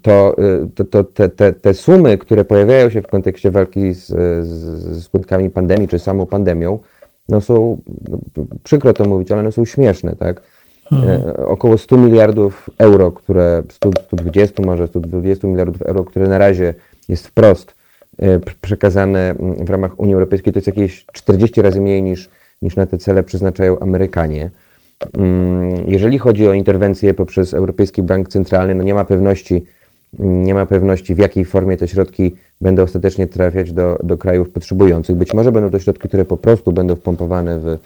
[0.03, 4.07] to, e, to, to te, te, te, sumy, które pojawiają się w kontekście walki z,
[4.47, 6.79] z skutkami pandemii, czy samą pandemią,
[7.29, 7.79] no są,
[8.09, 10.43] no, przykro to mówić, ale one są śmieszne, tak?
[10.93, 11.23] Mhm.
[11.47, 16.75] Około 100 miliardów euro, które, 100, 120 może, 120 miliardów euro, które na razie
[17.09, 17.75] jest wprost
[18.61, 22.31] przekazane mm, w ramach Unii Europejskiej, to jest jakieś 40 razy mniej niż,
[22.63, 24.51] niż na te cele przeznaczają Amerykanie.
[25.13, 29.65] Mm, jeżeli chodzi o interwencje poprzez Europejski Bank Centralny, no nie ma pewności,
[30.19, 34.51] mm, nie ma pewności, w jakiej formie te środki będą ostatecznie trafiać do, do krajów
[34.51, 35.17] potrzebujących.
[35.17, 37.79] Być może będą to środki, które po prostu będą wpompowane w, e,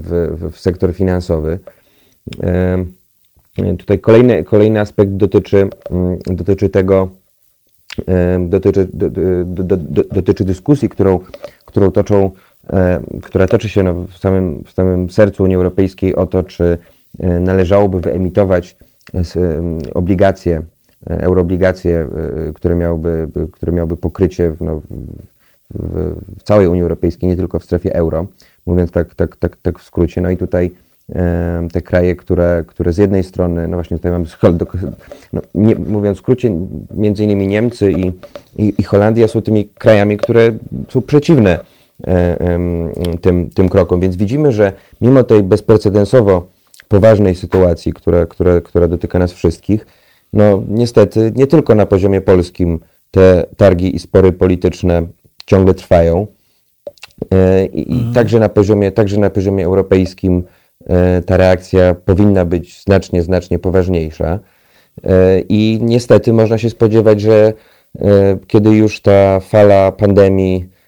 [0.00, 1.58] w, w sektor finansowy.
[2.42, 2.84] E,
[3.78, 5.68] tutaj kolejny, kolejny aspekt dotyczy,
[6.26, 7.08] dotyczy tego,
[8.48, 9.10] dotyczy, do,
[9.44, 11.20] do, do, dotyczy dyskusji, którą,
[11.64, 12.30] którą toczą,
[13.22, 16.78] która toczy się no w, samym, w samym sercu Unii Europejskiej o to, czy
[17.18, 18.76] należałoby wyemitować
[19.94, 20.62] obligacje,
[21.06, 22.08] euroobligacje,
[22.48, 24.80] e, które miałyby, które miałyby pokrycie no,
[25.70, 28.26] w, w całej Unii Europejskiej, nie tylko w strefie euro,
[28.66, 30.20] mówiąc tak, tak, tak, tak w skrócie.
[30.20, 30.70] No i tutaj
[31.72, 34.24] te kraje, które, które z jednej strony, no właśnie tutaj mamy,
[35.32, 36.56] no, nie, mówiąc w skrócie,
[36.94, 38.12] między innymi Niemcy i,
[38.56, 40.52] i, i Holandia są tymi krajami, które
[40.88, 41.58] są przeciwne
[43.20, 44.00] tym, tym krokom.
[44.00, 46.46] Więc widzimy, że mimo tej bezprecedensowo
[46.88, 49.86] poważnej sytuacji, która, która, która dotyka nas wszystkich,
[50.32, 52.80] no niestety nie tylko na poziomie polskim
[53.10, 55.02] te targi i spory polityczne
[55.46, 56.26] ciągle trwają.
[57.32, 58.14] E, I, mhm.
[58.14, 60.59] także, na poziomie, także na poziomie europejskim E,
[61.26, 64.38] ta reakcja powinna być znacznie, znacznie poważniejsza.
[65.04, 67.52] E, I niestety można się spodziewać, że
[67.98, 70.80] e, kiedy już ta fala pandemii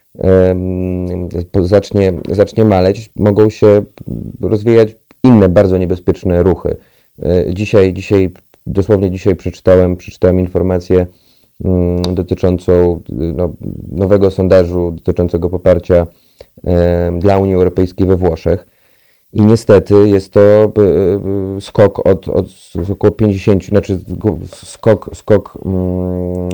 [1.62, 3.82] zacznie, zacznie maleć, mogą się
[4.40, 6.76] rozwijać inne bardzo niebezpieczne ruchy.
[7.52, 8.30] Dzisiaj, dzisiaj
[8.66, 11.06] dosłownie dzisiaj przeczytałem, przeczytałem informację
[11.64, 13.52] mm, dotyczącą no,
[13.92, 16.06] nowego sondażu dotyczącego poparcia
[17.18, 18.66] dla Unii Europejskiej we Włoszech.
[19.32, 20.64] I niestety jest to e,
[21.56, 22.46] e, skok od, od
[22.90, 24.00] około 50, znaczy
[24.52, 26.48] skok, skok mm,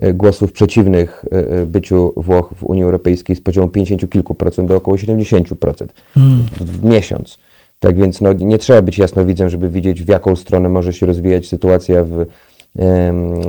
[0.00, 1.24] e, głosów przeciwnych
[1.66, 6.46] byciu Włoch w Unii Europejskiej z poziomu 50 kilku procent do około 70% procent hmm.
[6.60, 7.38] w miesiąc.
[7.80, 11.48] Tak więc no, nie trzeba być jasnowidzem, żeby widzieć, w jaką stronę może się rozwijać
[11.48, 12.26] sytuacja w,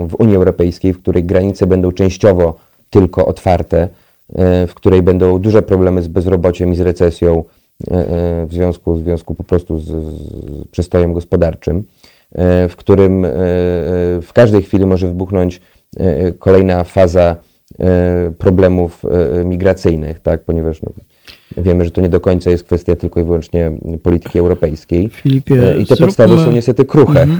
[0.09, 2.55] w Unii Europejskiej, w której granice będą częściowo
[2.89, 3.87] tylko otwarte,
[4.67, 7.43] w której będą duże problemy z bezrobociem i z recesją,
[8.47, 11.83] w związku, w związku po prostu z, z przystojem gospodarczym,
[12.69, 13.25] w którym
[14.21, 15.61] w każdej chwili może wybuchnąć
[16.39, 17.35] kolejna faza
[18.37, 19.03] problemów
[19.45, 20.91] migracyjnych, tak, ponieważ no,
[21.57, 23.71] Wiemy, że to nie do końca jest kwestia tylko i wyłącznie
[24.03, 25.09] polityki europejskiej.
[25.09, 27.21] Filipie, I te zróbmy, podstawy są niestety kruche.
[27.21, 27.37] Mm,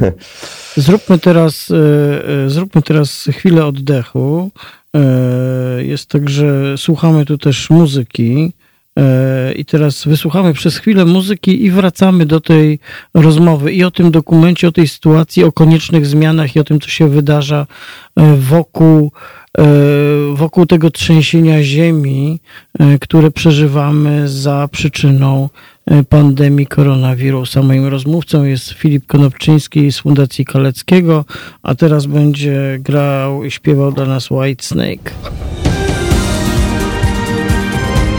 [0.78, 4.52] zróbmy, teraz, e, e, zróbmy teraz chwilę oddechu.
[4.96, 8.54] E, jest tak, że słuchamy tu też muzyki.
[9.56, 12.80] I teraz wysłuchamy przez chwilę muzyki i wracamy do tej
[13.14, 16.90] rozmowy i o tym dokumencie, o tej sytuacji, o koniecznych zmianach i o tym, co
[16.90, 17.68] się wydarza
[18.38, 19.12] wokół
[19.58, 19.64] E,
[20.36, 22.40] wokół tego trzęsienia ziemi,
[22.80, 25.50] e, które przeżywamy za przyczyną
[25.86, 27.64] e, pandemii koronawirusa.
[27.64, 31.26] Moim rozmówcą jest Filip Konopczyński z Fundacji Kaleckiego,
[31.64, 35.12] a teraz będzie grał i śpiewał dla nas White Snake.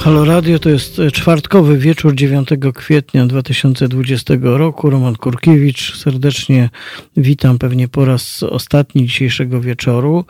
[0.00, 4.90] Halo Radio to jest e, czwartkowy wieczór 9 kwietnia 2020 roku.
[4.90, 6.70] Roman Kurkiewicz, serdecznie
[7.16, 10.24] witam pewnie po raz ostatni dzisiejszego wieczoru.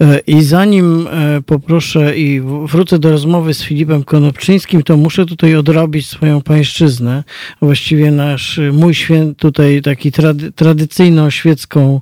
[0.00, 5.56] E, I zanim e, poproszę i wrócę do rozmowy z Filipem Konopczyńskim, to muszę tutaj
[5.56, 7.24] odrobić swoją pańszczyznę.
[7.62, 12.00] Właściwie nasz, mój święt tutaj taki trady, tradycyjną świecką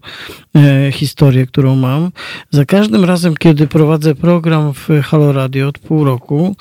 [0.93, 2.11] historię, którą mam.
[2.51, 6.57] Za każdym razem, kiedy prowadzę program w Halo Radio od pół roku,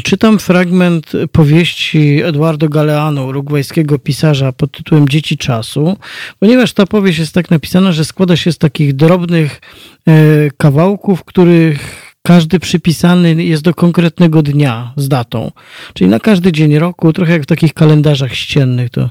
[0.00, 5.96] Czytam fragment powieści Eduardo Galeano, urugwajskiego pisarza pod tytułem Dzieci czasu,
[6.38, 9.60] ponieważ ta powieść jest tak napisana, że składa się z takich drobnych
[10.08, 10.12] e,
[10.56, 15.50] kawałków, których każdy przypisany jest do konkretnego dnia z datą.
[15.94, 19.10] Czyli na każdy dzień roku, trochę jak w takich kalendarzach ściennych, to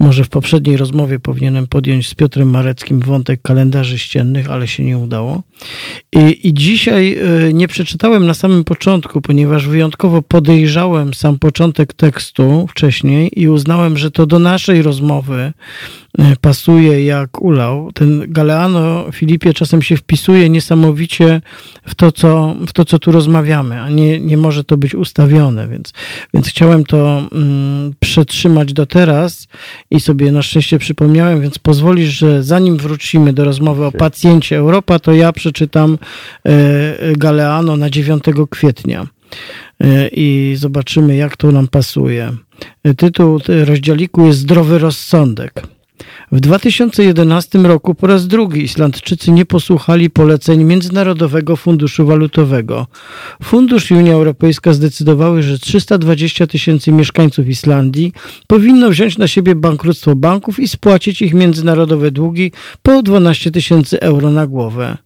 [0.00, 4.98] może w poprzedniej rozmowie powinienem podjąć z Piotrem Mareckim wątek kalendarzy ściennych, ale się nie
[4.98, 5.42] udało.
[6.12, 12.66] I, I dzisiaj e, nie przeczytałem na samym początku, ponieważ wyjątkowo podejrzałem sam początek tekstu
[12.70, 15.52] wcześniej i uznałem, że to do naszej rozmowy
[16.40, 17.92] pasuje jak ulał.
[17.92, 21.40] Ten Galeano Filipie czasem się wpisuje niesamowicie
[21.86, 25.68] w to, co, w to, co tu rozmawiamy, a nie, nie może to być ustawione,
[25.68, 25.92] więc,
[26.34, 29.48] więc chciałem to mm, przetrzymać do teraz
[29.90, 34.98] i sobie na szczęście przypomniałem, więc pozwolisz, że zanim wrócimy do rozmowy o pacjencie Europa,
[34.98, 35.98] to ja przeczytam
[36.46, 39.06] e, Galeano na 9 kwietnia
[39.80, 42.32] e, i zobaczymy, jak to nam pasuje.
[42.84, 45.75] E, tytuł rozdziałiku jest Zdrowy rozsądek.
[46.32, 52.86] W 2011 roku po raz drugi Islandczycy nie posłuchali poleceń Międzynarodowego Funduszu Walutowego.
[53.42, 58.12] Fundusz i Unia Europejska zdecydowały, że 320 tysięcy mieszkańców Islandii
[58.46, 62.52] powinno wziąć na siebie bankructwo banków i spłacić ich międzynarodowe długi
[62.82, 64.98] po 12 tysięcy euro na głowę.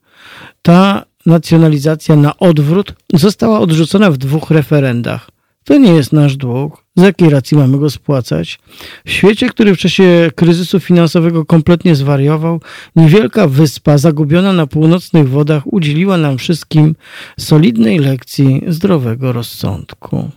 [0.62, 5.30] Ta nacjonalizacja na odwrót została odrzucona w dwóch referendach.
[5.70, 6.84] To nie jest nasz dług.
[6.96, 8.58] Z jakiej racji mamy go spłacać?
[9.04, 12.60] W świecie, który w czasie kryzysu finansowego kompletnie zwariował,
[12.96, 16.94] niewielka wyspa zagubiona na północnych wodach udzieliła nam wszystkim
[17.38, 20.30] solidnej lekcji zdrowego rozsądku.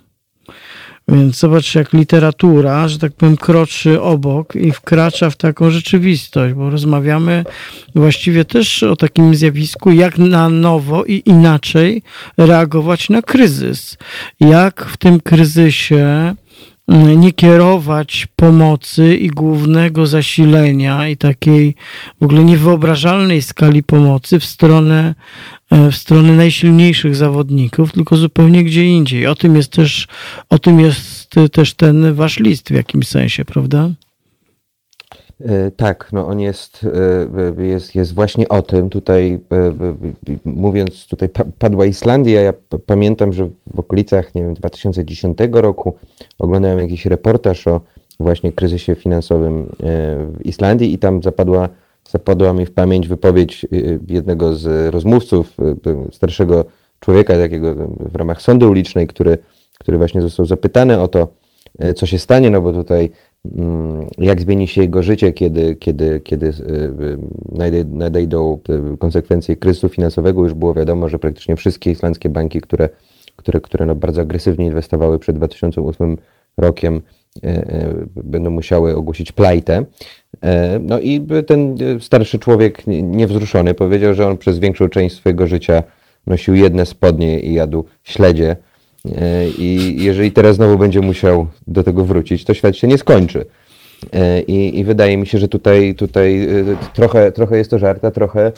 [1.08, 6.70] Więc zobacz, jak literatura, że tak powiem, kroczy obok i wkracza w taką rzeczywistość, bo
[6.70, 7.44] rozmawiamy
[7.96, 12.04] właściwie też o takim zjawisku, jak na nowo i inaczej
[12.38, 13.98] reagować na kryzys.
[14.40, 16.36] Jak w tym kryzysie
[17.18, 21.76] nie kierować pomocy i głównego zasilenia i takiej
[22.22, 25.16] w ogóle niewyobrażalnej skali pomocy w stronę,
[25.92, 29.28] w stronę najsilniejszych zawodników, tylko zupełnie gdzie indziej.
[29.28, 30.08] O tym jest też,
[30.50, 33.90] o tym jest też ten wasz list w jakimś sensie, prawda?
[35.46, 36.86] E, tak, no on jest,
[37.58, 38.90] e, jest, jest właśnie o tym.
[38.90, 39.40] Tutaj
[40.46, 41.30] mówiąc, tutaj
[41.60, 42.42] padła Islandia.
[42.42, 42.54] Ja
[42.86, 45.96] pamiętam, że w okolicach, nie wiem, 2010 roku
[46.40, 47.82] oglądałem jakiś reportaż o
[48.20, 49.66] właśnie kryzysie finansowym e,
[50.26, 51.70] w Islandii i tam zapadła,
[52.10, 53.66] zapadła mi w pamięć wypowiedź
[54.08, 55.58] jednego z rozmówców,
[56.12, 56.66] starszego
[57.00, 59.38] człowieka, takiego w ramach sądu ulicznej, który,
[59.80, 61.28] który właśnie został zapytany o to,
[61.96, 63.12] co się stanie, no bo tutaj
[63.46, 68.60] Mm, jak zmieni się jego życie, kiedy, kiedy, kiedy y, nadejdą
[69.00, 70.44] konsekwencje kryzysu finansowego.
[70.44, 72.90] Już było wiadomo, że praktycznie wszystkie islandzkie banki, które,
[73.36, 76.18] które, które no bardzo agresywnie inwestowały przed 2008
[76.58, 77.02] rokiem,
[77.44, 79.86] y, y, będą musiały ogłosić plajtę.
[80.82, 85.84] No i ten starszy człowiek niewzruszony powiedział, że on przez większą część swojego życia
[86.28, 88.56] nosił jedne spodnie i jadł śledzie
[89.12, 93.46] E, I jeżeli teraz znowu będzie musiał do tego wrócić, to świat się nie skończy.
[94.48, 96.48] I, I wydaje mi się, że tutaj, tutaj
[96.94, 98.52] trochę, trochę jest to żart, a trochę,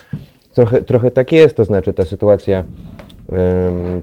[0.54, 1.56] trochę, trochę tak jest.
[1.56, 2.64] To znaczy ta sytuacja,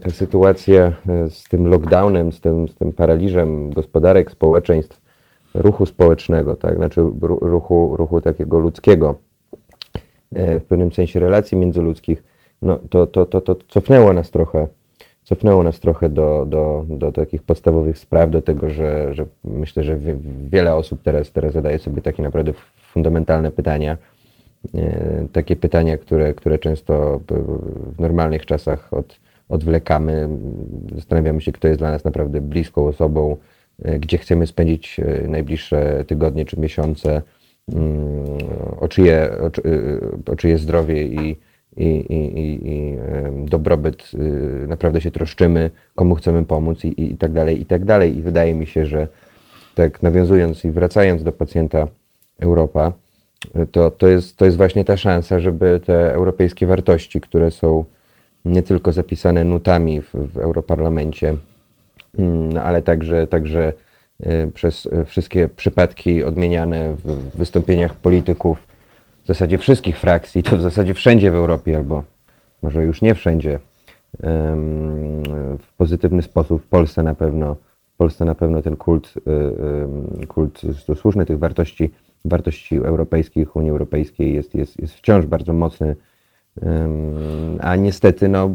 [0.03, 0.93] ta sytuacja
[1.31, 5.01] z tym lockdownem, z tym, z tym paraliżem gospodarek, społeczeństw,
[5.55, 9.15] ruchu społecznego, tak, znaczy ruchu, ruchu takiego ludzkiego,
[10.33, 12.23] w pewnym sensie relacji międzyludzkich,
[12.62, 14.66] no to, to, to, to cofnęło nas trochę
[15.24, 19.99] cofnęło nas trochę do, do, do takich podstawowych spraw, do tego, że, że myślę, że
[20.51, 22.53] wiele osób teraz, teraz zadaje sobie takie naprawdę
[22.93, 23.99] fundamentalne pytania.
[24.74, 27.20] E, takie pytania, które, które często
[27.97, 30.29] w normalnych czasach od, odwlekamy.
[30.95, 33.37] Zastanawiamy się, kto jest dla nas naprawdę bliską osobą, e,
[34.01, 37.23] gdzie chcemy spędzić e, najbliższe tygodnie czy miesiące,
[37.73, 38.39] mm,
[38.81, 39.51] o czyje, o,
[40.33, 41.37] o czyje zdrowie i,
[41.77, 42.97] i, i, i
[43.45, 44.11] dobrobyt
[44.69, 48.17] naprawdę się troszczymy, komu chcemy pomóc i, i tak dalej, i tak dalej.
[48.17, 49.09] I wydaje mi się, że
[49.75, 51.89] tak nawiązując i wracając do pacjenta
[52.41, 52.93] Europa,
[53.73, 57.85] to, to, jest, to jest właśnie ta szansa, żeby te europejskie wartości, które są
[58.45, 61.37] nie tylko zapisane nutami w, w Europarlamencie,
[62.63, 63.73] ale także, także
[64.27, 68.67] y, przez wszystkie przypadki odmieniane w wystąpieniach polityków
[69.25, 72.05] w zasadzie wszystkich frakcji, to w zasadzie wszędzie w Europie, albo
[72.63, 73.59] może już nie wszędzie,
[75.59, 76.63] w pozytywny sposób.
[76.63, 77.57] W Polsce na pewno,
[77.95, 79.15] w Polsce na pewno ten kult,
[80.23, 80.61] y, kult
[80.95, 81.91] słuszny tych wartości,
[82.25, 85.97] wartości europejskich, Unii Europejskiej jest, jest, jest wciąż bardzo mocny.
[87.61, 88.51] A niestety, no,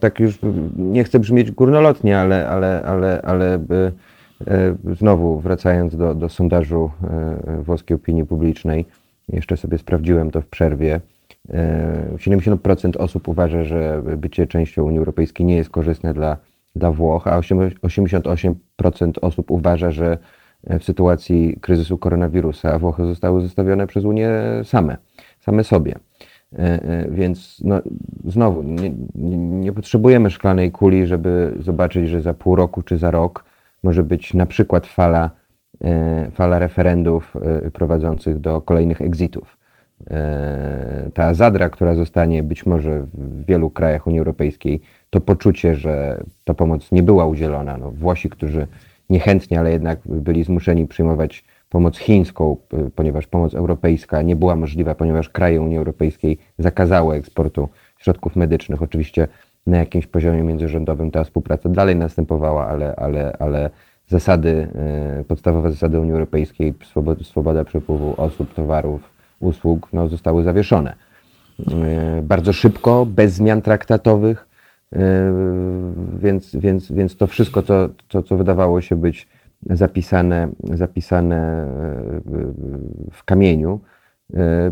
[0.00, 0.38] tak już
[0.76, 3.58] nie chcę brzmieć górnolotnie, ale, ale, ale, ale
[4.46, 8.84] E, znowu wracając do, do sondażu e, włoskiej opinii publicznej,
[9.28, 11.00] jeszcze sobie sprawdziłem to w przerwie.
[11.48, 16.36] 70% e, osób uważa, że bycie częścią Unii Europejskiej nie jest korzystne dla,
[16.76, 20.18] dla Włoch, a 88% osób uważa, że
[20.80, 24.30] w sytuacji kryzysu koronawirusa Włochy zostały zostawione przez Unię
[24.64, 24.96] same,
[25.46, 25.94] same sobie.
[27.08, 27.80] Więc no,
[28.24, 28.90] znowu, nie,
[29.36, 33.44] nie potrzebujemy szklanej kuli, żeby zobaczyć, że za pół roku czy za rok
[33.82, 35.30] może być na przykład fala,
[35.84, 39.56] e, fala referendów e, prowadzących do kolejnych exitów.
[40.10, 46.24] E, ta zadra, która zostanie być może w wielu krajach Unii Europejskiej, to poczucie, że
[46.44, 47.76] ta pomoc nie była udzielona.
[47.76, 48.66] No, Włosi, którzy
[49.10, 52.56] niechętnie, ale jednak byli zmuszeni przyjmować pomoc chińską,
[52.94, 57.68] ponieważ pomoc europejska nie była możliwa, ponieważ kraje Unii Europejskiej zakazały eksportu
[57.98, 58.82] środków medycznych.
[58.82, 59.28] Oczywiście
[59.66, 63.70] na jakimś poziomie międzyrządowym ta współpraca dalej następowała, ale, ale, ale
[64.08, 64.68] zasady,
[65.20, 69.10] e, podstawowe zasady Unii Europejskiej, swoboda, swoboda przepływu osób, towarów,
[69.40, 70.94] usług, no, zostały zawieszone.
[71.70, 74.48] E, bardzo szybko, bez zmian traktatowych,
[76.18, 79.28] więc, więc, więc to wszystko, co, co, co wydawało się być
[79.70, 81.66] zapisane, zapisane
[83.12, 83.80] w kamieniu,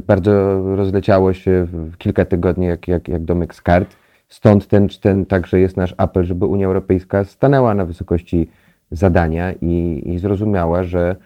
[0.07, 3.97] bardzo rozleciało się w kilka tygodni jak, jak, jak domek z kart
[4.35, 8.49] Stąd ten, ten także jest nasz apel, żeby Unia Europejska stanęła na wysokości
[8.91, 11.17] zadania i, i zrozumiała, że,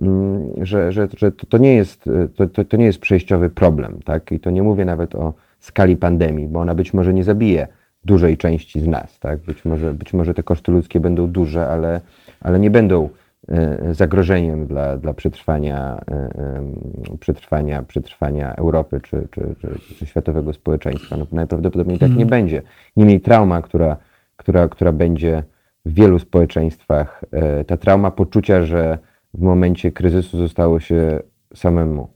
[0.00, 2.04] mm, że, że, że to, nie jest,
[2.52, 4.00] to, to nie jest przejściowy problem.
[4.04, 4.32] Tak?
[4.32, 7.68] I to nie mówię nawet o skali pandemii, bo ona być może nie zabije
[8.04, 9.18] dużej części z nas.
[9.18, 9.38] Tak?
[9.40, 12.00] Być, może, być może te koszty ludzkie będą duże, ale,
[12.40, 13.08] ale nie będą
[13.48, 21.16] E, zagrożeniem dla, dla przetrwania, e, przetrwania, przetrwania Europy czy, czy, czy, czy światowego społeczeństwa.
[21.16, 22.28] No, najprawdopodobniej tak nie mhm.
[22.28, 22.62] będzie.
[22.96, 23.96] Niemniej trauma, która,
[24.36, 25.42] która, która będzie
[25.86, 28.98] w wielu społeczeństwach, e, ta trauma poczucia, że
[29.34, 31.20] w momencie kryzysu zostało się
[31.54, 32.08] samemu,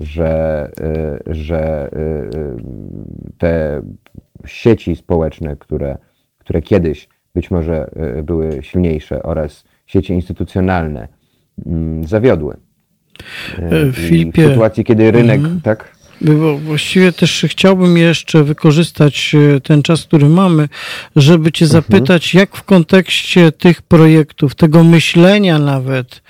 [0.00, 0.70] że,
[1.26, 1.90] że
[3.38, 3.82] te
[4.46, 5.98] sieci społeczne, które,
[6.38, 7.90] które kiedyś być może
[8.22, 11.08] były silniejsze oraz sieci instytucjonalne
[11.66, 12.56] mm, zawiodły.
[13.58, 15.98] E, Filipie, w sytuacji, kiedy rynek, mm, tak?
[16.64, 20.68] Właściwie też chciałbym jeszcze wykorzystać e, ten czas, który mamy,
[21.16, 21.82] żeby Cię mhm.
[21.82, 26.22] zapytać, jak w kontekście tych projektów, tego myślenia nawet,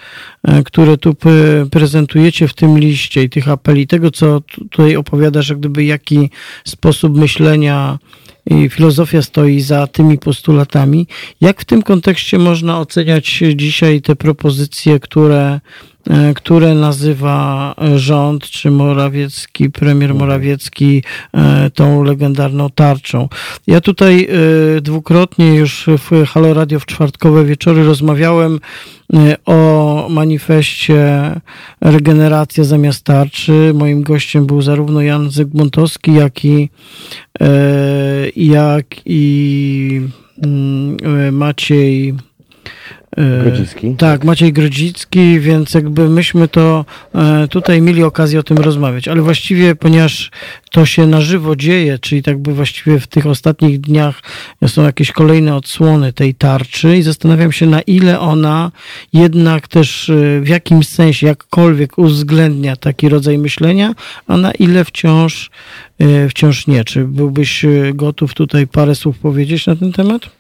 [0.43, 1.15] e, które tu
[1.71, 6.31] prezentujecie w tym liście i tych apeli, tego, co tutaj opowiadasz, jak gdyby jaki
[6.65, 7.99] sposób myślenia
[8.71, 11.07] filozofia stoi za tymi postulatami.
[11.41, 15.61] Jak w tym kontekście można oceniać dzisiaj te propozycje, które,
[16.11, 21.03] e, które nazywa rząd, czy Morawiecki, premier Morawiecki
[21.33, 23.29] e, tą legendarną tarczą?
[23.67, 24.29] Ja tutaj
[24.77, 28.61] e, dwukrotnie już w Halo Radio w czwartkowe wieczory rozmawiałem
[29.47, 31.41] o manifestie
[31.81, 33.73] Regeneracja zamiast tarczy.
[33.75, 36.71] Moim gościem był zarówno Jan Zygmuntowski, jak i,
[37.41, 37.49] e,
[38.37, 40.01] jak i
[40.43, 42.38] mm, Maciej E,
[43.43, 43.95] Grodzicki.
[43.99, 46.85] Tak, Maciej Grodzicki, więc jakby myśmy to
[47.15, 50.31] e, tutaj mieli okazję o tym rozmawiać, ale właściwie, ponieważ
[50.71, 54.23] to się na żywo dzieje, czyli tak by właściwie w tych ostatnich dniach
[54.67, 58.73] są jakieś kolejne odsłony tej tarczy i zastanawiam się, na ile ona
[59.13, 63.95] jednak też e, w jakimś sensie, jakkolwiek uwzględnia taki rodzaj myślenia,
[64.27, 65.51] a na ile wciąż,
[66.31, 66.85] wciąż nie.
[66.85, 70.38] Czy byłbyś gotów tutaj parę słów powiedzieć na ten temat?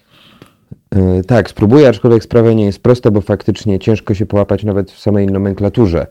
[0.90, 4.98] E, tak, spróbuję, aczkolwiek sprawa nie jest prosta, bo faktycznie ciężko się połapać nawet w
[4.98, 6.06] samej nomenklaturze.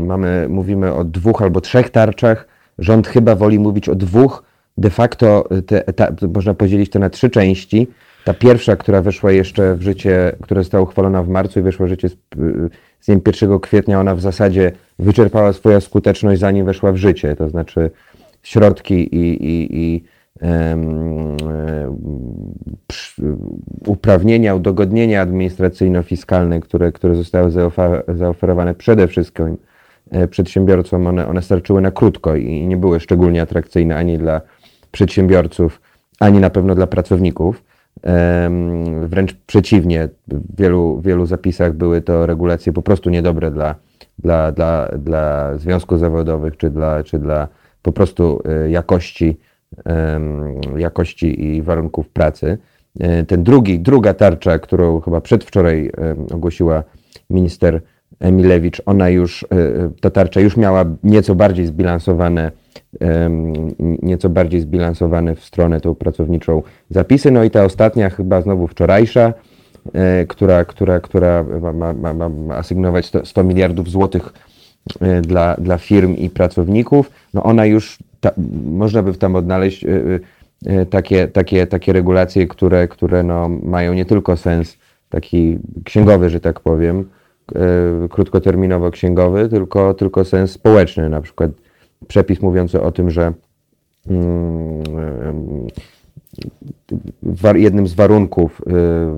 [0.00, 2.48] Mamy, mówimy o dwóch albo trzech tarczach.
[2.78, 4.42] Rząd chyba woli mówić o dwóch.
[4.78, 7.88] De facto te, ta, można podzielić to na trzy części.
[8.24, 11.88] Ta pierwsza, która weszła jeszcze w życie, która została uchwalona w marcu i weszła w
[11.88, 12.16] życie z,
[13.00, 17.36] z dniem 1 kwietnia, ona w zasadzie wyczerpała swoją skuteczność zanim weszła w życie.
[17.36, 17.90] To znaczy
[18.42, 20.04] środki i, i, i
[23.86, 27.50] uprawnienia, udogodnienia administracyjno-fiskalne, które, które zostały
[28.08, 29.56] zaoferowane przede wszystkim
[30.10, 34.40] e, przedsiębiorcom, one, one starczyły na krótko i nie były szczególnie atrakcyjne ani dla
[34.92, 35.80] przedsiębiorców,
[36.20, 37.64] ani na pewno dla pracowników.
[39.02, 43.74] Wręcz przeciwnie, w wielu, wielu zapisach były to regulacje po prostu niedobre dla,
[44.18, 47.48] dla, dla, dla związków zawodowych czy dla, czy dla
[47.82, 49.36] po prostu e, jakości
[50.76, 52.58] jakości i warunków pracy.
[53.00, 55.90] E, ten drugi, druga tarcza, którą chyba przedwczoraj
[56.34, 56.82] ogłosiła
[57.30, 57.80] minister
[58.20, 59.46] Emilewicz, ona już, e,
[60.00, 62.52] ta tarcza już miała nieco bardziej zbilansowane,
[64.02, 67.30] nieco bardziej zbilansowane w stronę tą pracowniczą zapisy.
[67.30, 69.32] No i ta ostatnia, chyba znowu wczorajsza,
[69.92, 74.32] e, która, która, która ma, ma, ma asygnować 100, 100 miliardów złotych
[75.22, 78.30] dla, dla firm i pracowników, no ona już ta,
[78.64, 80.20] można by tam odnaleźć y, y,
[80.72, 84.78] y, takie, takie, takie regulacje, które, które no, mają nie tylko sens
[85.08, 87.04] taki księgowy, że tak powiem,
[88.10, 91.50] krótkoterminowo księgowy, tylko, tylko sens społeczny, na przykład
[92.08, 93.32] przepis mówiący o tym, że
[94.10, 94.82] mm,
[97.54, 98.62] jednym z warunków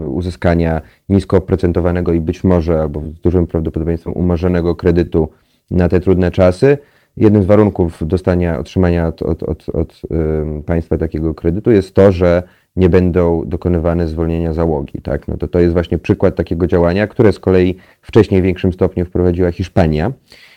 [0.06, 5.28] uzyskania nisko oprocentowanego i być może, albo z dużym prawdopodobieństwem umorzonego kredytu
[5.70, 6.78] na te trudne czasy
[7.16, 10.02] jednym z warunków dostania, otrzymania od, od, od, od
[10.66, 12.42] państwa takiego kredytu jest to, że
[12.76, 15.02] nie będą dokonywane zwolnienia załogi.
[15.02, 15.28] Tak?
[15.28, 19.04] No to, to jest właśnie przykład takiego działania, które z kolei wcześniej w większym stopniu
[19.04, 20.12] wprowadziła Hiszpania.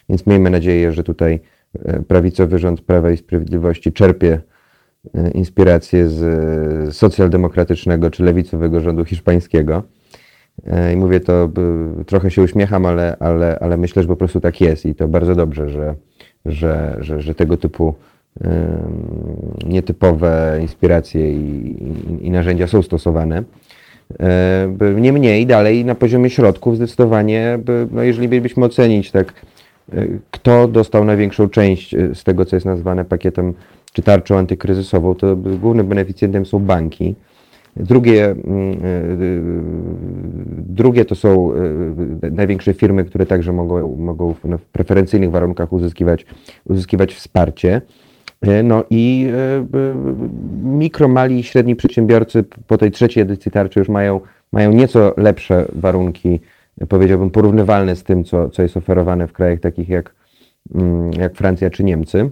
[0.10, 1.40] Więc miejmy nadzieję, że tutaj
[1.86, 4.40] e, prawicowy rząd Prawa i Sprawiedliwości czerpie
[5.14, 9.84] e, inspirację z socjaldemokratycznego czy lewicowego rządu hiszpańskiego.
[10.68, 11.50] E, I mówię to,
[12.06, 15.36] trochę się uśmiecham, ale, ale, ale myślę, że po prostu tak jest i to bardzo
[15.36, 15.96] dobrze, że,
[16.46, 17.94] że, że, że tego typu
[19.66, 23.44] nietypowe inspiracje i, i, i narzędzia są stosowane.
[24.20, 27.60] E, niemniej dalej na poziomie środków zdecydowanie,
[27.92, 29.34] no jeżeli mielibyśmy ocenić tak,
[29.94, 33.54] e, kto dostał największą część e, z tego, co jest nazwane pakietem
[33.94, 37.16] czy tarczą antykryzysową, to głównym beneficjentem są banki.
[37.76, 39.04] Drugie, mm, e, e,
[40.58, 46.26] drugie to są e, największe firmy, które także mogą, mogą w preferencyjnych warunkach uzyskiwać,
[46.66, 47.82] uzyskiwać wsparcie.
[48.64, 49.28] No i
[50.64, 54.22] mikro, mali i średni przedsiębiorcy po tej trzeciej edycji tarczy już mają,
[54.52, 56.40] mają nieco lepsze warunki,
[56.90, 60.16] powiedziałbym porównywalne z tym, co, co jest oferowane w krajach takich jak,
[60.76, 62.30] mm, jak Francja czy Niemcy.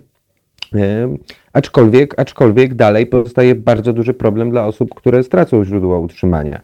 [1.53, 6.61] Aczkolwiek, aczkolwiek dalej pozostaje bardzo duży problem dla osób, które stracą źródła utrzymania.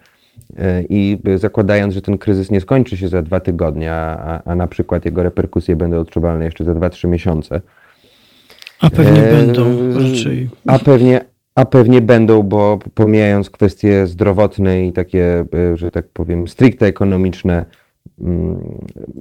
[0.58, 4.68] E, I zakładając, że ten kryzys nie skończy się za dwa tygodnie, a, a na
[4.68, 7.62] przykład jego reperkusje będą odczuwalne jeszcze za dwa, trzy miesiące.
[8.82, 10.50] A pewnie e, będą raczej.
[10.68, 11.22] A pewnie,
[11.56, 17.66] a pewnie będą, bo pomijając kwestie zdrowotne i takie, e, że tak powiem, stricte ekonomiczne,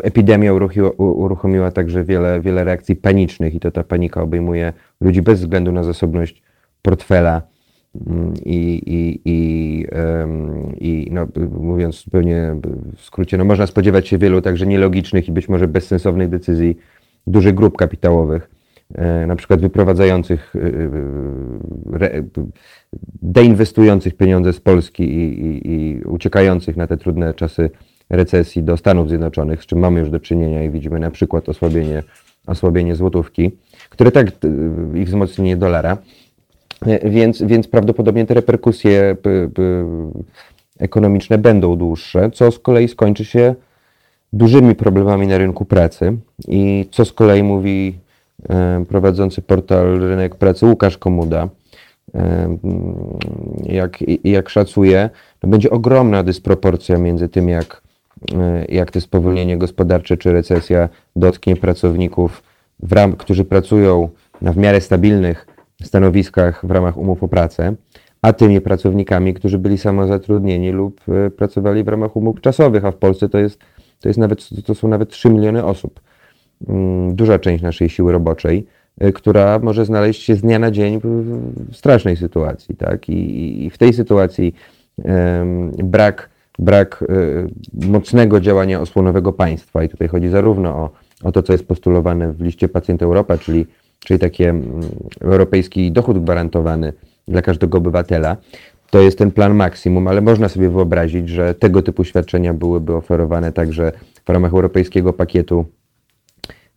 [0.03, 5.41] epidemia uruchomiła, uruchomiła także wiele, wiele reakcji panicznych i to ta panika obejmuje ludzi bez
[5.41, 6.43] względu na zasobność
[6.83, 7.43] portfela.
[8.07, 9.87] Mm, I, i, i,
[10.81, 11.27] i no,
[11.61, 12.57] mówiąc zupełnie
[12.97, 16.77] w skrócie, no można spodziewać się wielu także nielogicznych i być może bezsensownych decyzji
[17.27, 18.51] dużych grup kapitałowych,
[18.95, 22.23] e, na przykład wyprowadzających, e, e,
[23.23, 27.71] deinwestujących pieniądze z Polski i, i, i uciekających na te trudne czasy
[28.11, 32.03] recesji do Stanów Zjednoczonych, z czym mamy już do czynienia i widzimy na przykład osłabienie,
[32.47, 33.51] osłabienie złotówki,
[33.91, 34.27] które tak
[34.95, 35.99] i wzmocnienie dolara.
[36.87, 39.17] E, więc, więc prawdopodobnie te reperkusje
[40.79, 43.55] ekonomiczne będą dłuższe, co z kolei skończy się
[44.33, 46.17] dużymi problemami na rynku pracy
[46.49, 47.99] i co z kolei mówi
[48.49, 51.49] e, prowadzący portal Rynek Pracy Łukasz Komuda,
[53.63, 55.11] jak, jak szacuję,
[55.41, 57.83] to będzie ogromna dysproporcja między tym, jak,
[58.69, 62.43] jak to spowolnienie gospodarcze czy recesja dotknie pracowników,
[62.81, 64.09] w ram, którzy pracują
[64.43, 65.47] na w miarę stabilnych
[65.83, 67.75] stanowiskach w ramach umów o pracę,
[68.23, 72.97] a tymi pracownikami, którzy byli samozatrudnieni lub e, pracowali w ramach umów czasowych, a w
[72.97, 73.61] Polsce to, jest,
[74.01, 76.01] to, jest nawet, to są nawet 3 miliony osób.
[76.69, 78.67] Mm, duża część naszej siły roboczej,
[78.99, 82.77] e, która może znaleźć się z dnia na dzień w strasznej sytuacji.
[82.77, 83.09] Tak?
[83.09, 84.55] I, i w tej sytuacji
[84.97, 87.49] um, brak, brak um,
[87.91, 90.91] mocnego działania osłonowego państwa, i tutaj chodzi zarówno o,
[91.23, 93.67] o to, co jest postulowane w liście Pacjent Europa, czyli,
[93.99, 94.81] czyli taki um,
[95.21, 96.93] europejski dochód gwarantowany,
[97.29, 98.37] dla każdego obywatela.
[98.91, 103.53] To jest ten plan maksimum, ale można sobie wyobrazić, że tego typu świadczenia byłyby oferowane
[103.53, 103.93] także
[104.27, 105.65] w ramach europejskiego pakietu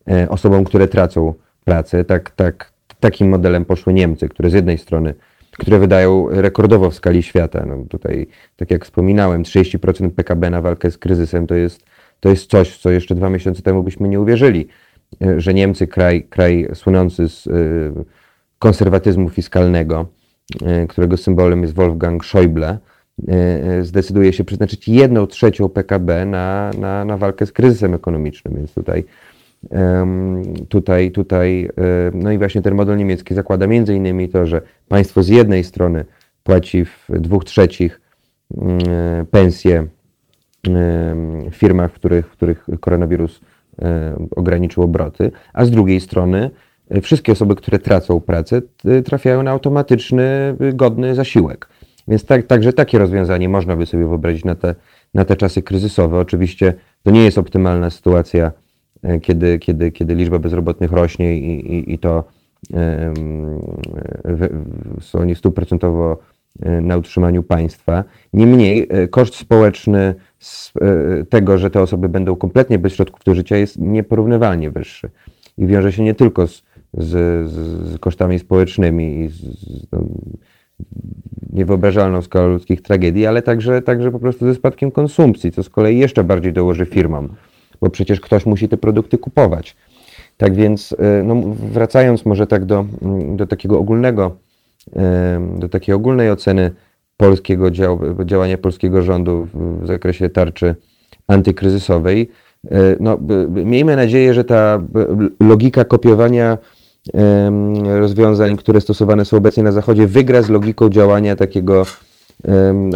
[0.07, 1.33] e, osobom, które tracą
[1.65, 2.05] pracę.
[2.05, 5.13] Tak, tak, takim modelem poszły Niemcy, które z jednej strony,
[5.59, 7.65] które wydają rekordowo w skali świata.
[7.67, 11.83] No tutaj, tak jak wspominałem, 30% PKB na walkę z kryzysem to jest,
[12.19, 14.67] to jest coś, co jeszcze dwa miesiące temu byśmy nie uwierzyli,
[15.21, 17.51] e, że Niemcy, kraj, kraj słynący z e,
[18.59, 20.05] konserwatyzmu fiskalnego,
[20.65, 22.77] E, którego symbolem jest Wolfgang Schäuble,
[23.81, 28.55] zdecyduje się przeznaczyć jedną trzecią PKB na, na, na walkę z kryzysem ekonomicznym.
[28.55, 29.03] Więc tutaj,
[30.69, 31.69] tutaj, tutaj,
[32.13, 36.05] no i właśnie ten model niemiecki zakłada między innymi to, że państwo z jednej strony
[36.43, 38.01] płaci w dwóch trzecich
[39.31, 39.87] pensje
[41.51, 43.41] w firmach, w których, w których koronawirus
[44.35, 46.51] ograniczył obroty, a z drugiej strony
[47.01, 48.61] wszystkie osoby, które tracą pracę,
[49.05, 51.69] trafiają na automatyczny, godny zasiłek.
[52.07, 54.75] Więc tak, także takie rozwiązanie można by sobie wyobrazić na te,
[55.13, 56.17] na te czasy kryzysowe.
[56.17, 56.73] Oczywiście
[57.03, 58.51] to nie jest optymalna sytuacja, e,
[59.21, 62.23] kiedy, kiedy, kiedy liczba bezrobotnych rośnie i, i, i to
[65.01, 66.17] są oni stuprocentowo
[66.61, 68.03] e, na utrzymaniu państwa.
[68.33, 70.15] Niemniej e, koszt społeczny
[71.29, 75.09] tego, że te osoby będą kompletnie bez środków do życia jest nieporównywalnie wyższy
[75.57, 76.63] i wiąże się nie tylko z
[76.93, 77.49] z,
[77.89, 80.03] z kosztami społecznymi i z, z no,
[81.53, 85.97] niewyobrażalną skalą ludzkich tragedii, ale także, także po prostu ze spadkiem konsumpcji, co z kolei
[85.97, 87.29] jeszcze bardziej dołoży firmom,
[87.81, 89.75] bo przecież ktoś musi te produkty kupować.
[90.37, 91.35] Tak więc, e, no,
[91.71, 92.85] wracając może tak do,
[93.35, 94.35] do takiego ogólnego,
[95.57, 96.71] do takiej ogólnej oceny
[97.17, 100.75] polskiego dział, działania polskiego rządu w zakresie tarczy
[101.27, 102.29] antykryzysowej,
[102.71, 103.17] e, no,
[103.49, 104.81] miejmy nadzieję, że ta
[105.39, 106.57] logika kopiowania
[107.85, 111.85] rozwiązań, które stosowane są obecnie na Zachodzie, wygra z logiką działania takiego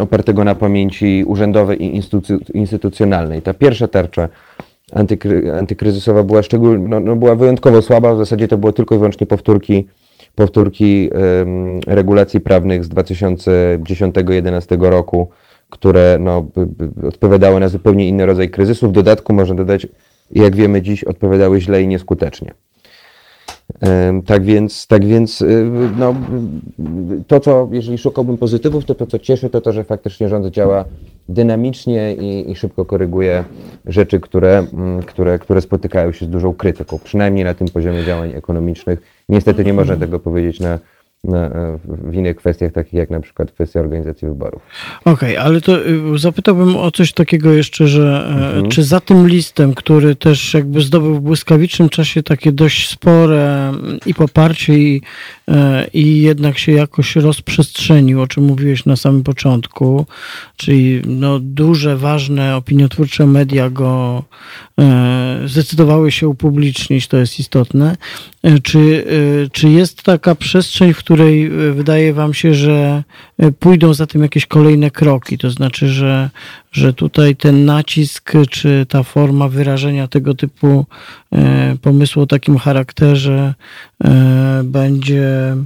[0.00, 2.00] opartego na pamięci urzędowej i
[2.54, 3.42] instytucjonalnej.
[3.42, 4.28] Ta pierwsza tarcza
[4.94, 8.98] antykry, antykryzysowa była szczególnie, no, no, była wyjątkowo słaba, w zasadzie to było tylko i
[8.98, 9.86] wyłącznie powtórki,
[10.34, 15.28] powtórki um, regulacji prawnych z 2010-2011 roku,
[15.70, 16.46] które no,
[17.08, 18.88] odpowiadały na zupełnie inny rodzaj kryzysu.
[18.88, 19.86] W dodatku można dodać,
[20.30, 22.54] jak wiemy dziś, odpowiadały źle i nieskutecznie.
[24.26, 26.14] Tak więc, tak więc y, no,
[27.26, 30.84] to, co, jeżeli szukałbym pozytywów, to to, co cieszy, to to, że faktycznie rząd działa
[31.28, 33.44] dynamicznie i, i szybko koryguje
[33.86, 38.32] rzeczy, które, mm, które, które spotykają się z dużą krytyką, przynajmniej na tym poziomie działań
[38.34, 39.24] ekonomicznych.
[39.28, 40.78] Niestety nie można tego powiedzieć na
[41.84, 44.62] w innych kwestiach, takich jak na przykład kwestia organizacji wyborów.
[45.00, 48.68] Okej, okay, ale to y, zapytałbym o coś takiego jeszcze, że e, mhm.
[48.68, 53.72] czy za tym listem, który też jakby zdobył w błyskawicznym czasie takie dość spore
[54.06, 55.02] i poparcie i,
[55.48, 60.06] e, i jednak się jakoś rozprzestrzenił, o czym mówiłeś na samym początku,
[60.56, 64.24] czyli no duże, ważne, opiniotwórcze media go
[64.80, 67.96] e, zdecydowały się upublicznić, to jest istotne.
[68.62, 69.04] Czy,
[69.52, 73.02] czy jest taka przestrzeń, w której której e, wydaje wam się, że
[73.38, 75.38] e, pójdą za tym jakieś kolejne kroki.
[75.38, 76.30] To znaczy, że,
[76.72, 80.86] że tutaj ten nacisk, czy ta forma wyrażenia tego typu
[81.32, 83.54] e, pomysłu o takim charakterze
[84.64, 85.56] będzie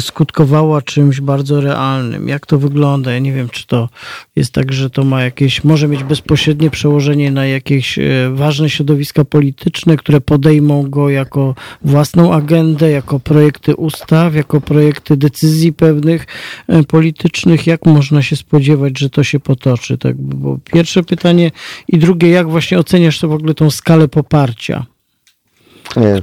[0.00, 2.28] skutkowała czymś bardzo realnym.
[2.28, 3.12] Jak to wygląda?
[3.12, 3.88] Ja nie wiem, czy to
[4.36, 8.02] jest tak, że to ma jakieś, może mieć bezpośrednie przełożenie na jakieś e,
[8.32, 15.72] ważne środowiska polityczne, które podejmą go jako własną agendę, jako projekty ustaw, jako projekty decyzji
[15.72, 16.26] pewnych
[16.68, 17.66] e, politycznych.
[17.66, 19.98] Jak można się spodziewać, że to się potoczy?
[19.98, 21.50] Tak, bo pierwsze pytanie
[21.88, 24.86] i drugie, jak właśnie oceniasz to w ogóle tą skalę poparcia?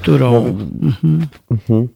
[0.01, 0.55] Którą.
[1.03, 1.87] No, mhm.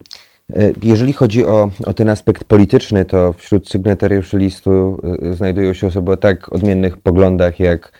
[0.56, 5.88] E, jeżeli chodzi o, o ten aspekt polityczny, to wśród sygnatariuszy listu e, znajdują się
[5.88, 7.92] osoby o tak odmiennych poglądach jak,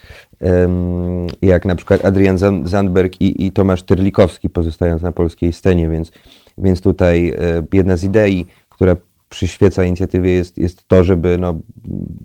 [1.42, 6.12] jak na przykład Adrian Zandberg i, i Tomasz Tyrlikowski, pozostając na polskiej scenie, więc,
[6.58, 8.96] więc tutaj e, jedna z idei, która
[9.30, 11.60] przyświeca inicjatywie jest, jest to, żeby no,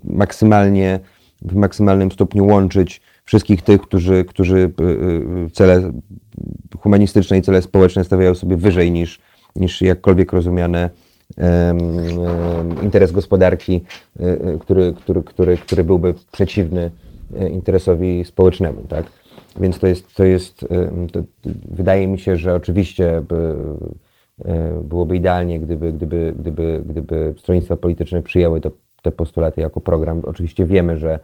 [0.03, 0.99] maksymalnie,
[1.41, 4.71] w maksymalnym stopniu łączyć wszystkich tych, którzy, którzy
[5.53, 5.91] cele
[6.79, 9.19] humanistyczne i cele społeczne stawiają sobie wyżej niż,
[9.57, 10.89] niż jakkolwiek rozumiane
[12.83, 13.83] interes gospodarki,
[14.59, 16.91] który, który, który, który byłby przeciwny
[17.51, 18.81] interesowi społecznemu.
[18.89, 19.05] Tak?
[19.59, 20.65] Więc to jest, to jest
[21.11, 21.23] to
[21.69, 23.21] wydaje mi się, że oczywiście
[24.83, 28.71] byłoby idealnie, gdyby, gdyby, gdyby, gdyby stronnictwa polityczne przyjęły to,
[29.01, 30.21] te postulaty jako program.
[30.25, 31.19] Oczywiście wiemy, że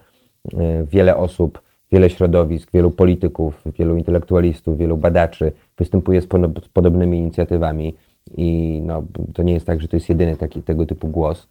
[0.92, 1.62] wiele osób,
[1.92, 6.28] wiele środowisk, wielu polityków, wielu intelektualistów, wielu badaczy występuje z
[6.74, 7.96] podobnymi inicjatywami
[8.38, 9.04] i no,
[9.34, 11.48] to nie jest tak, że to jest jedyny taki tego typu głos.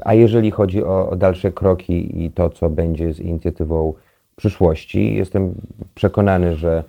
[0.00, 3.94] A jeżeli chodzi o, o dalsze kroki i to, co będzie z inicjatywą
[4.36, 5.54] przyszłości, jestem
[5.94, 6.84] przekonany, że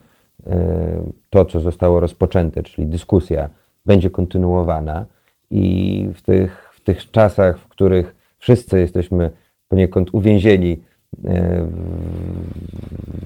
[0.48, 3.50] e, to, co zostało rozpoczęte, czyli dyskusja,
[3.86, 5.06] będzie kontynuowana
[5.52, 9.32] i w tych, w tych czasach, w których wszyscy jesteśmy
[9.68, 10.89] poniekąd uwięzieni e,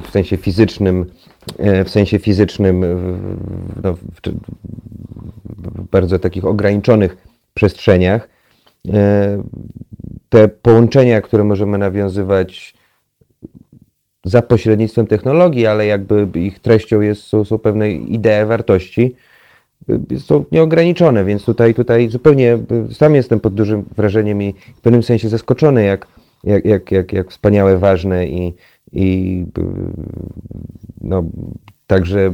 [0.04, 1.06] w sensie fizycznym,
[1.58, 2.86] e, w sensie fizycznym,
[3.84, 4.00] no, w,
[5.48, 7.18] w bardzo takich ograniczonych
[7.54, 8.30] przestrzeniach.
[10.30, 12.74] Te połączenia, które możemy nawiązywać
[14.26, 19.16] za pośrednictwem technologii, ale jakby ich treścią jest, są, są pewne idee, wartości,
[20.18, 22.58] są nieograniczone, więc tutaj, tutaj zupełnie
[22.92, 26.08] sam jestem pod dużym wrażeniem i w pewnym sensie zaskoczony, jak,
[26.44, 28.54] jak, jak, jak, jak wspaniałe, ważne i,
[28.92, 29.46] i
[31.02, 31.24] no,
[31.88, 32.34] także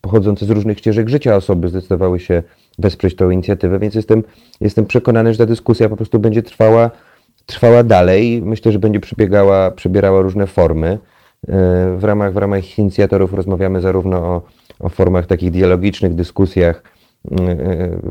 [0.00, 2.42] pochodzące z różnych ścieżek życia osoby zdecydowały się
[2.78, 4.22] wesprzeć tą inicjatywę, więc jestem,
[4.60, 6.90] jestem przekonany, że ta dyskusja po prostu będzie trwała
[7.46, 8.42] trwała dalej.
[8.42, 10.88] Myślę, że będzie przebiegała, przebierała różne formy.
[10.88, 14.42] E, w ramach, w ramach inicjatorów rozmawiamy zarówno o,
[14.80, 16.82] o formach takich dialogicznych, dyskusjach,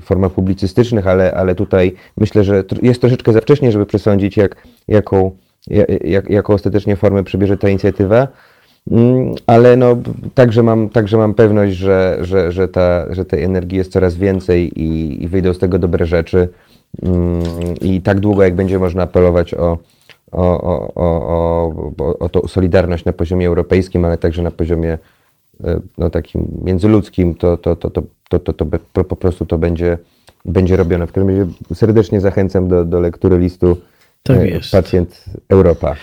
[0.01, 5.31] formach publicystycznych, ale, ale tutaj myślę, że jest troszeczkę za wcześnie, żeby przesądzić, jak, jaką,
[6.03, 8.27] jak, jaką ostatecznie formę przebierze ta inicjatywa.
[8.91, 9.97] Mm, ale no,
[10.33, 14.81] także, mam, także mam pewność, że, że, że, ta, że tej energii jest coraz więcej
[14.81, 16.49] i, i wyjdą z tego dobre rzeczy.
[17.81, 19.77] I tak długo, jak będzie można apelować o,
[20.31, 24.97] o, o, o, o, tą solidarność na poziomie europejskim, ale także na poziomie e,
[25.97, 29.97] no, takim międzyludzkim, to, to, to, to, to, to, to, to po prostu to będzie,
[30.45, 31.07] będzie robione.
[31.07, 33.77] W każdym razie serdecznie zachęcam do, do lektury listu
[34.25, 34.71] tak e, jest.
[34.71, 35.95] Pacjent Europa.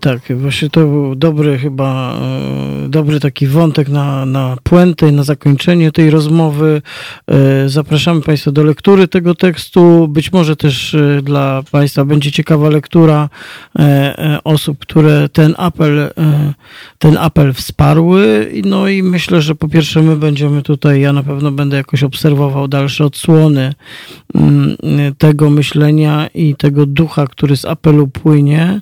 [0.00, 2.18] Tak, właśnie to był dobry chyba,
[2.84, 6.82] e, dobry taki wątek na, na puentę i na zakończenie tej rozmowy.
[7.26, 10.08] E, zapraszamy Państwa do lektury tego tekstu.
[10.08, 13.28] Być może też dla Państwa będzie ciekawa lektura
[14.44, 16.10] osób, które ten apel,
[16.98, 18.52] ten apel wsparły.
[18.64, 22.68] No i myślę, że po pierwsze my będziemy tutaj, ja na pewno będę jakoś obserwował
[22.68, 23.74] dalsze odsłony
[24.34, 24.76] mm,
[25.18, 28.80] tego myślenia i tego ducha, który apelu płynie.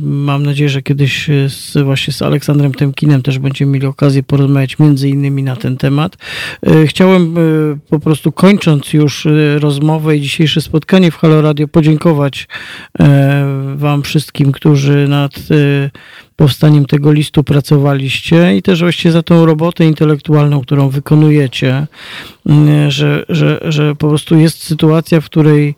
[0.00, 5.08] Mam nadzieję, że kiedyś z, właśnie z Aleksandrem Temkinem też będziemy mieli okazję porozmawiać między
[5.08, 6.16] innymi na ten temat.
[6.66, 7.40] E, chciałem e,
[7.90, 12.48] po prostu kończąc już e, rozmowę i dzisiejsze spotkanie w Halo Radio podziękować
[13.76, 15.32] Wam wszystkim, którzy nad
[16.36, 21.86] powstaniem tego listu pracowaliście i też właśnie za tą robotę intelektualną, którą wykonujecie,
[22.88, 25.74] że, że, że po prostu jest sytuacja, w której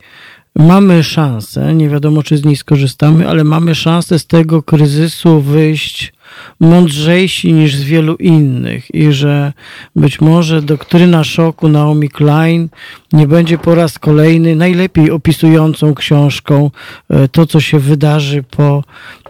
[0.55, 6.14] mamy szansę, nie wiadomo czy z niej skorzystamy, ale mamy szansę z tego kryzysu wyjść
[6.59, 9.53] mądrzejsi niż z wielu innych i że
[9.95, 12.69] być może doktryna szoku Naomi Klein
[13.13, 16.71] nie będzie po raz kolejny najlepiej opisującą książką
[17.09, 18.83] e, to, co się wydarzy po,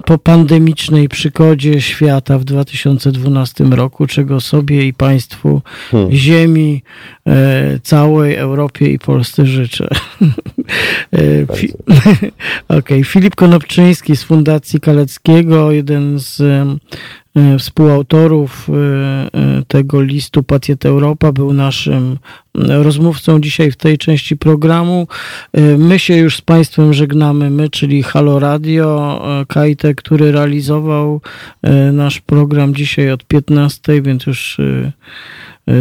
[0.06, 5.62] po pandemicznej przygodzie świata w 2012 roku, czego sobie i Państwu
[5.92, 6.12] hmm.
[6.12, 6.84] Ziemi,
[7.28, 9.88] e, całej Europie i Polsce życzę.
[11.12, 11.74] E, Fi-
[12.78, 13.04] okay.
[13.04, 16.42] Filip Konopczyński z Fundacji Kaleckiego, jeden z
[17.60, 22.18] współautorów e, e, tego listu Pacjent Europa, był naszym
[22.54, 25.08] rozmówcą dzisiaj w tej części programu.
[25.78, 31.22] My się już z Państwem żegnamy, my, czyli Halo Radio, Kajte, który realizował
[31.94, 34.58] nasz program dzisiaj od 15, więc już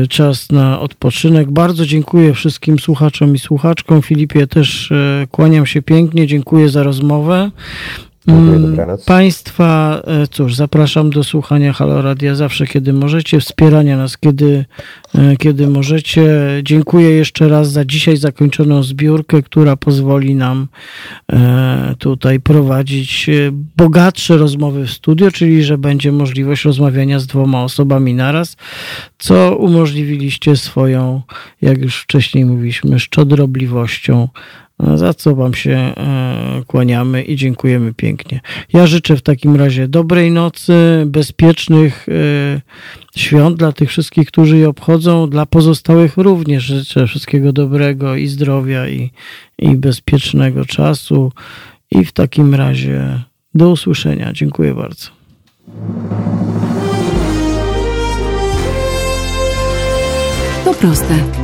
[0.09, 1.51] czas na odpoczynek.
[1.51, 4.03] Bardzo dziękuję wszystkim słuchaczom i słuchaczkom.
[4.03, 4.93] Filipie też
[5.31, 7.51] kłaniam się pięknie, dziękuję za rozmowę.
[8.29, 8.77] Mm.
[9.07, 14.65] Państwa, e, cóż, zapraszam do słuchania Halo Radia zawsze, kiedy możecie, wspierania nas, kiedy,
[15.15, 16.25] e, kiedy możecie.
[16.63, 20.69] Dziękuję jeszcze raz za dzisiaj zakończoną zbiórkę, która pozwoli nam
[21.33, 23.31] e, tutaj prowadzić
[23.77, 28.57] bogatsze rozmowy w studio, czyli że będzie możliwość rozmawiania z dwoma osobami naraz,
[29.19, 31.23] co umożliwiliście swoją,
[31.63, 34.29] jak już wcześniej mówiliśmy, szczodrobliwością
[34.79, 38.41] za co Wam się e, kłaniamy i dziękujemy pięknie.
[38.73, 42.61] Ja życzę w takim razie dobrej nocy, bezpiecznych e,
[43.17, 48.89] świąt dla tych wszystkich, którzy je obchodzą, dla pozostałych również życzę wszystkiego dobrego i zdrowia
[48.89, 49.11] i,
[49.59, 51.33] i bezpiecznego czasu.
[51.91, 53.21] I w takim razie
[53.55, 54.33] do usłyszenia.
[54.33, 55.11] Dziękuję bardzo.
[60.65, 61.44] To proste.